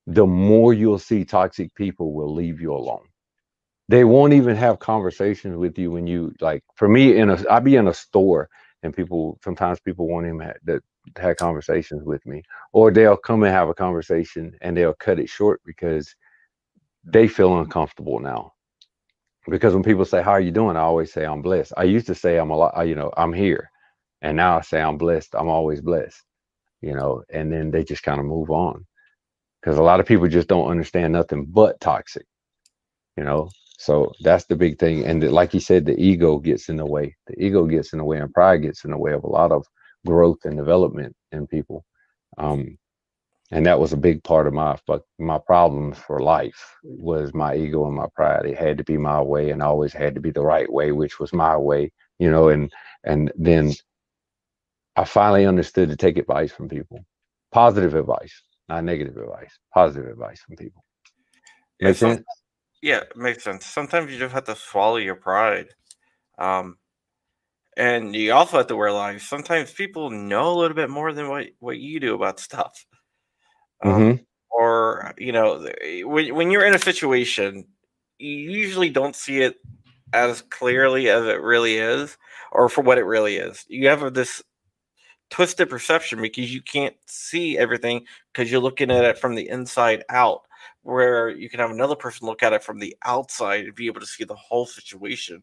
the 0.07 0.25
more 0.27 0.73
you'll 0.73 0.99
see 0.99 1.25
toxic 1.25 1.73
people 1.75 2.13
will 2.13 2.33
leave 2.33 2.61
you 2.61 2.73
alone. 2.73 3.05
They 3.89 4.03
won't 4.03 4.33
even 4.33 4.55
have 4.55 4.79
conversations 4.79 5.57
with 5.57 5.77
you 5.77 5.91
when 5.91 6.07
you 6.07 6.33
like. 6.41 6.63
For 6.75 6.87
me, 6.87 7.17
in 7.17 7.29
a, 7.29 7.43
I'll 7.49 7.61
be 7.61 7.75
in 7.75 7.87
a 7.87 7.93
store 7.93 8.49
and 8.81 8.95
people 8.95 9.37
sometimes 9.43 9.79
people 9.79 10.07
won't 10.07 10.25
even 10.25 10.39
have, 10.39 10.57
that 10.65 10.81
have 11.17 11.37
conversations 11.37 12.03
with 12.03 12.25
me, 12.25 12.41
or 12.73 12.91
they'll 12.91 13.17
come 13.17 13.43
and 13.43 13.51
have 13.53 13.69
a 13.69 13.73
conversation 13.73 14.53
and 14.61 14.75
they'll 14.75 14.93
cut 14.95 15.19
it 15.19 15.29
short 15.29 15.61
because 15.65 16.15
they 17.05 17.27
feel 17.27 17.59
uncomfortable 17.59 18.19
now. 18.19 18.53
Because 19.49 19.73
when 19.73 19.83
people 19.83 20.05
say, 20.05 20.21
"How 20.23 20.31
are 20.33 20.41
you 20.41 20.51
doing?" 20.51 20.77
I 20.77 20.81
always 20.81 21.13
say, 21.13 21.25
"I'm 21.25 21.41
blessed." 21.41 21.73
I 21.77 21.83
used 21.83 22.07
to 22.07 22.15
say, 22.15 22.37
"I'm 22.39 22.51
a 22.51 22.57
lot," 22.57 22.87
you 22.87 22.95
know, 22.95 23.11
"I'm 23.17 23.33
here." 23.33 23.69
And 24.21 24.37
now 24.37 24.57
I 24.57 24.61
say 24.61 24.81
I'm 24.81 24.97
blessed. 24.97 25.35
I'm 25.35 25.49
always 25.49 25.81
blessed, 25.81 26.23
you 26.81 26.93
know, 26.95 27.23
and 27.31 27.51
then 27.53 27.71
they 27.71 27.83
just 27.83 28.03
kind 28.03 28.19
of 28.19 28.25
move 28.27 28.51
on. 28.51 28.85
Because 29.61 29.77
a 29.79 29.83
lot 29.83 29.99
of 30.01 30.07
people 30.07 30.27
just 30.29 30.47
don't 30.49 30.69
understand 30.71 31.13
nothing 31.13 31.45
but 31.47 31.79
toxic, 31.81 32.25
you 33.17 33.23
know. 33.25 33.49
So 33.83 34.13
that's 34.21 34.45
the 34.45 34.55
big 34.55 34.79
thing. 34.79 35.05
And 35.05 35.29
like 35.31 35.53
you 35.53 35.59
said, 35.59 35.85
the 35.85 35.99
ego 36.01 36.39
gets 36.39 36.69
in 36.69 36.77
the 36.77 36.85
way. 36.85 37.17
The 37.27 37.43
ego 37.43 37.65
gets 37.65 37.91
in 37.91 37.99
the 37.99 38.05
way, 38.05 38.17
and 38.17 38.33
pride 38.33 38.61
gets 38.61 38.85
in 38.85 38.91
the 38.91 38.97
way 38.97 39.11
of 39.11 39.25
a 39.25 39.29
lot 39.29 39.51
of 39.51 39.65
growth 40.07 40.39
and 40.45 40.55
development 40.55 41.13
in 41.33 41.47
people. 41.47 41.83
Um, 42.37 42.77
and 43.51 43.65
that 43.65 43.79
was 43.79 43.91
a 43.91 43.97
big 43.97 44.23
part 44.23 44.47
of 44.47 44.53
my 44.53 44.77
my 45.19 45.37
problems 45.37 45.97
for 45.97 46.21
life 46.21 46.77
was 46.83 47.33
my 47.33 47.55
ego 47.55 47.85
and 47.85 47.95
my 47.95 48.07
pride. 48.15 48.45
It 48.45 48.57
had 48.57 48.77
to 48.77 48.85
be 48.85 48.97
my 48.97 49.21
way, 49.21 49.51
and 49.51 49.61
always 49.61 49.91
had 49.91 50.15
to 50.15 50.21
be 50.21 50.31
the 50.31 50.41
right 50.41 50.71
way, 50.71 50.93
which 50.93 51.19
was 51.19 51.33
my 51.33 51.57
way, 51.57 51.91
you 52.19 52.31
know. 52.31 52.47
And 52.49 52.71
and 53.03 53.33
then 53.35 53.73
I 54.95 55.03
finally 55.03 55.45
understood 55.45 55.89
to 55.89 55.97
take 55.97 56.17
advice 56.17 56.53
from 56.53 56.69
people, 56.69 57.05
positive 57.51 57.95
advice, 57.95 58.33
not 58.69 58.85
negative 58.85 59.17
advice, 59.17 59.59
positive 59.73 60.09
advice 60.09 60.39
from 60.39 60.55
people. 60.55 60.83
Make 61.81 62.01
yeah, 62.01 62.15
sense? 62.15 62.23
Yeah, 62.83 62.97
it 62.97 63.15
makes 63.15 63.45
sense. 63.45 63.65
Sometimes 63.65 64.11
you 64.11 64.19
just 64.19 64.33
have 64.33 64.43
to 64.43 64.57
swallow 64.57 64.97
your 64.97 65.15
pride. 65.15 65.69
Um, 66.37 66.75
and 67.77 68.13
you 68.13 68.33
also 68.33 68.57
have 68.57 68.67
to 68.67 68.75
realize 68.75 69.23
sometimes 69.23 69.71
people 69.71 70.09
know 70.09 70.51
a 70.51 70.59
little 70.59 70.75
bit 70.75 70.89
more 70.89 71.13
than 71.13 71.29
what, 71.29 71.47
what 71.59 71.77
you 71.77 72.01
do 72.01 72.13
about 72.13 72.41
stuff. 72.41 72.85
Um, 73.81 73.93
mm-hmm. 73.93 74.23
or 74.51 75.13
you 75.17 75.31
know, 75.31 75.65
when 76.03 76.35
when 76.35 76.51
you're 76.51 76.65
in 76.65 76.75
a 76.75 76.79
situation, 76.79 77.65
you 78.19 78.51
usually 78.51 78.89
don't 78.89 79.15
see 79.15 79.41
it 79.41 79.55
as 80.11 80.41
clearly 80.41 81.09
as 81.09 81.25
it 81.25 81.41
really 81.41 81.77
is, 81.77 82.17
or 82.51 82.67
for 82.67 82.81
what 82.81 82.97
it 82.97 83.05
really 83.05 83.37
is. 83.37 83.63
You 83.69 83.87
have 83.87 84.13
this 84.13 84.43
twisted 85.29 85.69
perception 85.69 86.21
because 86.21 86.53
you 86.53 86.61
can't 86.61 86.95
see 87.07 87.57
everything 87.57 88.05
because 88.33 88.51
you're 88.51 88.59
looking 88.59 88.91
at 88.91 89.05
it 89.05 89.17
from 89.17 89.35
the 89.35 89.47
inside 89.47 90.03
out 90.09 90.41
where 90.81 91.29
you 91.29 91.49
can 91.49 91.59
have 91.59 91.71
another 91.71 91.95
person 91.95 92.27
look 92.27 92.43
at 92.43 92.53
it 92.53 92.63
from 92.63 92.79
the 92.79 92.95
outside 93.05 93.65
and 93.65 93.75
be 93.75 93.87
able 93.87 93.99
to 93.99 94.05
see 94.05 94.23
the 94.23 94.35
whole 94.35 94.65
situation 94.65 95.41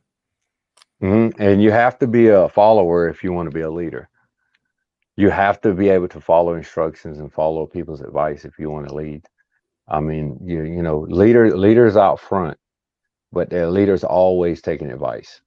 mm-hmm. 1.02 1.40
and 1.40 1.62
you 1.62 1.70
have 1.70 1.98
to 1.98 2.06
be 2.06 2.28
a 2.28 2.48
follower 2.48 3.08
if 3.08 3.22
you 3.22 3.32
want 3.32 3.46
to 3.46 3.54
be 3.54 3.62
a 3.62 3.70
leader 3.70 4.08
you 5.16 5.30
have 5.30 5.60
to 5.60 5.74
be 5.74 5.88
able 5.88 6.08
to 6.08 6.20
follow 6.20 6.54
instructions 6.54 7.18
and 7.18 7.32
follow 7.32 7.66
people's 7.66 8.00
advice 8.00 8.44
if 8.44 8.58
you 8.58 8.70
want 8.70 8.88
to 8.88 8.94
lead 8.94 9.24
i 9.88 10.00
mean 10.00 10.38
you 10.42 10.62
you 10.62 10.82
know 10.82 11.00
leader 11.08 11.56
leaders 11.56 11.96
out 11.96 12.18
front 12.20 12.56
but 13.32 13.50
their 13.50 13.68
leaders 13.68 14.04
always 14.04 14.60
taking 14.60 14.90
advice 14.90 15.40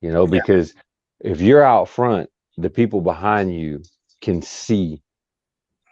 you 0.00 0.10
know 0.10 0.26
because 0.26 0.74
yeah. 0.74 1.32
if 1.32 1.40
you're 1.40 1.64
out 1.64 1.88
front 1.88 2.28
the 2.58 2.70
people 2.70 3.00
behind 3.00 3.54
you 3.54 3.82
can 4.20 4.42
see 4.42 5.02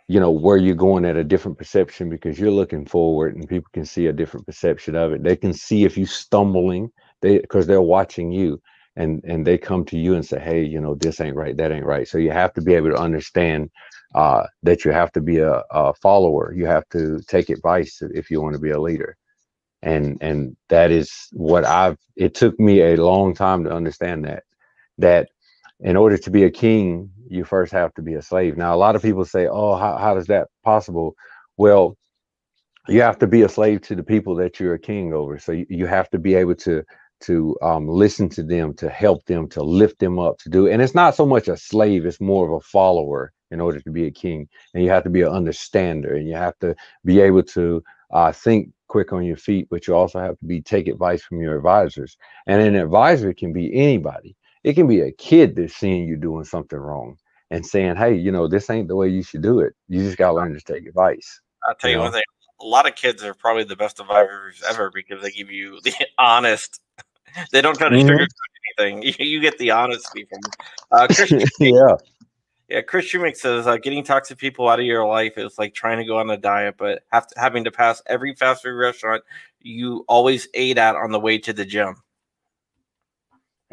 you 0.08 0.20
know 0.20 0.30
where 0.30 0.56
you're 0.56 0.74
going 0.74 1.04
at 1.04 1.16
a 1.16 1.24
different 1.24 1.58
perception 1.58 2.10
because 2.10 2.38
you're 2.38 2.50
looking 2.50 2.84
forward 2.86 3.34
and 3.36 3.48
people 3.48 3.68
can 3.72 3.84
see 3.84 4.06
a 4.06 4.12
different 4.12 4.46
perception 4.46 4.94
of 4.96 5.12
it. 5.12 5.22
They 5.22 5.36
can 5.36 5.52
see 5.52 5.84
if 5.84 5.96
you're 5.96 6.06
stumbling 6.06 6.90
they 7.22 7.38
because 7.38 7.66
they're 7.66 7.80
watching 7.82 8.30
you 8.30 8.60
and 8.96 9.22
and 9.24 9.46
they 9.46 9.56
come 9.58 9.84
to 9.86 9.98
you 9.98 10.14
and 10.14 10.24
say 10.24 10.38
hey 10.40 10.62
you 10.64 10.80
know 10.80 10.94
this 10.94 11.20
ain't 11.20 11.36
right 11.36 11.56
that 11.56 11.72
ain't 11.72 11.86
right. 11.86 12.06
So 12.06 12.18
you 12.18 12.30
have 12.32 12.52
to 12.54 12.60
be 12.62 12.74
able 12.74 12.90
to 12.90 12.98
understand 12.98 13.70
uh, 14.14 14.44
that 14.62 14.84
you 14.84 14.92
have 14.92 15.10
to 15.12 15.20
be 15.20 15.38
a, 15.38 15.62
a 15.72 15.94
follower. 15.94 16.54
You 16.54 16.66
have 16.66 16.88
to 16.90 17.20
take 17.28 17.50
advice 17.50 18.00
if 18.02 18.30
you 18.30 18.40
want 18.42 18.54
to 18.54 18.60
be 18.60 18.70
a 18.70 18.80
leader. 18.80 19.16
And 19.82 20.18
and 20.22 20.56
that 20.70 20.90
is 20.90 21.10
what 21.32 21.64
i've 21.66 21.98
it 22.16 22.34
took 22.34 22.58
me 22.60 22.80
a 22.82 22.96
long 22.96 23.34
time 23.34 23.64
to 23.64 23.72
understand 23.72 24.24
that 24.24 24.44
that 24.98 25.28
in 25.80 25.96
order 25.96 26.16
to 26.18 26.30
be 26.30 26.44
a 26.44 26.50
king, 26.50 27.10
you 27.28 27.44
first 27.44 27.72
have 27.72 27.92
to 27.94 28.02
be 28.02 28.14
a 28.14 28.22
slave. 28.22 28.56
Now, 28.56 28.74
a 28.74 28.76
lot 28.76 28.96
of 28.96 29.02
people 29.02 29.24
say, 29.24 29.46
"Oh, 29.46 29.74
how, 29.76 29.96
how 29.98 30.16
is 30.16 30.26
that 30.26 30.48
possible?" 30.64 31.14
Well, 31.56 31.96
you 32.88 33.02
have 33.02 33.18
to 33.20 33.26
be 33.26 33.42
a 33.42 33.48
slave 33.48 33.80
to 33.82 33.94
the 33.94 34.02
people 34.02 34.34
that 34.36 34.60
you're 34.60 34.74
a 34.74 34.78
king 34.78 35.12
over. 35.14 35.38
So 35.38 35.52
you, 35.52 35.66
you 35.70 35.86
have 35.86 36.10
to 36.10 36.18
be 36.18 36.34
able 36.34 36.54
to 36.56 36.82
to 37.20 37.56
um, 37.62 37.88
listen 37.88 38.28
to 38.28 38.42
them, 38.42 38.74
to 38.74 38.90
help 38.90 39.24
them, 39.26 39.48
to 39.48 39.62
lift 39.62 39.98
them 40.00 40.18
up, 40.18 40.36
to 40.38 40.50
do. 40.50 40.68
And 40.68 40.82
it's 40.82 40.94
not 40.94 41.14
so 41.14 41.24
much 41.26 41.48
a 41.48 41.56
slave; 41.56 42.06
it's 42.06 42.20
more 42.20 42.46
of 42.46 42.52
a 42.52 42.60
follower 42.60 43.32
in 43.50 43.60
order 43.60 43.80
to 43.80 43.90
be 43.90 44.06
a 44.06 44.10
king. 44.10 44.48
And 44.74 44.84
you 44.84 44.90
have 44.90 45.04
to 45.04 45.10
be 45.10 45.22
an 45.22 45.28
understander, 45.28 46.14
and 46.14 46.28
you 46.28 46.34
have 46.36 46.58
to 46.60 46.74
be 47.04 47.20
able 47.20 47.42
to 47.44 47.82
uh, 48.12 48.32
think 48.32 48.70
quick 48.88 49.12
on 49.12 49.24
your 49.24 49.36
feet, 49.36 49.68
but 49.70 49.86
you 49.86 49.94
also 49.94 50.20
have 50.20 50.38
to 50.38 50.44
be 50.46 50.60
take 50.60 50.86
advice 50.88 51.22
from 51.22 51.40
your 51.40 51.56
advisors. 51.56 52.16
And 52.46 52.60
an 52.62 52.76
advisor 52.76 53.32
can 53.32 53.52
be 53.52 53.74
anybody. 53.74 54.36
It 54.64 54.74
can 54.74 54.86
be 54.86 55.00
a 55.00 55.12
kid 55.12 55.56
that's 55.56 55.76
seeing 55.76 56.08
you 56.08 56.16
doing 56.16 56.44
something 56.44 56.78
wrong 56.78 57.16
and 57.50 57.64
saying, 57.64 57.96
"Hey, 57.96 58.14
you 58.14 58.32
know, 58.32 58.48
this 58.48 58.70
ain't 58.70 58.88
the 58.88 58.96
way 58.96 59.08
you 59.08 59.22
should 59.22 59.42
do 59.42 59.60
it. 59.60 59.74
You 59.88 60.00
just 60.00 60.16
got 60.16 60.28
to 60.28 60.34
learn 60.34 60.54
to 60.54 60.60
take 60.60 60.86
advice." 60.86 61.40
I'll 61.68 61.74
tell 61.74 61.90
you, 61.90 61.96
you 61.96 61.98
know? 61.98 62.04
one 62.04 62.12
thing: 62.12 62.22
a 62.60 62.64
lot 62.64 62.88
of 62.88 62.94
kids 62.94 63.22
are 63.22 63.34
probably 63.34 63.64
the 63.64 63.76
best 63.76 64.00
advisors 64.00 64.62
ever 64.66 64.90
because 64.92 65.22
they 65.22 65.30
give 65.30 65.50
you 65.50 65.80
the 65.82 65.94
honest. 66.18 66.80
They 67.52 67.60
don't 67.60 67.76
try 67.76 67.88
to 67.88 67.96
mm-hmm. 67.96 68.08
sugarcoat 68.08 68.28
anything. 68.78 69.02
You, 69.02 69.12
you, 69.18 69.40
get 69.40 69.58
the 69.58 69.70
honesty 69.72 70.24
from 70.24 70.40
uh, 70.92 71.06
Christian. 71.08 71.40
yeah. 71.60 71.96
Yeah, 72.68 72.80
Chris 72.80 73.04
Schumacher 73.04 73.34
says 73.34 73.66
uh, 73.66 73.76
getting 73.76 74.02
toxic 74.02 74.38
people 74.38 74.68
out 74.68 74.80
of 74.80 74.86
your 74.86 75.06
life 75.06 75.36
is 75.36 75.58
like 75.58 75.74
trying 75.74 75.98
to 75.98 76.04
go 76.04 76.18
on 76.18 76.30
a 76.30 76.36
diet, 76.36 76.76
but 76.78 77.02
have 77.12 77.26
to, 77.26 77.38
having 77.38 77.62
to 77.64 77.70
pass 77.70 78.00
every 78.06 78.34
fast 78.34 78.62
food 78.62 78.70
restaurant 78.70 79.22
you 79.60 80.04
always 80.08 80.48
ate 80.54 80.78
at 80.78 80.94
on 80.94 81.10
the 81.10 81.20
way 81.20 81.38
to 81.38 81.52
the 81.52 81.64
gym. 81.64 81.96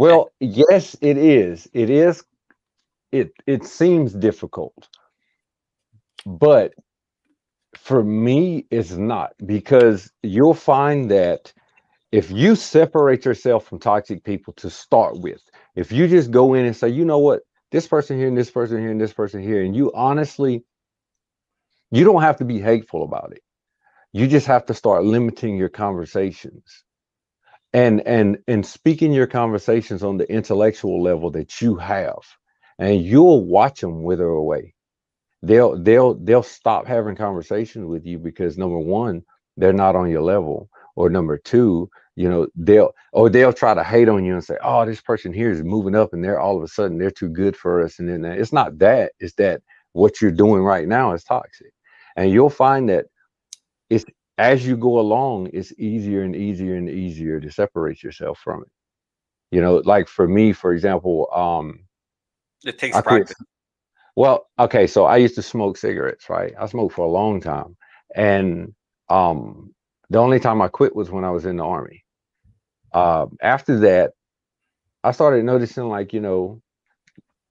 Well, 0.01 0.31
yes, 0.39 0.97
it 1.01 1.19
is. 1.19 1.69
It 1.73 1.91
is. 1.91 2.23
It 3.11 3.33
it 3.47 3.65
seems 3.65 4.13
difficult, 4.13 4.89
but 6.25 6.73
for 7.77 8.03
me, 8.03 8.67
it's 8.71 8.91
not 8.91 9.33
because 9.45 10.11
you'll 10.23 10.55
find 10.55 11.11
that 11.11 11.53
if 12.11 12.31
you 12.31 12.55
separate 12.55 13.25
yourself 13.25 13.65
from 13.67 13.79
toxic 13.79 14.23
people 14.23 14.53
to 14.55 14.69
start 14.69 15.19
with, 15.19 15.41
if 15.75 15.91
you 15.91 16.07
just 16.07 16.31
go 16.31 16.55
in 16.55 16.65
and 16.65 16.75
say, 16.75 16.89
you 16.89 17.05
know 17.05 17.19
what, 17.19 17.41
this 17.71 17.87
person 17.87 18.17
here 18.17 18.27
and 18.29 18.37
this 18.37 18.51
person 18.51 18.79
here 18.79 18.91
and 18.91 19.01
this 19.01 19.13
person 19.13 19.41
here, 19.43 19.63
and 19.63 19.75
you 19.75 19.91
honestly, 19.93 20.63
you 21.91 22.03
don't 22.05 22.23
have 22.23 22.37
to 22.37 22.45
be 22.45 22.59
hateful 22.61 23.03
about 23.03 23.33
it. 23.33 23.43
You 24.13 24.27
just 24.27 24.47
have 24.47 24.65
to 24.67 24.75
start 24.75 25.05
limiting 25.05 25.57
your 25.57 25.69
conversations 25.69 26.83
and 27.73 28.01
and 28.07 28.37
and 28.47 28.65
speaking 28.65 29.13
your 29.13 29.27
conversations 29.27 30.03
on 30.03 30.17
the 30.17 30.29
intellectual 30.31 31.01
level 31.01 31.31
that 31.31 31.61
you 31.61 31.75
have 31.75 32.19
and 32.79 33.03
you'll 33.03 33.45
watch 33.45 33.81
them 33.81 34.03
wither 34.03 34.25
away. 34.25 34.73
They'll 35.41 35.81
they'll 35.81 36.15
they'll 36.15 36.43
stop 36.43 36.87
having 36.87 37.15
conversations 37.15 37.85
with 37.85 38.05
you 38.05 38.19
because 38.19 38.57
number 38.57 38.79
one 38.79 39.23
they're 39.57 39.73
not 39.73 39.95
on 39.95 40.09
your 40.09 40.21
level 40.21 40.69
or 40.95 41.09
number 41.09 41.37
two 41.37 41.89
you 42.15 42.29
know 42.29 42.47
they'll 42.55 42.91
or 43.13 43.29
they'll 43.29 43.53
try 43.53 43.73
to 43.73 43.83
hate 43.83 44.09
on 44.09 44.25
you 44.25 44.33
and 44.33 44.43
say 44.43 44.57
oh 44.63 44.85
this 44.85 45.01
person 45.01 45.33
here 45.33 45.49
is 45.49 45.63
moving 45.63 45.95
up 45.95 46.13
and 46.13 46.23
they're 46.23 46.39
all 46.39 46.57
of 46.57 46.63
a 46.63 46.67
sudden 46.67 46.97
they're 46.97 47.09
too 47.09 47.29
good 47.29 47.55
for 47.55 47.83
us 47.83 47.99
and 47.99 48.09
then 48.09 48.25
uh, 48.25 48.29
it's 48.29 48.53
not 48.53 48.77
that 48.77 49.13
it's 49.19 49.33
that 49.35 49.61
what 49.93 50.21
you're 50.21 50.31
doing 50.31 50.61
right 50.61 50.87
now 50.87 51.13
is 51.13 51.23
toxic. 51.23 51.73
And 52.15 52.31
you'll 52.31 52.49
find 52.49 52.89
that 52.89 53.05
it's 53.89 54.05
as 54.41 54.65
you 54.65 54.75
go 54.75 54.99
along, 54.99 55.51
it's 55.53 55.71
easier 55.77 56.23
and 56.23 56.35
easier 56.35 56.75
and 56.75 56.89
easier 56.89 57.39
to 57.39 57.51
separate 57.51 58.01
yourself 58.01 58.39
from 58.39 58.63
it. 58.63 58.71
You 59.51 59.61
know, 59.61 59.83
like 59.85 60.07
for 60.07 60.27
me, 60.27 60.51
for 60.51 60.73
example, 60.73 61.29
um, 61.31 61.81
it 62.65 62.79
takes 62.79 62.97
I 62.97 63.01
practice. 63.01 63.35
Quit, 63.35 63.47
well, 64.15 64.47
okay, 64.57 64.87
so 64.87 65.05
I 65.05 65.17
used 65.17 65.35
to 65.35 65.43
smoke 65.43 65.77
cigarettes, 65.77 66.27
right? 66.27 66.53
I 66.59 66.65
smoked 66.65 66.95
for 66.95 67.05
a 67.05 67.09
long 67.11 67.39
time, 67.39 67.77
and 68.15 68.73
um, 69.09 69.75
the 70.09 70.17
only 70.17 70.39
time 70.39 70.59
I 70.59 70.69
quit 70.69 70.95
was 70.95 71.11
when 71.11 71.23
I 71.23 71.29
was 71.29 71.45
in 71.45 71.57
the 71.57 71.63
army. 71.63 72.03
Uh, 72.91 73.27
after 73.43 73.79
that, 73.81 74.13
I 75.03 75.11
started 75.11 75.45
noticing, 75.45 75.87
like, 75.87 76.13
you 76.13 76.19
know, 76.19 76.61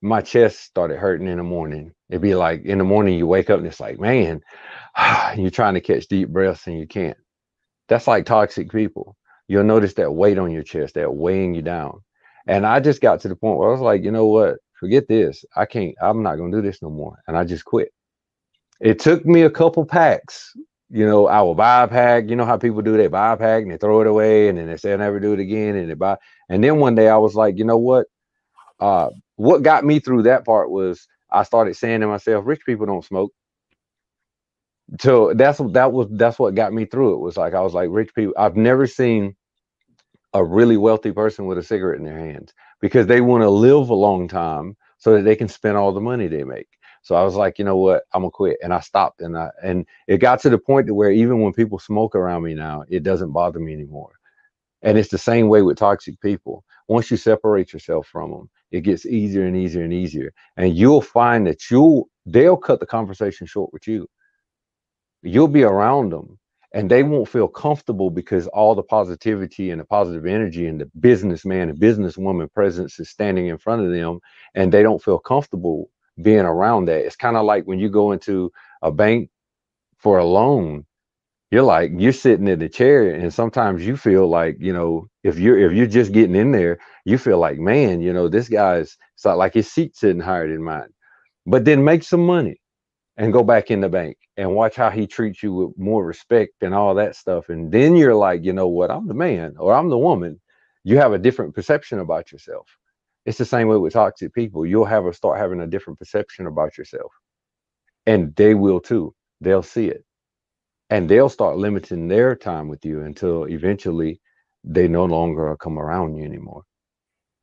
my 0.02 0.20
chest 0.20 0.60
started 0.60 0.98
hurting 0.98 1.28
in 1.28 1.36
the 1.36 1.42
morning. 1.42 1.92
It'd 2.08 2.22
be 2.22 2.34
like 2.34 2.64
in 2.64 2.78
the 2.78 2.84
morning 2.84 3.18
you 3.18 3.26
wake 3.26 3.50
up 3.50 3.58
and 3.58 3.66
it's 3.66 3.80
like, 3.80 3.98
man, 3.98 4.40
you're 5.36 5.50
trying 5.50 5.74
to 5.74 5.80
catch 5.80 6.08
deep 6.08 6.28
breaths 6.28 6.66
and 6.66 6.78
you 6.78 6.86
can't. 6.86 7.18
That's 7.88 8.06
like 8.06 8.24
toxic 8.24 8.70
people. 8.70 9.16
You'll 9.48 9.64
notice 9.64 9.94
that 9.94 10.12
weight 10.12 10.38
on 10.38 10.52
your 10.52 10.62
chest, 10.62 10.94
that 10.94 11.12
weighing 11.12 11.54
you 11.54 11.62
down. 11.62 12.02
And 12.46 12.66
I 12.66 12.80
just 12.80 13.00
got 13.00 13.20
to 13.20 13.28
the 13.28 13.36
point 13.36 13.58
where 13.58 13.68
I 13.68 13.72
was 13.72 13.80
like, 13.80 14.02
you 14.02 14.10
know 14.10 14.26
what? 14.26 14.56
Forget 14.78 15.08
this. 15.08 15.44
I 15.56 15.66
can't, 15.66 15.94
I'm 16.00 16.22
not 16.22 16.36
going 16.36 16.50
to 16.52 16.58
do 16.58 16.62
this 16.62 16.80
no 16.80 16.88
more. 16.88 17.18
And 17.26 17.36
I 17.36 17.44
just 17.44 17.64
quit. 17.64 17.92
It 18.80 18.98
took 18.98 19.26
me 19.26 19.42
a 19.42 19.50
couple 19.50 19.84
packs. 19.84 20.52
You 20.88 21.06
know, 21.06 21.26
I 21.26 21.42
will 21.42 21.54
buy 21.54 21.82
a 21.82 21.88
pack. 21.88 22.30
You 22.30 22.36
know 22.36 22.46
how 22.46 22.56
people 22.56 22.80
do? 22.80 22.96
They 22.96 23.08
buy 23.08 23.32
a 23.32 23.36
pack 23.36 23.62
and 23.62 23.70
they 23.70 23.76
throw 23.76 24.00
it 24.00 24.06
away 24.06 24.48
and 24.48 24.56
then 24.56 24.66
they 24.66 24.76
say, 24.76 24.92
I'll 24.92 24.98
never 24.98 25.20
do 25.20 25.34
it 25.34 25.40
again. 25.40 25.76
And 25.76 25.90
they 25.90 25.94
buy. 25.94 26.16
And 26.48 26.64
then 26.64 26.78
one 26.78 26.94
day 26.94 27.08
I 27.08 27.18
was 27.18 27.34
like, 27.34 27.58
you 27.58 27.64
know 27.64 27.76
what? 27.76 28.06
Uh, 28.78 29.10
what 29.40 29.62
got 29.64 29.84
me 29.84 30.00
through 30.00 30.24
that 30.24 30.44
part 30.46 30.70
was 30.70 31.08
I 31.30 31.44
started 31.44 31.76
saying 31.76 32.02
to 32.02 32.08
myself, 32.08 32.46
rich 32.46 32.62
people 32.66 32.86
don't 32.86 33.04
smoke. 33.04 33.32
So 35.00 35.34
that's 35.34 35.58
that 35.72 35.92
was 35.92 36.08
that's 36.12 36.38
what 36.38 36.54
got 36.56 36.72
me 36.72 36.86
through 36.86 37.14
it 37.14 37.18
was 37.20 37.36
like 37.36 37.54
i 37.54 37.60
was 37.60 37.74
like 37.74 37.88
rich 37.92 38.14
people 38.14 38.34
i've 38.38 38.56
never 38.56 38.86
seen 38.86 39.36
a 40.34 40.44
really 40.44 40.76
wealthy 40.76 41.12
person 41.12 41.46
with 41.46 41.58
a 41.58 41.62
cigarette 41.62 41.98
in 41.98 42.04
their 42.04 42.18
hands 42.18 42.52
because 42.80 43.06
they 43.06 43.20
want 43.20 43.42
to 43.42 43.50
live 43.50 43.90
a 43.90 43.94
long 43.94 44.28
time 44.28 44.76
so 44.98 45.14
that 45.14 45.22
they 45.22 45.36
can 45.36 45.48
spend 45.48 45.76
all 45.76 45.92
the 45.92 46.00
money 46.00 46.28
they 46.28 46.44
make. 46.44 46.68
So 47.02 47.14
i 47.16 47.22
was 47.24 47.34
like 47.36 47.58
you 47.58 47.64
know 47.64 47.76
what? 47.78 48.04
I'm 48.14 48.22
gonna 48.22 48.30
quit. 48.32 48.58
And 48.62 48.72
i 48.74 48.80
stopped 48.80 49.22
and 49.22 49.36
i 49.38 49.50
and 49.62 49.86
it 50.08 50.18
got 50.18 50.40
to 50.42 50.50
the 50.50 50.58
point 50.58 50.86
to 50.88 50.94
where 50.94 51.10
even 51.12 51.40
when 51.40 51.52
people 51.54 51.78
smoke 51.80 52.14
around 52.14 52.44
me 52.44 52.54
now 52.54 52.84
it 52.88 53.02
doesn't 53.04 53.32
bother 53.32 53.60
me 53.60 53.72
anymore 53.74 54.19
and 54.82 54.98
it's 54.98 55.10
the 55.10 55.18
same 55.18 55.48
way 55.48 55.62
with 55.62 55.78
toxic 55.78 56.20
people. 56.20 56.64
Once 56.88 57.10
you 57.10 57.16
separate 57.16 57.72
yourself 57.72 58.06
from 58.06 58.30
them 58.30 58.50
it 58.70 58.82
gets 58.82 59.06
easier 59.06 59.44
and 59.46 59.56
easier 59.56 59.82
and 59.82 59.92
easier. 59.92 60.32
And 60.56 60.76
you'll 60.76 61.02
find 61.02 61.46
that 61.46 61.70
you'll 61.70 62.08
they'll 62.26 62.56
cut 62.56 62.80
the 62.80 62.86
conversation 62.86 63.46
short 63.46 63.72
with 63.72 63.86
you. 63.86 64.06
You'll 65.22 65.48
be 65.48 65.64
around 65.64 66.12
them 66.12 66.38
and 66.72 66.90
they 66.90 67.02
won't 67.02 67.28
feel 67.28 67.48
comfortable 67.48 68.10
because 68.10 68.46
all 68.48 68.74
the 68.74 68.82
positivity 68.82 69.70
and 69.70 69.80
the 69.80 69.84
positive 69.84 70.24
energy 70.24 70.66
and 70.66 70.80
the 70.80 70.90
businessman 71.00 71.68
and 71.68 71.80
businesswoman 71.80 72.52
presence 72.52 72.98
is 73.00 73.10
standing 73.10 73.48
in 73.48 73.58
front 73.58 73.82
of 73.82 73.90
them 73.90 74.20
and 74.54 74.72
they 74.72 74.82
don't 74.82 75.02
feel 75.02 75.18
comfortable 75.18 75.90
being 76.22 76.40
around 76.40 76.84
that. 76.86 77.04
It's 77.04 77.16
kind 77.16 77.36
of 77.36 77.44
like 77.44 77.64
when 77.64 77.80
you 77.80 77.88
go 77.88 78.12
into 78.12 78.52
a 78.82 78.92
bank 78.92 79.30
for 79.98 80.18
a 80.18 80.24
loan 80.24 80.86
you're 81.50 81.62
like 81.62 81.92
you're 81.96 82.12
sitting 82.12 82.48
in 82.48 82.58
the 82.58 82.68
chair 82.68 83.14
and 83.14 83.32
sometimes 83.34 83.86
you 83.86 83.96
feel 83.96 84.28
like 84.28 84.56
you 84.60 84.72
know 84.72 85.06
if 85.24 85.38
you're 85.38 85.58
if 85.58 85.72
you're 85.72 85.86
just 85.86 86.12
getting 86.12 86.36
in 86.36 86.52
there 86.52 86.78
you 87.04 87.18
feel 87.18 87.38
like 87.38 87.58
man 87.58 88.00
you 88.00 88.12
know 88.12 88.28
this 88.28 88.48
guy's 88.48 88.96
it's 89.14 89.24
like 89.24 89.54
his 89.54 89.70
seat's 89.70 90.00
sitting 90.00 90.22
higher 90.22 90.48
than 90.48 90.62
mine 90.62 90.88
but 91.46 91.64
then 91.64 91.84
make 91.84 92.02
some 92.04 92.24
money 92.26 92.56
and 93.16 93.32
go 93.32 93.44
back 93.44 93.70
in 93.70 93.80
the 93.80 93.88
bank 93.88 94.16
and 94.36 94.54
watch 94.54 94.76
how 94.76 94.90
he 94.90 95.06
treats 95.06 95.42
you 95.42 95.52
with 95.54 95.78
more 95.78 96.04
respect 96.04 96.54
and 96.62 96.74
all 96.74 96.94
that 96.96 97.16
stuff. 97.16 97.48
And 97.50 97.70
then 97.72 97.96
you're 97.96 98.14
like, 98.14 98.44
you 98.44 98.52
know 98.52 98.68
what, 98.68 98.90
I'm 98.90 99.08
the 99.08 99.14
man 99.14 99.54
or 99.58 99.74
I'm 99.74 99.90
the 99.90 99.98
woman. 99.98 100.40
You 100.84 100.98
have 100.98 101.12
a 101.12 101.18
different 101.18 101.54
perception 101.54 102.00
about 102.00 102.32
yourself. 102.32 102.66
It's 103.26 103.38
the 103.38 103.44
same 103.44 103.68
way 103.68 103.76
with 103.76 103.92
toxic 103.92 104.34
people. 104.34 104.66
You'll 104.66 104.86
have 104.86 105.06
a 105.06 105.12
start 105.14 105.38
having 105.38 105.60
a 105.60 105.66
different 105.68 105.98
perception 106.00 106.46
about 106.46 106.78
yourself. 106.78 107.12
And 108.06 108.34
they 108.36 108.54
will 108.54 108.80
too. 108.80 109.14
They'll 109.40 109.62
see 109.62 109.88
it. 109.88 110.04
And 110.90 111.08
they'll 111.08 111.30
start 111.30 111.58
limiting 111.58 112.08
their 112.08 112.36
time 112.36 112.68
with 112.68 112.84
you 112.84 113.02
until 113.02 113.44
eventually 113.46 114.20
they 114.64 114.88
no 114.88 115.06
longer 115.06 115.56
come 115.56 115.78
around 115.78 116.16
you 116.16 116.24
anymore. 116.24 116.64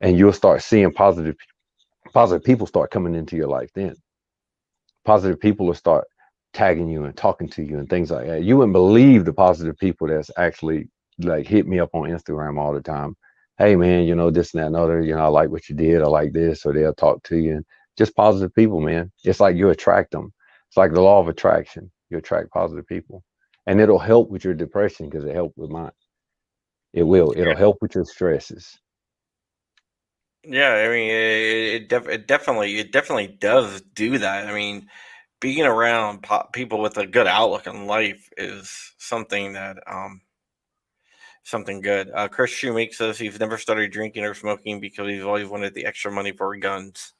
And 0.00 0.18
you'll 0.18 0.34
start 0.34 0.62
seeing 0.62 0.92
positive 0.92 1.36
positive 2.14 2.44
people 2.44 2.66
start 2.66 2.90
coming 2.90 3.14
into 3.14 3.36
your 3.36 3.48
life 3.48 3.70
then 3.74 3.94
positive 5.06 5.40
people 5.40 5.66
will 5.66 5.74
start 5.74 6.06
tagging 6.54 6.90
you 6.90 7.04
and 7.06 7.16
talking 7.16 7.48
to 7.50 7.64
you 7.64 7.78
and 7.80 7.90
things 7.90 8.12
like 8.12 8.28
that. 8.28 8.44
You 8.44 8.58
wouldn't 8.58 8.74
believe 8.74 9.26
the 9.26 9.34
positive 9.34 9.78
people 9.78 10.08
that's 10.08 10.30
actually 10.38 10.88
like 11.20 11.48
hit 11.48 11.68
me 11.68 11.80
up 11.80 11.90
on 11.94 12.10
Instagram 12.10 12.58
all 12.60 12.74
the 12.74 12.82
time. 12.82 13.16
Hey 13.58 13.76
man, 13.76 14.04
you 14.06 14.16
know, 14.16 14.30
this 14.32 14.54
and 14.54 14.62
that 14.62 14.68
and 14.68 14.76
other, 14.76 15.02
you 15.02 15.14
know, 15.16 15.22
I 15.24 15.28
like 15.28 15.50
what 15.50 15.68
you 15.70 15.76
did, 15.76 16.02
I 16.02 16.08
like 16.08 16.34
this, 16.34 16.66
or 16.66 16.74
they'll 16.74 16.94
talk 16.94 17.22
to 17.24 17.38
you 17.38 17.56
and 17.56 17.66
just 17.98 18.16
positive 18.16 18.54
people, 18.54 18.80
man. 18.80 19.12
It's 19.24 19.40
like 19.40 19.56
you 19.56 19.70
attract 19.70 20.12
them. 20.12 20.32
It's 20.68 20.78
like 20.78 20.92
the 20.94 21.02
law 21.02 21.20
of 21.20 21.28
attraction. 21.28 21.92
You 22.10 22.18
attract 22.18 22.52
positive 22.52 22.86
people. 22.88 23.24
And 23.68 23.82
it'll 23.82 23.98
help 23.98 24.30
with 24.30 24.44
your 24.44 24.54
depression 24.54 25.10
because 25.10 25.26
it 25.26 25.34
helped 25.34 25.58
with 25.58 25.68
mine. 25.68 25.92
It 26.94 27.02
will. 27.02 27.34
It'll 27.36 27.54
help 27.54 27.76
with 27.82 27.94
your 27.94 28.06
stresses. 28.06 28.78
Yeah, 30.42 30.72
I 30.72 30.88
mean, 30.88 31.10
it, 31.10 31.74
it, 31.82 31.88
def- 31.90 32.08
it, 32.08 32.26
definitely, 32.26 32.78
it 32.78 32.92
definitely 32.92 33.26
does 33.26 33.82
do 33.94 34.16
that. 34.16 34.46
I 34.46 34.54
mean, 34.54 34.88
being 35.38 35.66
around 35.66 36.22
po- 36.22 36.48
people 36.54 36.80
with 36.80 36.96
a 36.96 37.06
good 37.06 37.26
outlook 37.26 37.66
on 37.66 37.86
life 37.86 38.30
is 38.38 38.94
something 38.96 39.52
that, 39.52 39.76
um, 39.86 40.22
something 41.42 41.82
good. 41.82 42.10
Uh, 42.14 42.28
Chris 42.28 42.50
Shoemake 42.50 42.94
says 42.94 43.18
he's 43.18 43.38
never 43.38 43.58
started 43.58 43.92
drinking 43.92 44.24
or 44.24 44.32
smoking 44.32 44.80
because 44.80 45.08
he's 45.08 45.22
always 45.22 45.46
wanted 45.46 45.74
the 45.74 45.84
extra 45.84 46.10
money 46.10 46.32
for 46.32 46.56
guns. 46.56 47.12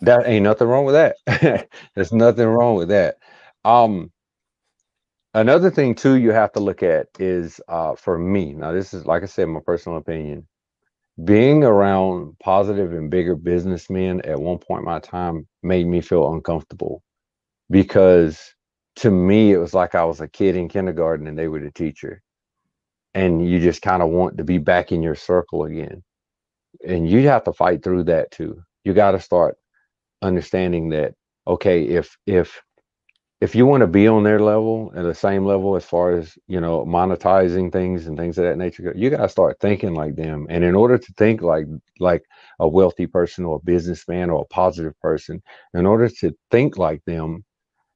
That 0.00 0.26
ain't 0.26 0.42
nothing 0.42 0.66
wrong 0.66 0.86
with 0.86 0.96
that. 0.96 1.68
There's 1.94 2.12
nothing 2.12 2.48
wrong 2.48 2.74
with 2.74 2.88
that. 2.88 3.18
Um, 3.64 4.10
another 5.40 5.70
thing 5.70 5.94
too, 5.96 6.16
you 6.16 6.32
have 6.32 6.52
to 6.54 6.60
look 6.60 6.82
at 6.82 7.08
is, 7.20 7.60
uh, 7.68 7.96
for 7.96 8.18
me. 8.18 8.54
Now, 8.54 8.72
this 8.72 8.94
is 8.94 9.06
like 9.06 9.22
I 9.24 9.26
said, 9.26 9.48
my 9.48 9.60
personal 9.66 9.98
opinion 9.98 10.46
being 11.24 11.64
around 11.64 12.38
positive 12.40 12.92
and 12.92 13.10
bigger 13.10 13.36
businessmen 13.36 14.20
at 14.22 14.40
one 14.40 14.58
point 14.58 14.80
in 14.80 14.84
my 14.86 15.00
time 15.00 15.46
made 15.62 15.86
me 15.86 16.00
feel 16.00 16.32
uncomfortable 16.32 17.02
because 17.70 18.54
to 18.96 19.10
me 19.10 19.52
it 19.52 19.58
was 19.58 19.74
like 19.74 19.94
I 19.94 20.04
was 20.04 20.20
a 20.20 20.28
kid 20.28 20.56
in 20.56 20.68
kindergarten 20.68 21.26
and 21.26 21.38
they 21.38 21.48
were 21.48 21.60
the 21.60 21.70
teacher. 21.72 22.22
And 23.14 23.48
you 23.48 23.60
just 23.60 23.82
kind 23.82 24.02
of 24.02 24.10
want 24.10 24.38
to 24.38 24.44
be 24.44 24.58
back 24.58 24.92
in 24.92 25.02
your 25.02 25.14
circle 25.16 25.64
again. 25.64 26.02
And 26.86 27.08
you 27.10 27.28
have 27.28 27.44
to 27.44 27.52
fight 27.54 27.82
through 27.82 28.04
that 28.04 28.30
too. 28.30 28.62
You 28.84 28.94
got 28.94 29.12
to 29.12 29.20
start 29.20 29.56
understanding 30.22 30.90
that 30.90 31.14
okay, 31.46 31.84
if 31.84 32.16
if 32.26 32.62
if 33.40 33.54
you 33.54 33.66
want 33.66 33.82
to 33.82 33.86
be 33.86 34.08
on 34.08 34.22
their 34.22 34.40
level 34.40 34.92
at 34.96 35.02
the 35.02 35.14
same 35.14 35.44
level 35.44 35.76
as 35.76 35.84
far 35.84 36.12
as 36.12 36.38
you 36.46 36.60
know 36.60 36.84
monetizing 36.86 37.70
things 37.70 38.06
and 38.06 38.16
things 38.16 38.38
of 38.38 38.44
that 38.44 38.56
nature 38.56 38.92
you 38.96 39.10
got 39.10 39.18
to 39.22 39.28
start 39.28 39.58
thinking 39.60 39.94
like 39.94 40.16
them. 40.16 40.46
And 40.48 40.64
in 40.64 40.74
order 40.74 40.96
to 40.96 41.12
think 41.14 41.42
like 41.42 41.66
like 42.00 42.24
a 42.60 42.68
wealthy 42.68 43.06
person 43.06 43.44
or 43.44 43.56
a 43.56 43.64
businessman 43.64 44.30
or 44.30 44.42
a 44.42 44.54
positive 44.54 44.98
person 45.00 45.42
in 45.74 45.86
order 45.86 46.08
to 46.08 46.34
think 46.50 46.78
like 46.78 47.04
them 47.04 47.44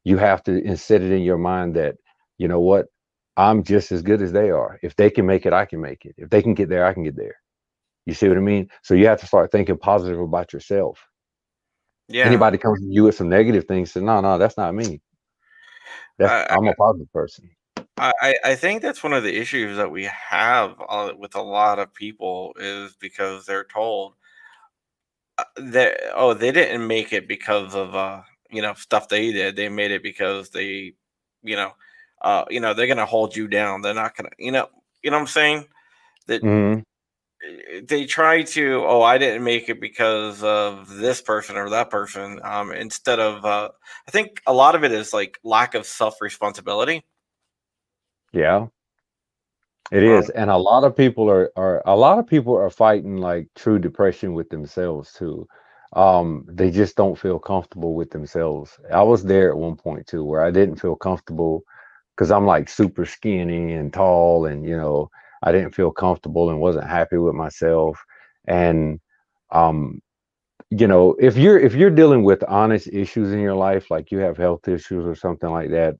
you 0.04 0.18
have 0.18 0.42
to 0.44 0.76
set 0.76 1.02
it 1.02 1.12
in 1.12 1.22
your 1.22 1.38
mind 1.38 1.76
that 1.76 1.96
you 2.38 2.48
know 2.48 2.60
what 2.60 2.86
i'm 3.36 3.62
just 3.62 3.92
as 3.92 4.02
good 4.02 4.22
as 4.22 4.32
they 4.32 4.50
are. 4.50 4.78
If 4.82 4.96
they 4.96 5.10
can 5.10 5.26
make 5.26 5.46
it 5.46 5.52
i 5.54 5.64
can 5.64 5.80
make 5.80 6.04
it. 6.04 6.14
If 6.18 6.28
they 6.28 6.42
can 6.42 6.54
get 6.54 6.68
there 6.68 6.84
i 6.84 6.92
can 6.92 7.04
get 7.04 7.16
there. 7.16 7.36
You 8.04 8.14
see 8.14 8.28
what 8.28 8.36
i 8.36 8.40
mean? 8.40 8.68
So 8.82 8.94
you 8.94 9.06
have 9.06 9.20
to 9.20 9.26
start 9.26 9.52
thinking 9.52 9.78
positive 9.78 10.20
about 10.20 10.52
yourself. 10.52 11.06
Yeah. 12.08 12.24
Anybody 12.24 12.58
comes 12.58 12.80
to 12.80 12.86
you 12.90 13.04
with 13.04 13.14
some 13.14 13.28
negative 13.30 13.64
things 13.66 13.92
say 13.92 14.00
no 14.00 14.20
no 14.20 14.36
that's 14.36 14.58
not 14.58 14.74
me 14.74 15.00
I, 16.20 16.46
I'm 16.50 16.66
a 16.66 16.74
positive 16.74 17.12
person. 17.12 17.50
I, 17.98 18.34
I 18.44 18.54
think 18.54 18.80
that's 18.80 19.02
one 19.02 19.12
of 19.12 19.22
the 19.22 19.36
issues 19.36 19.76
that 19.76 19.90
we 19.90 20.04
have 20.04 20.74
uh, 20.88 21.12
with 21.18 21.34
a 21.34 21.42
lot 21.42 21.78
of 21.78 21.92
people 21.92 22.54
is 22.58 22.96
because 22.96 23.44
they're 23.44 23.64
told 23.64 24.14
uh, 25.38 25.44
that 25.56 26.00
oh 26.14 26.32
they 26.32 26.50
didn't 26.50 26.86
make 26.86 27.12
it 27.12 27.28
because 27.28 27.74
of 27.74 27.94
uh 27.94 28.22
you 28.50 28.62
know 28.62 28.74
stuff 28.74 29.08
they 29.08 29.32
did. 29.32 29.56
They 29.56 29.68
made 29.68 29.90
it 29.90 30.02
because 30.02 30.50
they 30.50 30.94
you 31.42 31.56
know 31.56 31.72
uh 32.22 32.44
you 32.50 32.60
know 32.60 32.72
they're 32.72 32.86
gonna 32.86 33.06
hold 33.06 33.36
you 33.36 33.48
down. 33.48 33.82
They're 33.82 33.94
not 33.94 34.16
gonna 34.16 34.30
you 34.38 34.52
know 34.52 34.68
you 35.02 35.10
know 35.10 35.18
what 35.18 35.22
I'm 35.22 35.26
saying? 35.28 35.66
That 36.26 36.42
mm-hmm 36.42 36.80
they 37.84 38.04
try 38.04 38.42
to 38.42 38.84
oh 38.86 39.02
i 39.02 39.16
didn't 39.16 39.42
make 39.42 39.68
it 39.68 39.80
because 39.80 40.42
of 40.42 40.88
this 40.88 41.22
person 41.22 41.56
or 41.56 41.70
that 41.70 41.90
person 41.90 42.38
um, 42.44 42.72
instead 42.72 43.18
of 43.18 43.44
uh, 43.44 43.68
i 44.06 44.10
think 44.10 44.42
a 44.46 44.52
lot 44.52 44.74
of 44.74 44.84
it 44.84 44.92
is 44.92 45.12
like 45.12 45.38
lack 45.42 45.74
of 45.74 45.86
self 45.86 46.20
responsibility 46.20 47.04
yeah. 48.32 48.66
It 49.90 50.04
is 50.04 50.26
um, 50.26 50.32
and 50.36 50.50
a 50.50 50.56
lot 50.56 50.84
of 50.84 50.96
people 50.96 51.28
are 51.28 51.50
are 51.56 51.82
a 51.84 51.96
lot 51.96 52.18
of 52.18 52.26
people 52.26 52.54
are 52.54 52.70
fighting 52.70 53.16
like 53.16 53.48
true 53.56 53.78
depression 53.78 54.34
with 54.34 54.48
themselves 54.48 55.12
too. 55.12 55.48
Um 55.94 56.44
they 56.48 56.70
just 56.70 56.96
don't 56.96 57.18
feel 57.18 57.40
comfortable 57.40 57.94
with 57.94 58.10
themselves. 58.10 58.78
I 58.92 59.02
was 59.02 59.24
there 59.24 59.50
at 59.50 59.56
one 59.56 59.76
point 59.76 60.06
too 60.06 60.22
where 60.24 60.44
i 60.44 60.50
didn't 60.50 60.76
feel 60.76 60.94
comfortable 60.94 61.64
because 62.14 62.30
i'm 62.30 62.46
like 62.46 62.68
super 62.68 63.04
skinny 63.04 63.72
and 63.72 63.92
tall 63.92 64.46
and 64.46 64.64
you 64.64 64.76
know 64.76 65.10
I 65.42 65.52
didn't 65.52 65.74
feel 65.74 65.90
comfortable 65.90 66.50
and 66.50 66.60
wasn't 66.60 66.88
happy 66.88 67.16
with 67.18 67.34
myself. 67.34 68.02
And 68.46 69.00
um, 69.50 70.00
you 70.70 70.86
know, 70.86 71.16
if 71.18 71.36
you're 71.36 71.58
if 71.58 71.74
you're 71.74 71.90
dealing 71.90 72.22
with 72.24 72.44
honest 72.44 72.88
issues 72.92 73.32
in 73.32 73.40
your 73.40 73.54
life, 73.54 73.90
like 73.90 74.10
you 74.12 74.18
have 74.18 74.36
health 74.36 74.68
issues 74.68 75.04
or 75.06 75.14
something 75.14 75.50
like 75.50 75.70
that, 75.70 75.96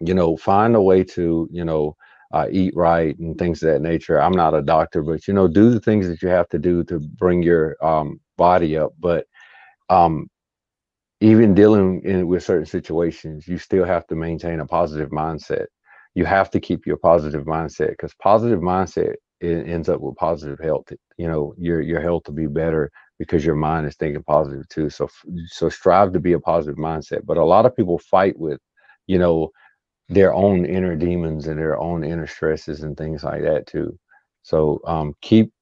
you 0.00 0.14
know, 0.14 0.36
find 0.36 0.74
a 0.76 0.82
way 0.82 1.04
to, 1.04 1.48
you 1.52 1.64
know, 1.64 1.96
uh, 2.32 2.46
eat 2.50 2.74
right 2.76 3.18
and 3.18 3.38
things 3.38 3.62
of 3.62 3.72
that 3.72 3.82
nature. 3.82 4.20
I'm 4.20 4.32
not 4.32 4.54
a 4.54 4.62
doctor, 4.62 5.02
but 5.02 5.28
you 5.28 5.34
know, 5.34 5.48
do 5.48 5.70
the 5.70 5.80
things 5.80 6.08
that 6.08 6.22
you 6.22 6.28
have 6.28 6.48
to 6.50 6.58
do 6.58 6.82
to 6.84 6.98
bring 7.00 7.42
your 7.42 7.76
um, 7.84 8.20
body 8.36 8.76
up. 8.78 8.92
But 8.98 9.26
um, 9.90 10.28
even 11.20 11.54
dealing 11.54 12.02
in, 12.04 12.26
with 12.26 12.42
certain 12.42 12.66
situations, 12.66 13.46
you 13.46 13.58
still 13.58 13.84
have 13.84 14.06
to 14.08 14.16
maintain 14.16 14.60
a 14.60 14.66
positive 14.66 15.10
mindset 15.10 15.66
you 16.14 16.24
have 16.24 16.50
to 16.50 16.60
keep 16.60 16.86
your 16.86 16.96
positive 16.96 17.44
mindset 17.44 17.90
because 17.90 18.14
positive 18.14 18.60
mindset 18.60 19.14
ends 19.42 19.88
up 19.88 20.00
with 20.00 20.16
positive 20.16 20.58
health. 20.60 20.86
You 21.16 21.28
know, 21.28 21.54
your 21.58 21.80
your 21.80 22.00
health 22.00 22.22
will 22.26 22.34
be 22.34 22.46
better 22.46 22.90
because 23.18 23.44
your 23.44 23.56
mind 23.56 23.86
is 23.86 23.96
thinking 23.96 24.22
positive 24.22 24.68
too. 24.68 24.90
So 24.90 25.08
so 25.46 25.68
strive 25.68 26.12
to 26.12 26.20
be 26.20 26.32
a 26.32 26.40
positive 26.40 26.76
mindset. 26.76 27.24
But 27.24 27.36
a 27.36 27.44
lot 27.44 27.66
of 27.66 27.76
people 27.76 27.98
fight 27.98 28.38
with, 28.38 28.60
you 29.06 29.18
know, 29.18 29.50
their 30.08 30.34
own 30.34 30.64
inner 30.64 30.96
demons 30.96 31.46
and 31.46 31.58
their 31.58 31.78
own 31.78 32.04
inner 32.04 32.26
stresses 32.26 32.82
and 32.82 32.96
things 32.96 33.24
like 33.24 33.42
that 33.42 33.66
too. 33.66 33.98
So 34.42 34.80
um, 34.86 35.14
keep 35.20 35.52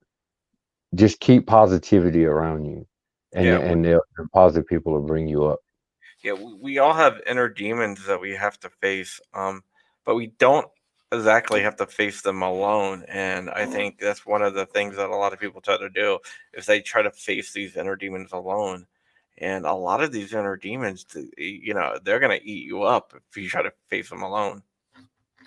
just 0.94 1.20
keep 1.20 1.46
positivity 1.46 2.26
around 2.26 2.64
you, 2.66 2.86
and 3.32 3.46
yeah, 3.46 3.58
and 3.58 3.84
the 3.84 4.00
positive 4.34 4.66
people 4.66 4.92
will 4.92 5.06
bring 5.06 5.28
you 5.28 5.44
up. 5.44 5.60
Yeah, 6.22 6.34
we 6.34 6.78
all 6.78 6.92
have 6.92 7.20
inner 7.26 7.48
demons 7.48 8.04
that 8.06 8.20
we 8.20 8.32
have 8.32 8.58
to 8.60 8.70
face. 8.80 9.18
Um, 9.34 9.62
but 10.04 10.14
we 10.14 10.28
don't 10.38 10.66
exactly 11.12 11.62
have 11.62 11.76
to 11.76 11.86
face 11.86 12.22
them 12.22 12.42
alone. 12.42 13.04
And 13.08 13.50
I 13.50 13.62
mm-hmm. 13.62 13.72
think 13.72 13.98
that's 13.98 14.26
one 14.26 14.42
of 14.42 14.54
the 14.54 14.66
things 14.66 14.96
that 14.96 15.10
a 15.10 15.16
lot 15.16 15.32
of 15.32 15.40
people 15.40 15.60
try 15.60 15.76
to 15.76 15.90
do 15.90 16.18
is 16.54 16.66
they 16.66 16.80
try 16.80 17.02
to 17.02 17.10
face 17.10 17.52
these 17.52 17.76
inner 17.76 17.96
demons 17.96 18.32
alone. 18.32 18.86
And 19.38 19.66
a 19.66 19.74
lot 19.74 20.02
of 20.02 20.12
these 20.12 20.32
inner 20.32 20.56
demons, 20.56 21.06
you 21.36 21.74
know, 21.74 21.98
they're 22.02 22.20
going 22.20 22.38
to 22.38 22.46
eat 22.46 22.66
you 22.66 22.82
up 22.82 23.14
if 23.14 23.36
you 23.36 23.48
try 23.48 23.62
to 23.62 23.72
face 23.88 24.10
them 24.10 24.22
alone. 24.22 24.62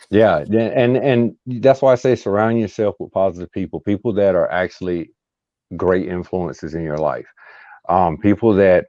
Yeah, 0.10 0.40
and 0.40 0.98
and 0.98 1.36
that's 1.46 1.82
why 1.82 1.94
I 1.94 1.96
say 1.96 2.16
surround 2.16 2.60
yourself 2.60 2.96
with 3.00 3.14
positive 3.14 3.50
people, 3.52 3.80
people 3.80 4.12
that 4.14 4.36
are 4.36 4.52
actually 4.52 5.12
great 5.78 6.08
influences 6.08 6.74
in 6.74 6.82
your 6.82 6.98
life, 6.98 7.28
um, 7.88 8.18
people 8.18 8.54
that 8.56 8.88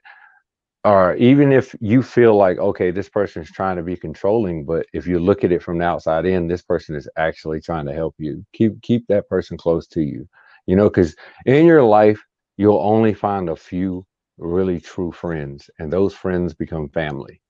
or 0.86 1.16
even 1.16 1.52
if 1.52 1.74
you 1.80 2.02
feel 2.02 2.36
like 2.36 2.58
okay 2.58 2.90
this 2.92 3.10
person 3.10 3.42
is 3.42 3.50
trying 3.52 3.76
to 3.76 3.84
be 3.84 3.96
controlling 3.96 4.64
but 4.66 4.86
if 4.94 5.06
you 5.06 5.18
look 5.20 5.44
at 5.44 5.52
it 5.52 5.62
from 5.62 5.78
the 5.78 5.84
outside 5.84 6.26
in 6.26 6.48
this 6.48 6.62
person 6.62 6.96
is 6.96 7.08
actually 7.18 7.60
trying 7.60 7.86
to 7.86 7.94
help 7.94 8.14
you. 8.18 8.44
Keep 8.54 8.82
keep 8.82 9.06
that 9.08 9.28
person 9.28 9.58
close 9.58 9.86
to 9.88 10.02
you 10.02 10.28
you 10.66 10.76
know 10.76 10.88
because 10.90 11.16
in 11.46 11.66
your 11.66 11.84
life 11.84 12.22
you'll 12.58 12.80
only 12.80 13.14
find 13.14 13.50
a 13.50 13.56
few 13.56 14.06
really 14.38 14.80
true 14.80 15.12
friends 15.12 15.70
and 15.80 15.92
those 15.92 16.14
friends 16.14 16.54
become 16.54 16.88
family. 16.90 17.42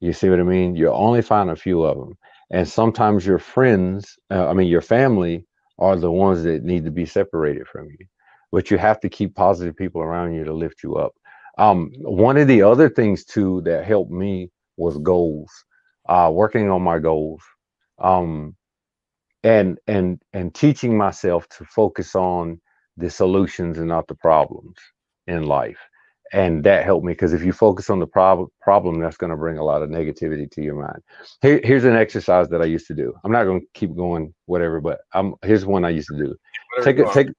You 0.00 0.12
see 0.12 0.30
what 0.30 0.40
i 0.40 0.44
mean? 0.44 0.76
You'll 0.76 0.94
only 0.94 1.22
find 1.22 1.50
a 1.50 1.56
few 1.56 1.84
of 1.84 1.98
them 1.98 2.16
and 2.50 2.68
sometimes 2.68 3.26
your 3.26 3.38
friends 3.38 4.18
uh, 4.30 4.48
i 4.48 4.54
mean 4.54 4.68
your 4.68 4.82
family 4.82 5.46
are 5.78 5.96
the 5.96 6.12
ones 6.12 6.42
that 6.44 6.64
need 6.64 6.84
to 6.84 6.90
be 6.92 7.06
separated 7.06 7.66
from 7.68 7.88
you 7.90 8.06
but 8.52 8.70
you 8.70 8.78
have 8.78 9.00
to 9.00 9.08
keep 9.10 9.34
positive 9.34 9.76
people 9.76 10.02
around 10.02 10.34
you 10.34 10.44
to 10.44 10.52
lift 10.54 10.82
you 10.84 10.96
up 10.96 11.14
um, 11.58 11.92
one 12.00 12.36
of 12.36 12.48
the 12.48 12.62
other 12.62 12.88
things 12.88 13.24
too 13.24 13.62
that 13.62 13.84
helped 13.84 14.10
me 14.10 14.50
was 14.76 14.98
goals, 14.98 15.50
uh, 16.08 16.30
working 16.32 16.70
on 16.70 16.82
my 16.82 16.98
goals, 16.98 17.42
um, 17.98 18.56
and 19.42 19.78
and 19.86 20.20
and 20.32 20.54
teaching 20.54 20.96
myself 20.96 21.48
to 21.50 21.64
focus 21.64 22.14
on 22.14 22.60
the 22.96 23.10
solutions 23.10 23.78
and 23.78 23.88
not 23.88 24.08
the 24.08 24.14
problems 24.14 24.76
in 25.26 25.44
life. 25.44 25.78
And 26.32 26.64
that 26.64 26.84
helped 26.84 27.04
me 27.04 27.12
because 27.12 27.32
if 27.32 27.44
you 27.44 27.52
focus 27.52 27.90
on 27.90 28.00
the 28.00 28.06
prob- 28.06 28.48
problem, 28.60 28.98
that's 28.98 29.16
going 29.16 29.30
to 29.30 29.36
bring 29.36 29.58
a 29.58 29.64
lot 29.64 29.82
of 29.82 29.90
negativity 29.90 30.50
to 30.50 30.62
your 30.62 30.74
mind. 30.74 31.00
Here, 31.42 31.60
here's 31.62 31.84
an 31.84 31.94
exercise 31.94 32.48
that 32.48 32.60
I 32.60 32.64
used 32.64 32.88
to 32.88 32.94
do. 32.94 33.14
I'm 33.22 33.30
not 33.30 33.44
going 33.44 33.60
to 33.60 33.66
keep 33.74 33.94
going, 33.94 34.34
whatever, 34.46 34.80
but 34.80 35.00
I'm 35.12 35.34
here's 35.42 35.64
one 35.64 35.84
I 35.84 35.90
used 35.90 36.08
to 36.08 36.16
do. 36.16 36.34
Whatever 36.76 37.04
take 37.04 37.06
a 37.06 37.12
take 37.12 37.34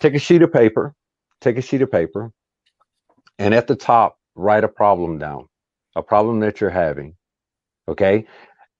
take 0.00 0.14
a 0.14 0.18
sheet 0.18 0.42
of 0.42 0.52
paper, 0.52 0.94
take 1.40 1.58
a 1.58 1.62
sheet 1.62 1.82
of 1.82 1.92
paper, 1.92 2.32
and 3.38 3.54
at 3.54 3.66
the 3.66 3.76
top 3.76 4.18
write 4.34 4.64
a 4.64 4.68
problem 4.68 5.18
down, 5.18 5.46
a 5.96 6.02
problem 6.02 6.40
that 6.40 6.60
you're 6.60 6.70
having. 6.70 7.14
Okay, 7.88 8.26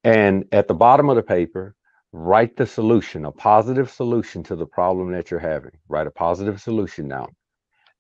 and 0.04 0.44
at 0.52 0.68
the 0.68 0.74
bottom 0.74 1.08
of 1.08 1.16
the 1.16 1.22
paper, 1.22 1.74
write 2.12 2.56
the 2.56 2.66
solution, 2.66 3.24
a 3.24 3.32
positive 3.32 3.90
solution 3.90 4.42
to 4.44 4.56
the 4.56 4.66
problem 4.66 5.12
that 5.12 5.30
you're 5.30 5.40
having. 5.40 5.72
Write 5.88 6.06
a 6.06 6.10
positive 6.10 6.60
solution 6.60 7.08
down. 7.08 7.34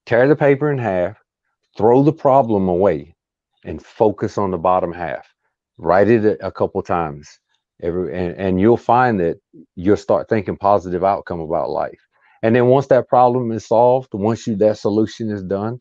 Tear 0.06 0.28
the 0.28 0.36
paper 0.36 0.70
in 0.70 0.78
half, 0.78 1.16
throw 1.76 2.02
the 2.02 2.12
problem 2.12 2.68
away, 2.68 3.14
and 3.64 3.84
focus 3.84 4.38
on 4.38 4.50
the 4.50 4.58
bottom 4.58 4.92
half. 4.92 5.26
Write 5.78 6.08
it 6.08 6.38
a 6.42 6.50
couple 6.50 6.82
times. 6.82 7.38
Every 7.82 8.12
and, 8.16 8.36
and 8.36 8.60
you'll 8.60 8.76
find 8.76 9.20
that 9.20 9.38
you'll 9.76 9.96
start 9.96 10.28
thinking 10.28 10.56
positive 10.56 11.04
outcome 11.04 11.40
about 11.40 11.70
life. 11.70 12.00
And 12.42 12.54
then 12.56 12.66
once 12.66 12.86
that 12.88 13.08
problem 13.08 13.52
is 13.52 13.66
solved, 13.66 14.10
once 14.12 14.46
you 14.46 14.56
that 14.56 14.78
solution 14.78 15.30
is 15.30 15.42
done, 15.42 15.78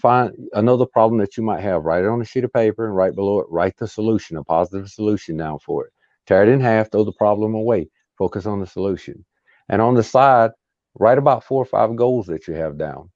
find 0.00 0.32
another 0.54 0.86
problem 0.86 1.20
that 1.20 1.36
you 1.36 1.42
might 1.42 1.60
have. 1.60 1.84
Write 1.84 2.04
it 2.04 2.08
on 2.08 2.22
a 2.22 2.24
sheet 2.24 2.44
of 2.44 2.52
paper 2.52 2.86
and 2.86 2.96
right 2.96 3.14
below 3.14 3.40
it, 3.40 3.46
write 3.50 3.76
the 3.78 3.88
solution, 3.88 4.36
a 4.36 4.44
positive 4.44 4.88
solution 4.88 5.36
down 5.36 5.58
for 5.60 5.86
it 5.86 5.92
tear 6.26 6.44
it 6.44 6.48
in 6.48 6.60
half, 6.60 6.90
throw 6.92 7.04
the 7.04 7.12
problem 7.12 7.54
away, 7.54 7.88
focus 8.16 8.46
on 8.46 8.60
the 8.60 8.66
solution. 8.66 9.24
And 9.68 9.82
on 9.82 9.94
the 9.94 10.02
side, 10.04 10.52
write 10.98 11.18
about 11.18 11.44
four 11.44 11.62
or 11.62 11.66
five 11.66 11.96
goals 11.96 12.26
that 12.26 12.46
you 12.46 12.54
have 12.54 12.78
down, 12.78 13.10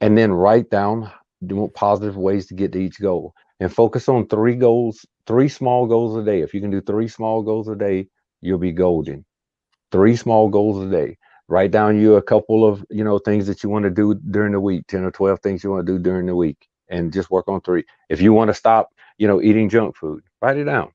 and 0.00 0.16
then 0.16 0.32
write 0.32 0.70
down 0.70 1.10
positive 1.74 2.16
ways 2.16 2.46
to 2.46 2.54
get 2.54 2.72
to 2.72 2.78
each 2.80 3.00
goal 3.00 3.34
and 3.58 3.72
focus 3.74 4.08
on 4.08 4.28
three 4.28 4.54
goals, 4.54 5.04
three 5.26 5.48
small 5.48 5.86
goals 5.86 6.16
a 6.16 6.24
day. 6.24 6.40
If 6.40 6.54
you 6.54 6.60
can 6.60 6.70
do 6.70 6.80
three 6.80 7.08
small 7.08 7.42
goals 7.42 7.68
a 7.68 7.74
day, 7.76 8.08
you'll 8.40 8.58
be 8.58 8.72
golden. 8.72 9.24
Three 9.90 10.16
small 10.16 10.48
goals 10.48 10.84
a 10.84 10.90
day. 10.90 11.18
Write 11.48 11.70
down 11.70 12.00
you 12.00 12.16
a 12.16 12.22
couple 12.22 12.66
of 12.66 12.84
you 12.90 13.04
know 13.04 13.18
things 13.18 13.46
that 13.46 13.62
you 13.62 13.68
want 13.68 13.84
to 13.84 13.90
do 13.90 14.14
during 14.14 14.52
the 14.52 14.60
week, 14.60 14.86
10 14.88 15.04
or 15.04 15.10
12 15.10 15.40
things 15.40 15.64
you 15.64 15.70
want 15.70 15.86
to 15.86 15.92
do 15.92 15.98
during 15.98 16.26
the 16.26 16.36
week, 16.36 16.68
and 16.88 17.12
just 17.12 17.30
work 17.30 17.48
on 17.48 17.60
three. 17.60 17.84
If 18.08 18.20
you 18.20 18.32
want 18.32 18.48
to 18.48 18.54
stop, 18.54 18.90
you 19.18 19.26
know, 19.26 19.42
eating 19.42 19.68
junk 19.68 19.96
food, 19.96 20.22
write 20.40 20.56
it 20.56 20.64
down 20.64 20.92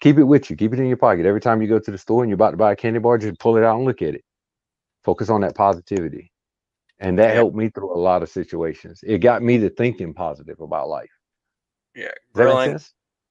keep 0.00 0.18
it 0.18 0.24
with 0.24 0.50
you. 0.50 0.56
Keep 0.56 0.74
it 0.74 0.80
in 0.80 0.86
your 0.86 0.96
pocket. 0.96 1.26
Every 1.26 1.40
time 1.40 1.62
you 1.62 1.68
go 1.68 1.78
to 1.78 1.90
the 1.90 1.98
store 1.98 2.22
and 2.22 2.30
you're 2.30 2.36
about 2.36 2.52
to 2.52 2.56
buy 2.56 2.72
a 2.72 2.76
candy 2.76 2.98
bar, 2.98 3.18
just 3.18 3.38
pull 3.38 3.56
it 3.56 3.64
out 3.64 3.76
and 3.76 3.84
look 3.84 4.02
at 4.02 4.14
it. 4.14 4.24
Focus 5.04 5.30
on 5.30 5.40
that 5.42 5.54
positivity. 5.54 6.32
And 6.98 7.18
that 7.18 7.34
helped 7.34 7.56
me 7.56 7.68
through 7.68 7.94
a 7.94 7.98
lot 7.98 8.22
of 8.22 8.30
situations. 8.30 9.00
It 9.06 9.18
got 9.18 9.42
me 9.42 9.58
to 9.58 9.68
thinking 9.68 10.14
positive 10.14 10.60
about 10.60 10.88
life. 10.88 11.10
Yeah. 11.94 12.12
Grilling, 12.32 12.78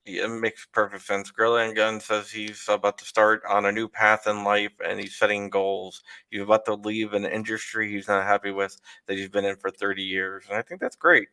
yeah, 0.06 0.26
it 0.26 0.30
makes 0.30 0.68
perfect 0.72 1.04
sense. 1.06 1.32
Gorilla 1.32 1.66
and 1.66 1.76
Gun 1.76 2.00
says 2.00 2.30
he's 2.32 2.66
about 2.68 2.98
to 3.00 3.06
start 3.06 3.42
on 3.50 3.66
a 3.66 3.72
new 3.72 3.88
path 3.88 4.28
in 4.28 4.44
life 4.44 4.74
and 4.86 5.00
he's 5.00 5.16
setting 5.16 5.50
goals. 5.50 6.04
He's 6.30 6.42
about 6.42 6.66
to 6.66 6.76
leave 6.76 7.14
an 7.14 7.26
industry 7.26 7.92
he's 7.92 8.08
not 8.08 8.24
happy 8.24 8.52
with 8.52 8.78
that 9.08 9.18
he's 9.18 9.30
been 9.30 9.46
in 9.46 9.56
for 9.58 9.72
30 9.72 10.04
years. 10.04 10.46
And 10.48 10.58
I 10.58 10.62
think 10.62 10.80
that's 10.80 10.96
great. 10.96 11.30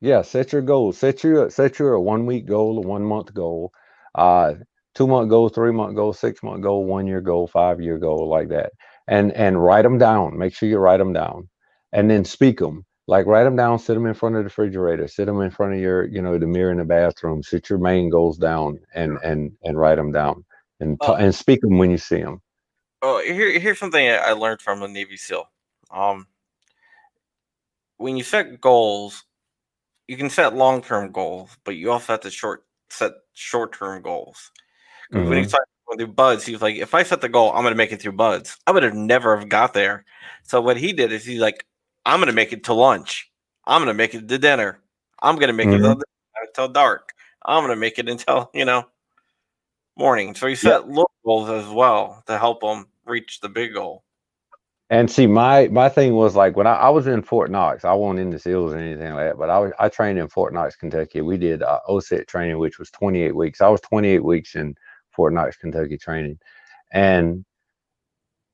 Yeah, 0.00 0.22
set 0.22 0.52
your 0.52 0.62
goals. 0.62 0.98
Set 0.98 1.24
your 1.24 1.50
set 1.50 1.78
your 1.78 1.98
one 1.98 2.26
week 2.26 2.46
goal, 2.46 2.78
a 2.78 2.86
one 2.86 3.02
month 3.04 3.34
goal, 3.34 3.72
uh, 4.14 4.54
two 4.94 5.06
month 5.08 5.28
goal, 5.28 5.48
three 5.48 5.72
month 5.72 5.96
goal, 5.96 6.12
six 6.12 6.42
month 6.42 6.62
goal, 6.62 6.84
one 6.84 7.06
year 7.06 7.20
goal, 7.20 7.48
five 7.48 7.80
year 7.80 7.98
goal, 7.98 8.28
like 8.28 8.48
that. 8.50 8.72
And 9.08 9.32
and 9.32 9.62
write 9.62 9.82
them 9.82 9.98
down. 9.98 10.38
Make 10.38 10.54
sure 10.54 10.68
you 10.68 10.78
write 10.78 10.98
them 10.98 11.12
down, 11.12 11.48
and 11.92 12.08
then 12.10 12.24
speak 12.24 12.60
them. 12.60 12.84
Like 13.08 13.24
write 13.24 13.44
them 13.44 13.56
down, 13.56 13.78
sit 13.78 13.94
them 13.94 14.04
in 14.04 14.12
front 14.12 14.36
of 14.36 14.40
the 14.40 14.44
refrigerator, 14.44 15.08
sit 15.08 15.24
them 15.24 15.40
in 15.40 15.50
front 15.50 15.72
of 15.72 15.80
your, 15.80 16.04
you 16.04 16.20
know, 16.20 16.38
the 16.38 16.46
mirror 16.46 16.70
in 16.70 16.76
the 16.76 16.84
bathroom. 16.84 17.42
Sit 17.42 17.70
your 17.70 17.78
main 17.78 18.10
goals 18.10 18.36
down 18.36 18.78
and 18.94 19.18
and 19.24 19.50
and 19.64 19.78
write 19.78 19.94
them 19.94 20.12
down, 20.12 20.44
and 20.78 21.00
t- 21.00 21.14
and 21.18 21.34
speak 21.34 21.62
them 21.62 21.78
when 21.78 21.90
you 21.90 21.96
see 21.96 22.20
them. 22.20 22.42
Oh, 23.00 23.22
here 23.24 23.58
here's 23.58 23.78
something 23.78 24.06
I 24.06 24.32
learned 24.32 24.60
from 24.60 24.82
a 24.82 24.88
Navy 24.88 25.16
SEAL. 25.16 25.50
Um, 25.90 26.26
when 27.96 28.18
you 28.18 28.24
set 28.24 28.60
goals, 28.60 29.24
you 30.06 30.18
can 30.18 30.28
set 30.28 30.54
long 30.54 30.82
term 30.82 31.10
goals, 31.10 31.56
but 31.64 31.76
you 31.76 31.90
also 31.90 32.12
have 32.12 32.20
to 32.20 32.30
short 32.30 32.66
set 32.90 33.12
short 33.32 33.72
term 33.72 34.02
goals. 34.02 34.52
Mm-hmm. 35.14 35.30
When 35.30 35.38
he 35.38 35.48
started 35.48 35.66
do 35.96 36.06
BUD/S, 36.06 36.44
he 36.44 36.52
was 36.52 36.60
like, 36.60 36.76
if 36.76 36.94
I 36.94 37.02
set 37.02 37.22
the 37.22 37.28
goal, 37.28 37.52
I'm 37.52 37.62
gonna 37.62 37.74
make 37.74 37.92
it 37.92 38.02
through 38.02 38.12
BUD/S. 38.12 38.58
I 38.66 38.72
would 38.72 38.82
have 38.82 38.94
never 38.94 39.36
have 39.36 39.48
got 39.48 39.72
there. 39.72 40.04
So 40.42 40.60
what 40.60 40.76
he 40.76 40.92
did 40.92 41.12
is 41.12 41.24
he's 41.24 41.40
like, 41.40 41.64
I'm 42.08 42.20
gonna 42.20 42.32
make 42.32 42.54
it 42.54 42.64
to 42.64 42.72
lunch. 42.72 43.30
I'm 43.66 43.82
gonna 43.82 43.92
make 43.92 44.14
it 44.14 44.26
to 44.28 44.38
dinner. 44.38 44.80
I'm 45.20 45.36
gonna 45.36 45.52
make 45.52 45.68
mm-hmm. 45.68 46.00
it 46.00 46.08
until 46.40 46.68
dark. 46.68 47.12
I'm 47.44 47.62
gonna 47.62 47.76
make 47.76 47.98
it 47.98 48.08
until 48.08 48.50
you 48.54 48.64
know 48.64 48.86
morning. 49.94 50.34
So 50.34 50.46
he 50.46 50.54
set 50.54 50.84
yeah. 50.84 50.88
little 50.88 51.10
goals 51.22 51.50
as 51.50 51.68
well 51.68 52.22
to 52.26 52.38
help 52.38 52.62
him 52.62 52.86
reach 53.04 53.40
the 53.40 53.50
big 53.50 53.74
goal. 53.74 54.04
And 54.88 55.10
see, 55.10 55.26
my 55.26 55.68
my 55.68 55.90
thing 55.90 56.14
was 56.14 56.34
like 56.34 56.56
when 56.56 56.66
I, 56.66 56.76
I 56.76 56.88
was 56.88 57.06
in 57.06 57.20
Fort 57.20 57.50
Knox, 57.50 57.84
I 57.84 57.92
wasn't 57.92 58.20
in 58.20 58.30
the 58.30 58.38
SEALs 58.38 58.72
or 58.72 58.78
anything 58.78 59.12
like 59.12 59.28
that, 59.28 59.38
but 59.38 59.50
I 59.50 59.58
was 59.58 59.72
I 59.78 59.90
trained 59.90 60.18
in 60.18 60.28
Fort 60.28 60.54
Knox, 60.54 60.76
Kentucky. 60.76 61.20
We 61.20 61.36
did 61.36 61.62
uh, 61.62 61.80
OSUT 61.90 62.26
training, 62.26 62.56
which 62.56 62.78
was 62.78 62.90
28 62.92 63.36
weeks. 63.36 63.60
I 63.60 63.68
was 63.68 63.82
28 63.82 64.24
weeks 64.24 64.54
in 64.54 64.74
Fort 65.10 65.34
Knox, 65.34 65.58
Kentucky 65.58 65.98
training, 65.98 66.38
and 66.90 67.44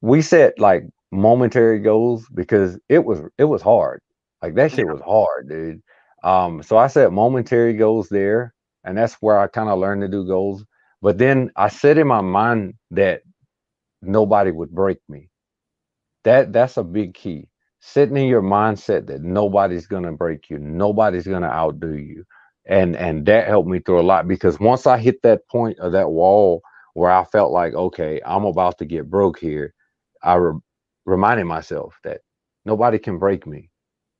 we 0.00 0.22
set 0.22 0.58
like 0.58 0.82
momentary 1.12 1.80
goals 1.80 2.26
because 2.34 2.78
it 2.88 3.04
was 3.04 3.20
it 3.38 3.44
was 3.44 3.62
hard. 3.62 4.00
Like 4.42 4.54
that 4.56 4.72
shit 4.72 4.88
was 4.88 5.00
hard, 5.02 5.48
dude. 5.50 5.82
Um, 6.24 6.62
so 6.62 6.78
I 6.78 6.88
set 6.88 7.12
momentary 7.12 7.74
goals 7.74 8.08
there, 8.10 8.54
and 8.84 8.98
that's 8.98 9.14
where 9.16 9.38
I 9.38 9.48
kind 9.48 9.70
of 9.70 9.78
learned 9.78 10.02
to 10.02 10.08
do 10.08 10.26
goals. 10.26 10.64
But 11.02 11.18
then 11.18 11.50
I 11.56 11.68
set 11.68 11.98
in 11.98 12.08
my 12.08 12.22
mind 12.22 12.74
that 12.92 13.22
nobody 14.02 14.52
would 14.52 14.70
break 14.72 14.98
me 15.08 15.22
that 16.24 16.52
that's 16.52 16.76
a 16.76 16.84
big 16.84 17.14
key. 17.14 17.48
Sitting 17.80 18.16
in 18.16 18.26
your 18.28 18.42
mindset 18.42 19.06
that 19.06 19.22
nobody's 19.22 19.86
gonna 19.86 20.12
break 20.12 20.50
you, 20.50 20.58
nobody's 20.58 21.26
gonna 21.26 21.48
outdo 21.48 21.94
you. 21.94 22.24
And 22.66 22.94
and 22.96 23.24
that 23.26 23.46
helped 23.48 23.68
me 23.68 23.78
through 23.80 24.00
a 24.00 24.02
lot 24.02 24.28
because 24.28 24.60
once 24.60 24.86
I 24.86 24.98
hit 24.98 25.22
that 25.22 25.48
point 25.48 25.78
of 25.78 25.92
that 25.92 26.10
wall 26.10 26.62
where 26.94 27.10
I 27.10 27.24
felt 27.24 27.52
like, 27.52 27.74
okay, 27.74 28.20
I'm 28.26 28.44
about 28.44 28.78
to 28.78 28.84
get 28.84 29.08
broke 29.10 29.38
here, 29.38 29.72
I 30.22 30.34
re- 30.34 30.60
reminded 31.06 31.46
myself 31.46 31.98
that 32.04 32.20
nobody 32.64 32.98
can 32.98 33.18
break 33.18 33.46
me. 33.46 33.70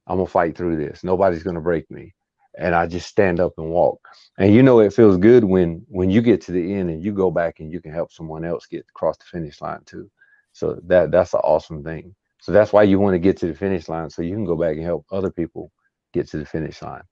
I'm 0.07 0.19
gonna 0.19 0.29
fight 0.29 0.57
through 0.57 0.77
this. 0.77 1.05
Nobody's 1.05 1.43
gonna 1.43 1.61
break 1.61 1.91
me. 1.91 2.15
And 2.59 2.75
I 2.75 2.87
just 2.87 3.09
stand 3.09 3.41
up 3.41 3.55
and 3.59 3.71
walk. 3.71 4.01
And 4.39 4.55
you 4.55 4.63
know 4.63 4.81
it 4.81 4.93
feels 4.95 5.17
good 5.19 5.45
when 5.45 5.85
when 5.89 6.11
you 6.11 6.23
get 6.23 6.41
to 6.43 6.53
the 6.53 6.75
end 6.75 6.91
and 6.91 7.03
you 7.05 7.13
go 7.13 7.31
back 7.31 7.61
and 7.61 7.73
you 7.73 7.81
can 7.81 7.93
help 7.93 8.13
someone 8.13 8.45
else 8.45 8.67
get 8.67 8.87
across 8.91 9.17
the 9.19 9.25
finish 9.25 9.61
line 9.61 9.81
too. 9.87 10.11
So 10.53 10.79
that 10.87 11.11
that's 11.11 11.35
an 11.35 11.41
awesome 11.45 11.85
thing. 11.85 12.15
So 12.41 12.53
that's 12.53 12.73
why 12.73 12.85
you 12.85 13.01
want 13.01 13.15
to 13.15 13.19
get 13.19 13.39
to 13.39 13.47
the 13.47 13.55
finish 13.55 13.89
line 13.89 14.11
so 14.11 14.23
you 14.23 14.35
can 14.35 14.45
go 14.45 14.57
back 14.57 14.77
and 14.77 14.85
help 14.85 15.07
other 15.13 15.31
people 15.31 15.73
get 16.13 16.29
to 16.31 16.39
the 16.39 16.47
finish 16.47 16.83
line. 16.83 17.03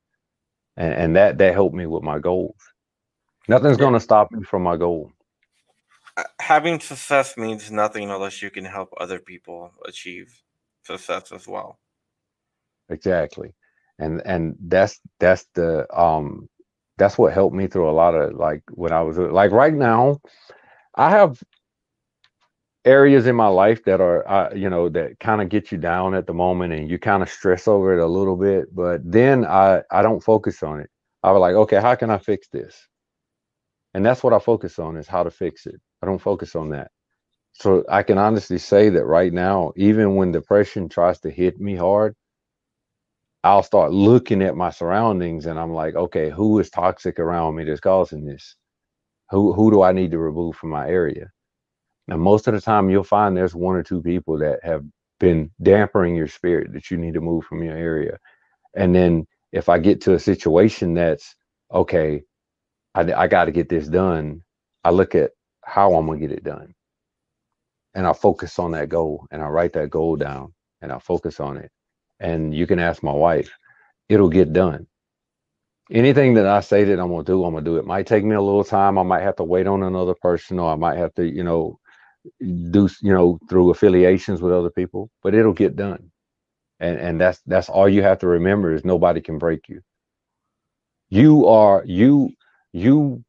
And 0.77 0.95
and 0.95 1.17
that 1.17 1.39
that 1.39 1.55
helped 1.55 1.75
me 1.75 1.87
with 1.87 2.03
my 2.05 2.19
goals. 2.19 2.57
Nothing's 3.49 3.79
yeah. 3.79 3.83
going 3.83 3.95
to 3.95 4.01
stop 4.01 4.33
me 4.33 4.45
from 4.45 4.63
my 4.63 4.77
goal. 4.77 5.13
Uh, 6.17 6.25
having 6.41 6.79
success 6.81 7.37
means 7.37 7.71
nothing 7.71 8.11
unless 8.11 8.43
you 8.43 8.51
can 8.51 8.65
help 8.65 8.91
other 9.01 9.19
people 9.19 9.73
achieve 9.87 10.43
success 10.83 11.33
as 11.33 11.49
well. 11.49 11.79
Exactly. 12.89 13.55
And 13.99 14.23
and 14.25 14.57
that's 14.61 15.01
that's 15.21 15.47
the 15.55 15.87
um 15.99 16.49
that's 16.99 17.17
what 17.17 17.33
helped 17.33 17.55
me 17.55 17.67
through 17.67 17.89
a 17.89 17.93
lot 17.93 18.15
of 18.15 18.35
like 18.35 18.63
when 18.73 18.93
I 18.93 19.03
was 19.03 19.17
like 19.19 19.53
right 19.53 19.75
now 19.75 20.21
I 20.97 21.11
have 21.11 21.43
areas 22.85 23.27
in 23.27 23.37
my 23.37 23.47
life 23.47 23.85
that 23.85 24.01
are 24.01 24.29
uh, 24.29 24.55
you 24.55 24.69
know 24.69 24.89
that 24.89 25.19
kind 25.21 25.41
of 25.41 25.49
get 25.49 25.71
you 25.71 25.79
down 25.79 26.15
at 26.15 26.27
the 26.27 26.35
moment 26.35 26.73
and 26.73 26.91
you 26.91 26.99
kind 26.99 27.23
of 27.23 27.29
stress 27.29 27.69
over 27.69 27.97
it 27.97 28.03
a 28.03 28.07
little 28.07 28.37
bit 28.37 28.75
but 28.75 29.01
then 29.05 29.45
i 29.47 29.81
i 29.93 30.03
don't 30.03 30.23
focus 30.25 30.63
on 30.65 30.81
it 30.81 30.91
i 31.23 31.31
was 31.31 31.41
like 31.41 31.55
okay 31.55 31.81
how 31.81 31.95
can 31.95 32.11
i 32.11 32.19
fix 32.19 32.49
this 32.49 32.89
and 33.95 34.05
that's 34.05 34.25
what 34.25 34.33
i 34.33 34.39
focus 34.39 34.81
on 34.81 34.97
is 34.97 35.07
how 35.07 35.23
to 35.23 35.31
fix 35.31 35.67
it 35.67 35.81
i 36.03 36.07
don't 36.07 36.23
focus 36.23 36.57
on 36.57 36.71
that 36.71 36.91
so 37.55 37.85
i 37.91 38.03
can 38.03 38.19
honestly 38.19 38.59
say 38.59 38.91
that 38.91 39.07
right 39.07 39.33
now 39.33 39.73
even 39.77 40.17
when 40.17 40.33
depression 40.33 40.89
tries 40.89 41.21
to 41.21 41.31
hit 41.31 41.61
me 41.61 41.77
hard 41.77 42.15
i'll 43.45 43.63
start 43.65 43.93
looking 43.93 44.43
at 44.43 44.57
my 44.57 44.71
surroundings 44.71 45.47
and 45.47 45.59
i'm 45.59 45.73
like 45.75 45.95
okay 45.97 46.31
who 46.31 46.59
is 46.61 46.71
toxic 46.71 47.19
around 47.21 47.57
me 47.57 47.65
that's 47.65 47.81
causing 47.81 48.25
this 48.27 48.57
who 49.31 49.53
who 49.55 49.71
do 49.71 49.83
i 49.83 49.93
need 49.93 50.13
to 50.13 50.19
remove 50.19 50.57
from 50.57 50.71
my 50.71 50.89
area 50.89 51.27
And 52.09 52.21
most 52.21 52.47
of 52.49 52.55
the 52.55 52.61
time, 52.61 52.91
you'll 52.91 53.05
find 53.05 53.37
there's 53.37 53.55
one 53.55 53.77
or 53.77 53.83
two 53.83 54.03
people 54.03 54.39
that 54.39 54.61
have 54.63 54.85
been 55.21 55.51
dampering 55.63 56.17
your 56.17 56.29
spirit 56.29 56.73
that 56.75 56.91
you 56.91 56.99
need 56.99 57.15
to 57.15 57.21
move 57.21 57.45
from 57.45 57.63
your 57.63 57.77
area. 57.77 58.19
And 58.77 58.95
then 58.95 59.27
if 59.53 59.69
I 59.69 59.79
get 59.79 60.03
to 60.03 60.15
a 60.15 60.21
situation 60.21 60.95
that's 60.95 61.37
okay, 61.73 62.23
I, 62.95 63.13
I 63.15 63.29
got 63.29 63.47
to 63.47 63.53
get 63.53 63.69
this 63.69 63.89
done. 63.89 64.43
I 64.85 64.91
look 64.91 65.15
at 65.17 65.33
how 65.65 65.95
I'm 65.95 66.07
gonna 66.07 66.19
get 66.21 66.33
it 66.33 66.45
done, 66.45 66.75
and 67.95 68.07
I 68.07 68.13
focus 68.15 68.59
on 68.59 68.73
that 68.73 68.89
goal, 68.91 69.27
and 69.31 69.43
I 69.43 69.49
write 69.49 69.75
that 69.75 69.91
goal 69.91 70.17
down, 70.17 70.55
and 70.83 70.93
I 70.93 70.99
focus 71.01 71.41
on 71.41 71.59
it. 71.59 71.71
And 72.21 72.55
you 72.55 72.67
can 72.67 72.79
ask 72.81 73.03
my 73.03 73.13
wife, 73.13 73.51
it'll 74.09 74.31
get 74.31 74.53
done. 74.53 74.87
Anything 75.91 76.35
that 76.35 76.47
I 76.47 76.61
say 76.61 76.85
that 76.85 77.01
I'm 77.01 77.11
gonna 77.11 77.25
do, 77.25 77.45
I'm 77.45 77.55
gonna 77.55 77.65
do. 77.65 77.77
It 77.79 77.87
might 77.87 78.07
take 78.07 78.25
me 78.25 78.35
a 78.37 78.43
little 78.43 78.65
time. 78.65 78.99
I 78.99 79.05
might 79.05 79.23
have 79.23 79.37
to 79.37 79.45
wait 79.45 79.67
on 79.69 79.83
another 79.85 80.15
person, 80.15 80.59
or 80.59 80.73
I 80.73 80.77
might 80.77 80.99
have 80.99 81.15
to, 81.15 81.27
you 81.29 81.45
know, 81.45 81.79
do 82.41 82.89
you 83.03 83.13
know 83.15 83.39
through 83.49 83.71
affiliations 83.71 84.43
with 84.43 84.53
other 84.53 84.71
people, 84.71 85.11
but 85.23 85.35
it'll 85.35 85.53
get 85.55 85.77
done. 85.77 86.11
And 86.81 86.99
and 86.99 87.21
that's 87.21 87.41
that's 87.47 87.69
all 87.71 87.89
you 87.89 88.03
have 88.03 88.21
to 88.21 88.29
remember 88.29 88.75
is 88.75 88.85
nobody 88.85 89.21
can 89.21 89.39
break 89.39 89.69
you. 89.69 89.83
You 91.11 91.47
are 91.49 91.85
you 91.87 92.31
you 92.73 93.25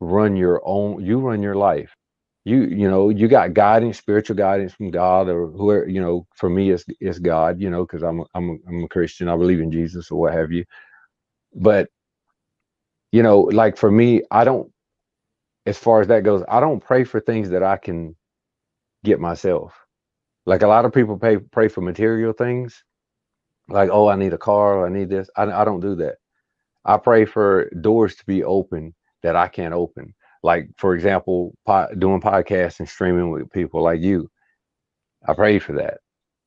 run 0.00 0.36
your 0.36 0.60
own 0.64 1.04
you 1.04 1.18
run 1.20 1.42
your 1.42 1.54
life. 1.56 1.94
You 2.44 2.62
you 2.64 2.88
know 2.90 3.10
you 3.10 3.28
got 3.28 3.54
guidance 3.54 3.98
spiritual 3.98 4.36
guidance 4.36 4.72
from 4.74 4.90
god 4.90 5.28
or 5.28 5.48
whoever 5.48 5.88
you 5.88 6.00
know 6.00 6.26
for 6.36 6.50
me 6.50 6.70
it's 6.70 6.84
it's 7.00 7.18
god 7.18 7.60
you 7.60 7.70
know 7.70 7.84
because 7.84 8.02
i'm 8.04 8.24
I'm, 8.34 8.60
I'm 8.68 8.84
a 8.84 8.88
christian 8.88 9.28
i 9.28 9.36
believe 9.36 9.60
in 9.60 9.72
jesus 9.72 10.10
or 10.10 10.20
what 10.20 10.34
have 10.34 10.52
you. 10.52 10.64
But 11.54 11.90
you 13.12 13.22
know 13.22 13.40
like 13.42 13.76
for 13.78 13.90
me 13.90 14.22
i 14.30 14.44
don't 14.44 14.70
as 15.66 15.78
far 15.78 16.00
as 16.02 16.08
that 16.08 16.24
goes 16.24 16.44
i 16.48 16.60
don't 16.60 16.80
pray 16.84 17.04
for 17.04 17.20
things 17.20 17.50
that 17.50 17.62
i 17.64 17.76
can 17.78 18.16
get 19.04 19.20
myself. 19.20 19.74
Like 20.46 20.62
a 20.62 20.68
lot 20.68 20.84
of 20.86 20.92
people 20.94 21.18
pay 21.18 21.38
pray 21.38 21.68
for 21.68 21.82
material 21.82 22.32
things 22.34 22.84
like 23.68 23.90
oh 23.92 24.08
i 24.08 24.16
need 24.16 24.34
a 24.34 24.38
car 24.38 24.78
or 24.78 24.86
i 24.86 24.90
need 24.90 25.10
this. 25.10 25.30
I, 25.36 25.44
I 25.44 25.64
don't 25.64 25.80
do 25.80 25.96
that. 25.96 26.16
I 26.84 26.98
pray 26.98 27.26
for 27.26 27.70
doors 27.82 28.16
to 28.16 28.26
be 28.26 28.44
open 28.44 28.94
that 29.22 29.36
i 29.36 29.48
can't 29.48 29.74
open. 29.74 30.14
Like 30.42 30.70
for 30.78 30.94
example 30.94 31.54
doing 31.98 32.20
podcasts 32.20 32.80
and 32.80 32.88
streaming 32.88 33.30
with 33.30 33.50
people 33.52 33.82
like 33.82 34.00
you 34.00 34.30
i 35.28 35.34
pray 35.34 35.58
for 35.58 35.74
that. 35.74 35.98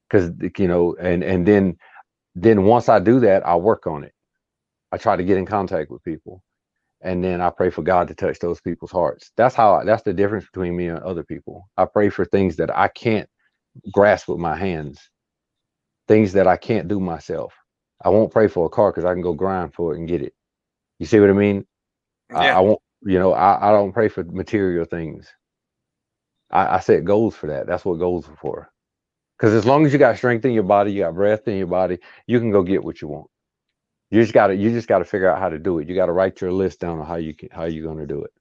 Because 0.10 0.32
you 0.58 0.68
know 0.68 0.96
and 1.00 1.24
and 1.24 1.48
then 1.48 1.78
then 2.36 2.64
once 2.66 2.90
i 2.90 3.00
do 3.00 3.20
that 3.22 3.46
i 3.48 3.56
work 3.56 3.88
on 3.88 4.04
it. 4.04 4.14
I 4.92 4.98
try 4.98 5.16
to 5.16 5.24
get 5.24 5.38
in 5.38 5.46
contact 5.46 5.92
with 5.92 6.04
people 6.04 6.44
and 7.02 7.24
then 7.24 7.42
i 7.42 7.50
pray 7.50 7.70
for 7.70 7.84
god 7.84 8.08
to 8.10 8.16
touch 8.16 8.40
those 8.40 8.62
people's 8.62 8.92
hearts. 8.92 9.32
That's 9.38 9.56
how 9.56 9.76
I, 9.76 9.86
that's 9.86 10.04
the 10.04 10.14
difference 10.14 10.46
between 10.46 10.76
me 10.76 10.88
and 10.88 11.00
other 11.00 11.24
people. 11.24 11.70
I 11.78 11.86
pray 11.86 12.10
for 12.10 12.26
things 12.26 12.58
that 12.58 12.76
i 12.78 12.88
can't 12.90 13.30
grasp 13.94 14.30
with 14.30 14.40
my 14.40 14.56
hands 14.58 15.00
things 16.08 16.34
that 16.34 16.48
i 16.48 16.58
can't 16.58 16.88
do 16.88 17.00
myself. 17.00 17.54
I 18.04 18.10
won't 18.10 18.32
pray 18.34 18.48
for 18.50 18.66
a 18.66 18.70
car 18.70 18.92
because 18.92 19.06
i 19.06 19.14
can 19.14 19.22
go 19.24 19.34
grind 19.34 19.74
for 19.74 19.94
it 19.94 20.00
and 20.00 20.08
get 20.08 20.22
it. 20.24 20.34
You 21.00 21.06
see 21.08 21.20
what 21.20 21.30
i 21.30 21.34
mean 21.34 21.66
Yeah. 22.34 22.54
I, 22.54 22.58
I 22.58 22.60
won't 22.62 22.82
you 23.04 23.20
know 23.20 23.34
I, 23.34 23.70
I 23.70 23.72
don't 23.72 23.94
pray 23.94 24.10
for 24.10 24.24
material 24.24 24.86
things. 24.86 25.28
I, 26.52 26.78
I 26.78 26.80
set 26.80 27.06
goals 27.06 27.36
for 27.36 27.48
that. 27.48 27.68
That's 27.68 27.86
what 27.86 28.00
goals 28.00 28.30
are 28.30 28.38
for. 28.38 28.72
Because 29.38 29.54
as 29.56 29.66
long 29.66 29.86
as 29.86 29.94
you 29.94 30.00
got 30.00 30.18
strength 30.18 30.46
in 30.46 30.54
your 30.54 30.64
body 30.64 30.94
you 30.94 31.04
got 31.04 31.16
breath 31.16 31.48
in 31.48 31.58
your 31.58 31.68
body 31.68 32.00
you 32.28 32.40
can 32.40 32.52
go 32.52 32.64
get 32.64 32.84
what 32.84 33.02
you 33.02 33.08
want. 33.10 33.30
You 34.12 34.22
just 34.22 34.34
got 34.34 34.48
to 34.48 34.56
you 34.56 34.72
just 34.72 34.88
got 34.88 35.00
to 35.00 35.06
figure 35.06 35.30
out 35.32 35.40
how 35.40 35.50
to 35.50 35.60
do 35.60 35.80
it. 35.80 35.90
You 35.90 35.96
got 35.96 36.08
to 36.08 36.14
write 36.14 36.42
your 36.42 36.52
list 36.54 36.80
down 36.82 37.00
on 37.00 37.08
how 37.08 37.16
you 37.18 37.36
can 37.36 37.50
how 37.52 37.66
you're 37.66 37.86
going 37.86 38.00
to 38.00 38.08
do 38.08 38.24
it. 38.24 38.32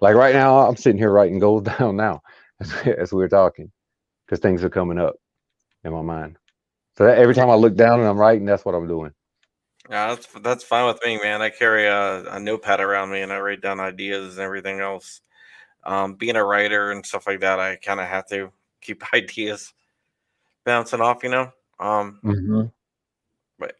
Like 0.00 0.16
right 0.16 0.34
now 0.34 0.58
i'm 0.68 0.76
sitting 0.76 0.98
here 0.98 1.12
writing 1.12 1.40
goals 1.40 1.64
down 1.78 1.96
now 1.96 2.22
as, 2.60 2.72
as 2.98 3.12
we're 3.12 3.28
talking 3.28 3.72
because 4.26 4.40
things 4.40 4.64
are 4.64 4.70
coming 4.70 4.98
up 4.98 5.16
in 5.84 5.92
my 5.92 6.02
mind. 6.02 6.38
So 6.98 7.06
that 7.06 7.18
every 7.18 7.34
time 7.34 7.50
i 7.50 7.54
look 7.56 7.76
down 7.76 8.00
and 8.00 8.08
i'm 8.08 8.18
writing 8.18 8.46
that's 8.46 8.64
what 8.64 8.74
i'm 8.74 8.88
doing 8.88 9.12
Yeah, 9.90 10.08
that's 10.08 10.26
that's 10.40 10.64
fine 10.64 10.86
with 10.86 11.00
me, 11.04 11.18
man. 11.20 11.42
I 11.42 11.50
carry 11.50 11.86
a, 11.86 12.24
a 12.34 12.40
notepad 12.40 12.80
around 12.80 13.10
me 13.10 13.22
and 13.22 13.32
I 13.32 13.40
write 13.40 13.60
down 13.60 13.80
ideas 13.80 14.34
and 14.34 14.44
everything 14.44 14.80
else. 14.80 15.20
Um, 15.84 16.14
being 16.14 16.36
a 16.36 16.44
writer 16.44 16.92
and 16.92 17.04
stuff 17.04 17.26
like 17.26 17.40
that, 17.40 17.58
I 17.58 17.76
kind 17.76 18.00
of 18.00 18.06
have 18.06 18.26
to 18.28 18.52
keep 18.80 19.02
ideas 19.14 19.72
bouncing 20.64 21.00
off, 21.00 21.24
you 21.24 21.30
know. 21.30 21.50
Um, 21.80 22.20
mm-hmm. 22.22 22.62
but 23.58 23.74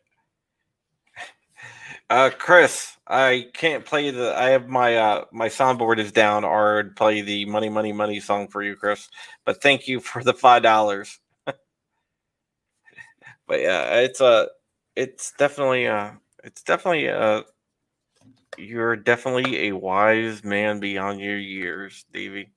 uh, 2.11 2.31
Chris, 2.37 2.97
I 3.07 3.49
can't 3.55 3.85
play 3.85 4.11
the. 4.11 4.37
I 4.37 4.51
have 4.51 4.69
my 4.69 4.97
uh 4.97 5.25
my 5.33 5.49
soundboard 5.49 5.99
is 5.99 6.11
down, 6.11 6.45
or 6.45 6.81
I'd 6.81 6.97
play 6.97 7.21
the 7.23 7.45
money, 7.45 7.69
money, 7.69 7.93
money 7.93 8.19
song 8.19 8.49
for 8.49 8.63
you, 8.63 8.75
Chris. 8.75 9.09
But 9.45 9.63
thank 9.63 9.87
you 9.87 10.01
for 10.01 10.25
the 10.25 10.35
five 10.35 10.63
dollars. 10.65 11.21
but 11.47 11.61
yeah, 13.51 14.01
it's 14.01 14.21
a, 14.21 14.49
it's 14.97 15.33
definitely 15.39 15.87
uh 15.87 16.11
it's 16.45 16.63
definitely 16.63 17.09
uh 17.09 17.43
you're 18.59 18.97
definitely 18.97 19.69
a 19.69 19.73
wise 19.73 20.45
man 20.45 20.79
beyond 20.79 21.21
your 21.21 21.39
years, 21.39 22.05
Davey. 22.13 22.53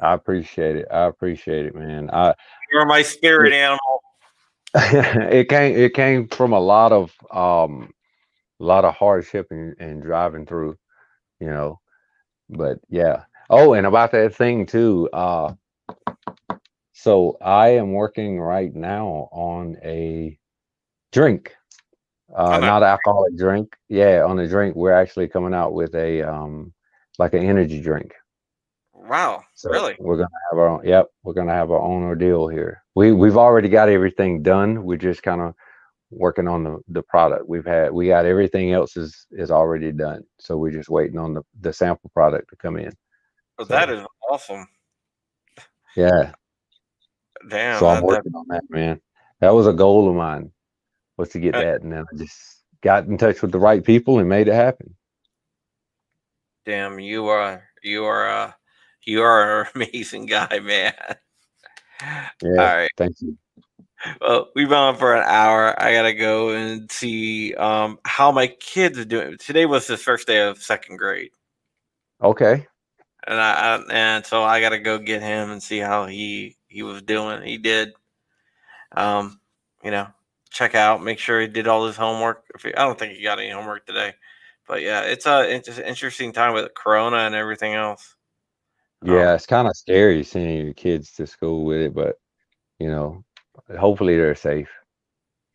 i 0.00 0.14
appreciate 0.14 0.76
it 0.76 0.86
i 0.90 1.04
appreciate 1.04 1.66
it 1.66 1.74
man 1.74 2.10
i 2.10 2.34
You're 2.72 2.86
my 2.86 3.02
spirit 3.02 3.52
animal. 3.52 4.02
it 4.74 5.48
came 5.48 5.76
it 5.76 5.94
came 5.94 6.26
from 6.28 6.52
a 6.52 6.58
lot 6.58 6.90
of 6.90 7.12
um 7.30 7.92
a 8.60 8.64
lot 8.64 8.84
of 8.84 8.94
hardship 8.94 9.46
and, 9.50 9.76
and 9.78 10.02
driving 10.02 10.46
through 10.46 10.76
you 11.38 11.46
know 11.46 11.78
but 12.50 12.78
yeah 12.88 13.22
oh 13.50 13.74
and 13.74 13.86
about 13.86 14.10
that 14.10 14.34
thing 14.34 14.66
too 14.66 15.08
uh 15.12 15.52
so 16.92 17.36
i 17.40 17.68
am 17.68 17.92
working 17.92 18.40
right 18.40 18.74
now 18.74 19.28
on 19.30 19.76
a 19.84 20.36
drink 21.14 21.54
uh 22.36 22.58
not 22.58 22.82
alcoholic 22.82 23.36
drink 23.36 23.74
yeah 23.88 24.22
on 24.24 24.38
a 24.40 24.48
drink 24.48 24.74
we're 24.74 24.92
actually 24.92 25.28
coming 25.28 25.54
out 25.54 25.72
with 25.72 25.94
a 25.94 26.22
um 26.22 26.72
like 27.18 27.32
an 27.34 27.44
energy 27.44 27.80
drink 27.80 28.12
Wow, 28.96 29.42
so 29.54 29.68
really? 29.70 29.94
we're 29.98 30.16
gonna 30.16 30.28
have 30.50 30.58
our 30.58 30.66
own. 30.68 30.80
Yep, 30.82 31.08
we're 31.24 31.34
gonna 31.34 31.52
have 31.52 31.70
our 31.70 31.78
own 31.78 32.04
ordeal 32.04 32.48
here. 32.48 32.82
We 32.94 33.12
we've 33.12 33.36
already 33.36 33.68
got 33.68 33.90
everything 33.90 34.42
done. 34.42 34.82
We're 34.82 34.96
just 34.96 35.22
kind 35.22 35.42
of 35.42 35.52
working 36.10 36.48
on 36.48 36.64
the 36.64 36.78
the 36.88 37.02
product. 37.02 37.46
We've 37.46 37.66
had 37.66 37.92
we 37.92 38.06
got 38.06 38.24
everything 38.24 38.72
else 38.72 38.96
is 38.96 39.26
is 39.30 39.50
already 39.50 39.92
done. 39.92 40.22
So 40.40 40.56
we're 40.56 40.70
just 40.70 40.88
waiting 40.88 41.18
on 41.18 41.34
the 41.34 41.42
the 41.60 41.70
sample 41.70 42.10
product 42.14 42.48
to 42.48 42.56
come 42.56 42.78
in. 42.78 42.94
Well, 43.58 43.66
So- 43.68 43.74
that 43.74 43.90
is 43.90 44.06
awesome. 44.30 44.66
Yeah. 45.96 46.32
Damn. 47.50 47.78
so 47.80 47.86
I'm 47.88 47.96
that- 47.96 48.00
that- 48.00 48.06
working 48.06 48.34
on 48.34 48.46
that, 48.48 48.62
man. 48.70 49.02
That 49.40 49.52
was 49.52 49.66
a 49.66 49.72
goal 49.74 50.08
of 50.08 50.14
mine 50.14 50.50
was 51.16 51.30
to 51.30 51.40
get 51.40 51.52
Uh, 51.54 51.58
that, 51.58 51.82
and 51.82 51.92
then 51.92 52.04
I 52.12 52.16
just 52.16 52.62
got 52.82 53.06
in 53.06 53.16
touch 53.18 53.42
with 53.42 53.52
the 53.52 53.58
right 53.58 53.84
people 53.84 54.18
and 54.18 54.28
made 54.28 54.48
it 54.48 54.54
happen. 54.54 54.94
damn, 56.64 56.98
you 56.98 57.26
are 57.28 57.64
you 57.82 58.04
are 58.04 58.28
uh 58.28 58.52
you 59.04 59.22
are 59.22 59.62
an 59.62 59.68
amazing 59.74 60.26
guy, 60.26 60.60
man. 60.60 60.94
Yeah. 62.42 62.50
All 62.58 62.76
right. 62.76 62.90
Thank 62.96 63.16
you. 63.20 63.38
Well, 64.20 64.48
we've 64.54 64.68
been 64.68 64.76
on 64.76 64.96
for 64.96 65.14
an 65.14 65.24
hour. 65.26 65.80
I 65.82 65.92
gotta 65.94 66.12
go 66.14 66.50
and 66.50 66.90
see 66.90 67.54
um 67.54 67.98
how 68.04 68.32
my 68.32 68.48
kids 68.48 68.98
are 68.98 69.04
doing. 69.04 69.38
Today 69.38 69.66
was 69.66 69.86
his 69.86 70.02
first 70.02 70.26
day 70.26 70.40
of 70.42 70.62
second 70.62 70.98
grade, 70.98 71.30
Okay. 72.22 72.66
and 73.26 73.40
I, 73.40 73.76
I 73.76 73.82
and 73.92 74.26
so 74.26 74.42
I 74.42 74.60
gotta 74.60 74.78
go 74.78 74.98
get 74.98 75.22
him 75.22 75.50
and 75.50 75.62
see 75.62 75.78
how 75.78 76.06
he 76.06 76.56
he 76.68 76.82
was 76.82 77.02
doing. 77.02 77.42
He 77.42 77.56
did, 77.58 77.92
um, 78.96 79.40
you 79.82 79.90
know, 79.90 80.08
check 80.54 80.74
out, 80.74 81.02
make 81.02 81.18
sure 81.18 81.40
he 81.40 81.48
did 81.48 81.66
all 81.66 81.86
his 81.86 81.96
homework. 81.96 82.44
If 82.54 82.62
he, 82.62 82.74
I 82.74 82.86
don't 82.86 82.98
think 82.98 83.12
he 83.14 83.22
got 83.22 83.38
any 83.38 83.50
homework 83.50 83.84
today, 83.84 84.14
but 84.66 84.80
yeah, 84.80 85.02
it's 85.02 85.26
a 85.26 85.42
it's 85.52 85.68
an 85.68 85.84
interesting 85.84 86.32
time 86.32 86.54
with 86.54 86.72
Corona 86.74 87.18
and 87.18 87.34
everything 87.34 87.74
else. 87.74 88.14
Yeah, 89.02 89.30
Um, 89.30 89.34
it's 89.34 89.46
kind 89.46 89.68
of 89.68 89.76
scary 89.76 90.24
sending 90.24 90.64
your 90.64 90.74
kids 90.74 91.12
to 91.14 91.26
school 91.26 91.64
with 91.64 91.78
it, 91.78 91.94
but 91.94 92.16
you 92.78 92.88
know, 92.88 93.24
hopefully 93.78 94.16
they're 94.16 94.34
safe. 94.34 94.70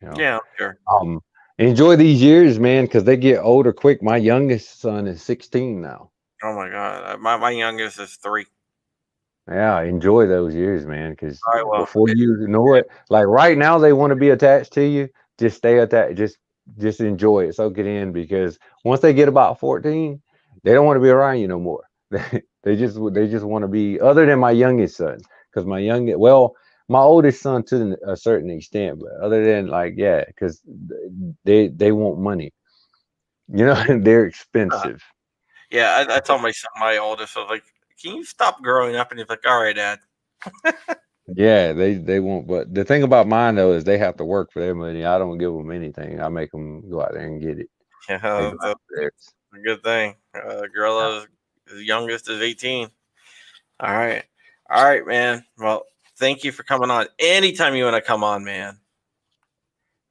You 0.01 0.09
know. 0.09 0.15
yeah, 0.17 0.39
sure. 0.57 0.77
Um, 0.93 1.21
enjoy 1.57 1.95
these 1.95 2.21
years, 2.21 2.59
man, 2.59 2.85
because 2.85 3.05
they 3.05 3.17
get 3.17 3.39
older 3.39 3.73
quick. 3.73 4.03
My 4.03 4.17
youngest 4.17 4.79
son 4.79 5.07
is 5.07 5.23
16 5.23 5.81
now. 5.81 6.11
Oh 6.43 6.55
my 6.55 6.69
god, 6.69 7.15
uh, 7.15 7.17
my 7.17 7.37
my 7.37 7.51
youngest 7.51 7.99
is 7.99 8.15
three. 8.15 8.45
Yeah, 9.49 9.81
enjoy 9.81 10.27
those 10.27 10.53
years, 10.53 10.85
man, 10.85 11.11
because 11.11 11.39
I 11.51 11.63
will. 11.63 11.79
before 11.79 12.09
you 12.09 12.47
know 12.47 12.75
it, 12.75 12.87
like 13.09 13.25
right 13.25 13.57
now, 13.57 13.79
they 13.79 13.93
want 13.93 14.11
to 14.11 14.15
be 14.15 14.29
attached 14.29 14.73
to 14.73 14.83
you. 14.85 15.09
Just 15.39 15.57
stay 15.57 15.79
attached. 15.79 16.17
Just 16.17 16.37
just 16.77 16.99
enjoy 16.99 17.47
it, 17.47 17.55
soak 17.55 17.79
it 17.79 17.87
in, 17.87 18.11
because 18.11 18.59
once 18.85 19.01
they 19.01 19.11
get 19.11 19.27
about 19.27 19.59
14, 19.59 20.21
they 20.63 20.73
don't 20.73 20.85
want 20.85 20.97
to 20.97 21.01
be 21.01 21.09
around 21.09 21.39
you 21.39 21.47
no 21.47 21.59
more. 21.59 21.83
they 22.11 22.75
just 22.75 22.99
they 23.13 23.27
just 23.27 23.45
want 23.45 23.63
to 23.63 23.67
be. 23.67 23.99
Other 23.99 24.27
than 24.27 24.37
my 24.37 24.51
youngest 24.51 24.97
son, 24.97 25.19
because 25.51 25.65
my 25.65 25.79
youngest, 25.79 26.19
well, 26.19 26.55
my 26.87 26.99
oldest 26.99 27.41
son 27.41 27.63
to 27.65 27.97
a 28.05 28.15
certain 28.15 28.51
extent, 28.51 28.99
but 28.99 29.25
other 29.25 29.43
than 29.43 29.67
like, 29.67 29.95
yeah, 29.97 30.25
because 30.27 30.61
they 31.43 31.69
they 31.69 31.91
want 31.91 32.19
money. 32.19 32.53
You 33.47 33.65
know, 33.65 33.83
they're 33.87 34.21
uh-huh. 34.21 34.27
expensive. 34.27 35.03
Yeah, 35.71 36.05
I, 36.07 36.17
I 36.17 36.19
told 36.19 36.41
my 36.43 36.51
son, 36.51 36.69
my 36.79 36.97
oldest, 36.97 37.37
I 37.37 37.41
was 37.41 37.49
like, 37.49 37.63
"Can 38.01 38.15
you 38.15 38.23
stop 38.23 38.61
growing 38.61 38.95
up?" 38.95 39.11
And 39.11 39.19
he's 39.19 39.29
like, 39.29 39.45
"All 39.45 39.61
right, 39.61 39.75
Dad." 39.75 39.99
Yeah, 41.35 41.73
they 41.73 41.95
they 41.95 42.19
won't. 42.19 42.47
But 42.47 42.73
the 42.73 42.83
thing 42.83 43.03
about 43.03 43.27
mine 43.27 43.55
though 43.55 43.73
is 43.73 43.83
they 43.83 43.97
have 43.97 44.17
to 44.17 44.25
work 44.25 44.51
for 44.51 44.61
their 44.61 44.75
money. 44.75 45.05
I 45.05 45.17
don't 45.17 45.37
give 45.37 45.53
them 45.53 45.71
anything. 45.71 46.21
I 46.21 46.29
make 46.29 46.51
them 46.51 46.89
go 46.89 47.01
out 47.01 47.13
there 47.13 47.27
and 47.27 47.41
get 47.41 47.59
it. 47.59 47.69
Yeah, 48.09 48.19
uh, 48.23 48.73
a 49.53 49.59
good 49.63 49.83
thing. 49.83 50.15
Uh, 50.33 50.63
girl 50.73 51.25
is 51.67 51.85
youngest 51.85 52.29
is 52.29 52.41
18. 52.41 52.89
All 53.79 53.95
right. 53.95 54.23
All 54.69 54.83
right, 54.83 55.05
man. 55.05 55.45
Well, 55.57 55.85
thank 56.17 56.43
you 56.43 56.51
for 56.51 56.63
coming 56.63 56.89
on. 56.89 57.07
Anytime 57.19 57.75
you 57.75 57.83
want 57.83 57.95
to 57.95 58.01
come 58.01 58.23
on, 58.23 58.43
man. 58.43 58.79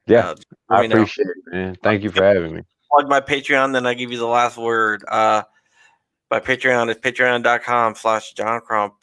Yeah, 0.07 0.29
uh, 0.29 0.35
I 0.69 0.85
appreciate 0.85 1.27
know. 1.27 1.31
it, 1.31 1.53
man. 1.53 1.77
Thank 1.83 2.03
you 2.03 2.11
for 2.11 2.23
having 2.23 2.55
me. 2.55 2.61
Plug 2.91 3.09
my 3.09 3.21
Patreon, 3.21 3.73
then 3.73 3.85
I 3.85 3.93
give 3.93 4.11
you 4.11 4.17
the 4.17 4.25
last 4.25 4.57
word. 4.57 5.03
Uh, 5.07 5.43
my 6.29 6.39
Patreon 6.39 6.89
is 6.89 6.97
patreon.com 6.97 7.95
slash 7.95 8.33
John 8.33 8.61
Crump. 8.61 8.93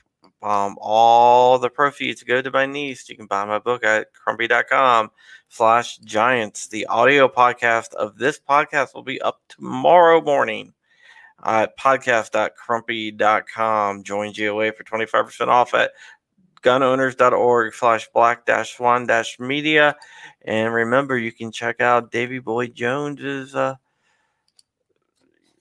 Um, 0.42 0.76
all 0.80 1.58
the 1.58 1.70
proceeds 1.70 2.22
go 2.22 2.40
to 2.40 2.50
my 2.50 2.66
niece. 2.66 3.08
You 3.08 3.16
can 3.16 3.26
buy 3.26 3.44
my 3.44 3.58
book 3.58 3.84
at 3.84 4.08
crumpy.com 4.14 5.10
slash 5.48 5.98
giants. 5.98 6.68
The 6.68 6.86
audio 6.86 7.28
podcast 7.28 7.94
of 7.94 8.16
this 8.16 8.38
podcast 8.38 8.94
will 8.94 9.02
be 9.02 9.20
up 9.22 9.40
tomorrow 9.48 10.20
morning 10.20 10.72
at 11.44 11.76
podcast.crumpy.com. 11.78 14.04
Join 14.04 14.32
GOA 14.32 14.72
for 14.72 14.84
25% 14.84 15.48
off 15.48 15.74
at 15.74 15.90
gunowners.org 16.62 17.74
slash 17.74 18.08
black 18.14 18.46
dash 18.46 18.76
swan 18.76 19.06
dash 19.06 19.40
media. 19.40 19.96
And 20.42 20.72
remember, 20.72 21.18
you 21.18 21.32
can 21.32 21.50
check 21.50 21.80
out 21.80 22.12
Davy 22.12 22.38
Boy 22.38 22.68
Jones's 22.68 23.54
uh, 23.54 23.74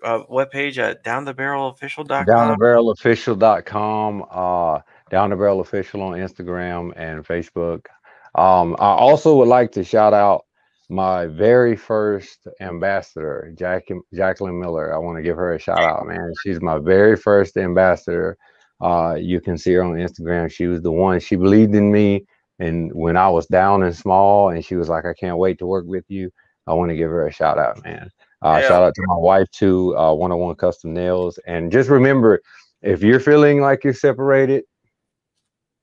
uh, 0.05 0.23
webpage 0.27 0.77
at 0.77 1.03
downthebarrelofficial.com. 1.03 2.25
Downthebarrelofficial.com. 2.25 4.25
Uh, 4.29 4.79
Down 5.09 5.31
the 5.31 5.35
Barrel 5.35 5.61
Official 5.61 6.01
on 6.01 6.13
Instagram 6.13 6.93
and 6.95 7.25
Facebook. 7.25 7.87
Um, 8.35 8.75
I 8.79 8.89
also 8.89 9.35
would 9.37 9.47
like 9.47 9.71
to 9.73 9.83
shout 9.83 10.13
out 10.13 10.45
my 10.89 11.25
very 11.25 11.75
first 11.75 12.47
ambassador, 12.61 13.51
Jack, 13.57 13.87
Jacqueline 14.13 14.59
Miller. 14.59 14.93
I 14.93 14.99
want 14.99 15.17
to 15.17 15.23
give 15.23 15.37
her 15.37 15.53
a 15.53 15.59
shout 15.59 15.79
out, 15.79 16.05
man. 16.05 16.31
She's 16.43 16.61
my 16.61 16.77
very 16.77 17.15
first 17.15 17.57
ambassador. 17.57 18.37
Uh, 18.81 19.17
you 19.19 19.41
can 19.41 19.57
see 19.57 19.73
her 19.73 19.83
on 19.83 19.93
Instagram. 19.93 20.51
She 20.51 20.67
was 20.67 20.81
the 20.81 20.91
one. 20.91 21.19
She 21.19 21.37
believed 21.37 21.73
in 21.75 21.91
me, 21.91 22.25
and 22.59 22.91
when 22.93 23.17
I 23.17 23.29
was 23.29 23.47
down 23.47 23.83
and 23.83 23.95
small, 23.95 24.49
and 24.49 24.63
she 24.63 24.75
was 24.75 24.89
like, 24.89 25.05
"I 25.05 25.13
can't 25.13 25.37
wait 25.37 25.57
to 25.59 25.65
work 25.65 25.85
with 25.87 26.03
you." 26.09 26.29
I 26.67 26.73
want 26.73 26.89
to 26.89 26.95
give 26.95 27.09
her 27.09 27.25
a 27.25 27.31
shout 27.31 27.57
out, 27.57 27.83
man. 27.83 28.11
Uh, 28.45 28.59
yeah. 28.61 28.67
Shout 28.67 28.83
out 28.83 28.93
to 28.93 29.01
my 29.07 29.15
wife 29.15 29.49
too, 29.49 29.97
uh, 29.97 30.13
101 30.13 30.55
Custom 30.57 30.93
Nails, 30.93 31.39
and 31.47 31.71
just 31.71 31.89
remember, 31.89 32.41
if 32.83 33.01
you're 33.01 33.19
feeling 33.19 33.59
like 33.59 33.83
you're 33.83 33.91
separated, 33.91 34.65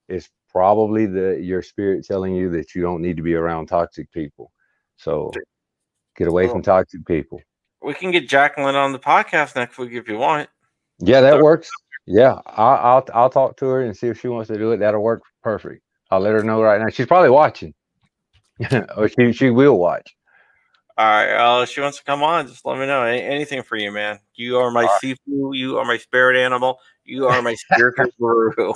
it's 0.09 0.31
probably 0.49 1.07
the 1.07 1.41
your 1.41 1.61
spirit 1.61 2.07
telling 2.07 2.37
you 2.37 2.51
that 2.51 2.73
you 2.73 2.83
don't 2.83 3.03
need 3.03 3.17
to 3.17 3.23
be 3.23 3.35
around 3.35 3.67
toxic 3.67 4.13
people. 4.13 4.53
So 4.97 5.33
get 6.17 6.29
away 6.29 6.45
well, 6.45 6.53
from 6.53 6.63
toxic 6.63 7.05
people. 7.05 7.41
We 7.83 7.95
can 7.95 8.13
get 8.13 8.29
Jacqueline 8.29 8.77
on 8.77 8.93
the 8.93 8.99
podcast 9.01 9.57
next 9.57 9.77
week 9.77 9.93
if 9.95 10.07
you 10.07 10.19
want. 10.19 10.49
Yeah, 11.01 11.21
that 11.21 11.43
works. 11.43 11.69
Yeah, 12.07 12.39
I'll, 12.47 12.77
I'll 12.77 13.07
I'll 13.13 13.31
talk 13.31 13.57
to 13.57 13.67
her 13.67 13.83
and 13.83 13.97
see 13.97 14.07
if 14.07 14.21
she 14.21 14.29
wants 14.29 14.47
to 14.49 14.57
do 14.57 14.71
it. 14.71 14.77
That'll 14.77 15.03
work 15.03 15.23
perfect. 15.43 15.83
I'll 16.13 16.21
let 16.21 16.35
her 16.35 16.45
know 16.45 16.63
right 16.63 16.81
now. 16.81 16.91
She's 16.91 17.07
probably 17.07 17.31
watching, 17.31 17.75
or 18.97 19.09
she 19.09 19.33
she 19.33 19.51
will 19.51 19.81
watch. 19.81 20.15
All 20.99 21.07
right. 21.07 21.33
Uh, 21.33 21.67
she 21.67 21.81
wants 21.81 21.99
to 21.99 22.05
come 22.05 22.23
on. 22.23 22.47
Just 22.47 22.65
let 22.65 22.79
me 22.79 22.87
know. 22.87 23.03
Any, 23.03 23.23
anything 23.23 23.63
for 23.63 23.77
you, 23.77 23.91
man. 23.91 24.19
You 24.35 24.59
are 24.59 24.71
my 24.71 24.85
right. 25.03 25.19
You 25.27 25.79
are 25.79 25.85
my 25.85 25.97
spirit 25.97 26.37
animal. 26.37 26.79
You 27.05 27.27
are 27.27 27.41
my 27.43 27.55
spiritual 27.55 28.07
guru. 28.19 28.75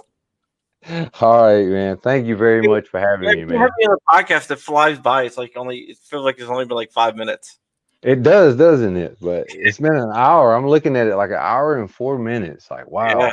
All 1.20 1.44
right, 1.44 1.66
man. 1.66 1.96
Thank 1.98 2.26
you 2.26 2.36
very 2.36 2.66
much 2.66 2.88
for 2.88 3.00
having 3.00 3.28
me, 3.28 3.44
man. 3.44 3.58
Having 3.58 3.72
me 3.78 3.86
on 3.86 3.96
a 3.96 4.12
podcast 4.12 4.46
that 4.48 4.60
flies 4.60 4.98
by. 4.98 5.24
It's 5.24 5.36
like 5.36 5.56
only 5.56 5.78
it 5.78 5.98
feels 5.98 6.24
like 6.24 6.38
it's 6.38 6.48
only 6.48 6.64
been 6.64 6.76
like 6.76 6.92
five 6.92 7.16
minutes. 7.16 7.58
It 8.02 8.22
does, 8.22 8.56
doesn't 8.56 8.96
it? 8.96 9.16
But 9.20 9.46
it's 9.48 9.78
been 9.78 9.96
an 9.96 10.12
hour. 10.14 10.54
I'm 10.54 10.66
looking 10.66 10.96
at 10.96 11.06
it 11.06 11.16
like 11.16 11.30
an 11.30 11.36
hour 11.36 11.78
and 11.78 11.90
four 11.90 12.18
minutes. 12.18 12.70
Like, 12.70 12.88
wow. 12.88 13.18
Yeah, 13.18 13.32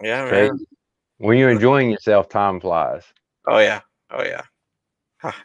yeah 0.00 0.30
man. 0.30 0.66
When 1.18 1.36
you're 1.36 1.50
enjoying 1.50 1.90
yourself, 1.90 2.28
time 2.28 2.60
flies. 2.60 3.02
Oh 3.46 3.58
yeah. 3.58 3.80
Oh 4.10 4.22
yeah. 4.22 4.42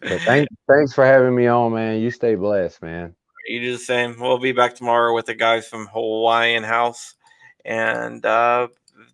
Thanks, 0.04 0.54
thanks 0.68 0.94
for 0.94 1.06
having 1.06 1.36
me 1.36 1.48
on, 1.48 1.74
man. 1.74 2.00
You 2.00 2.12
stay 2.12 2.36
blessed, 2.36 2.82
man. 2.82 3.16
You 3.48 3.62
do 3.62 3.72
the 3.74 3.78
same. 3.78 4.16
We'll 4.20 4.40
be 4.40 4.52
back 4.52 4.76
tomorrow 4.76 5.14
with 5.14 5.28
the 5.28 5.36
guys 5.36 5.68
from 5.68 5.88
Hawaiian 5.88 6.64
House, 6.64 7.16
and 7.64 8.26
uh, 8.26 8.68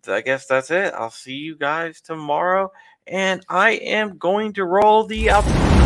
I 0.06 0.20
guess 0.20 0.46
that's 0.46 0.70
it. 0.70 0.94
I'll 0.94 1.10
see 1.10 1.34
you 1.34 1.56
guys 1.56 2.00
tomorrow, 2.00 2.72
and 3.06 3.44
I 3.48 3.72
am 3.72 4.18
going 4.18 4.54
to 4.54 4.64
roll 4.64 5.04
the 5.04 5.30
out. 5.30 5.81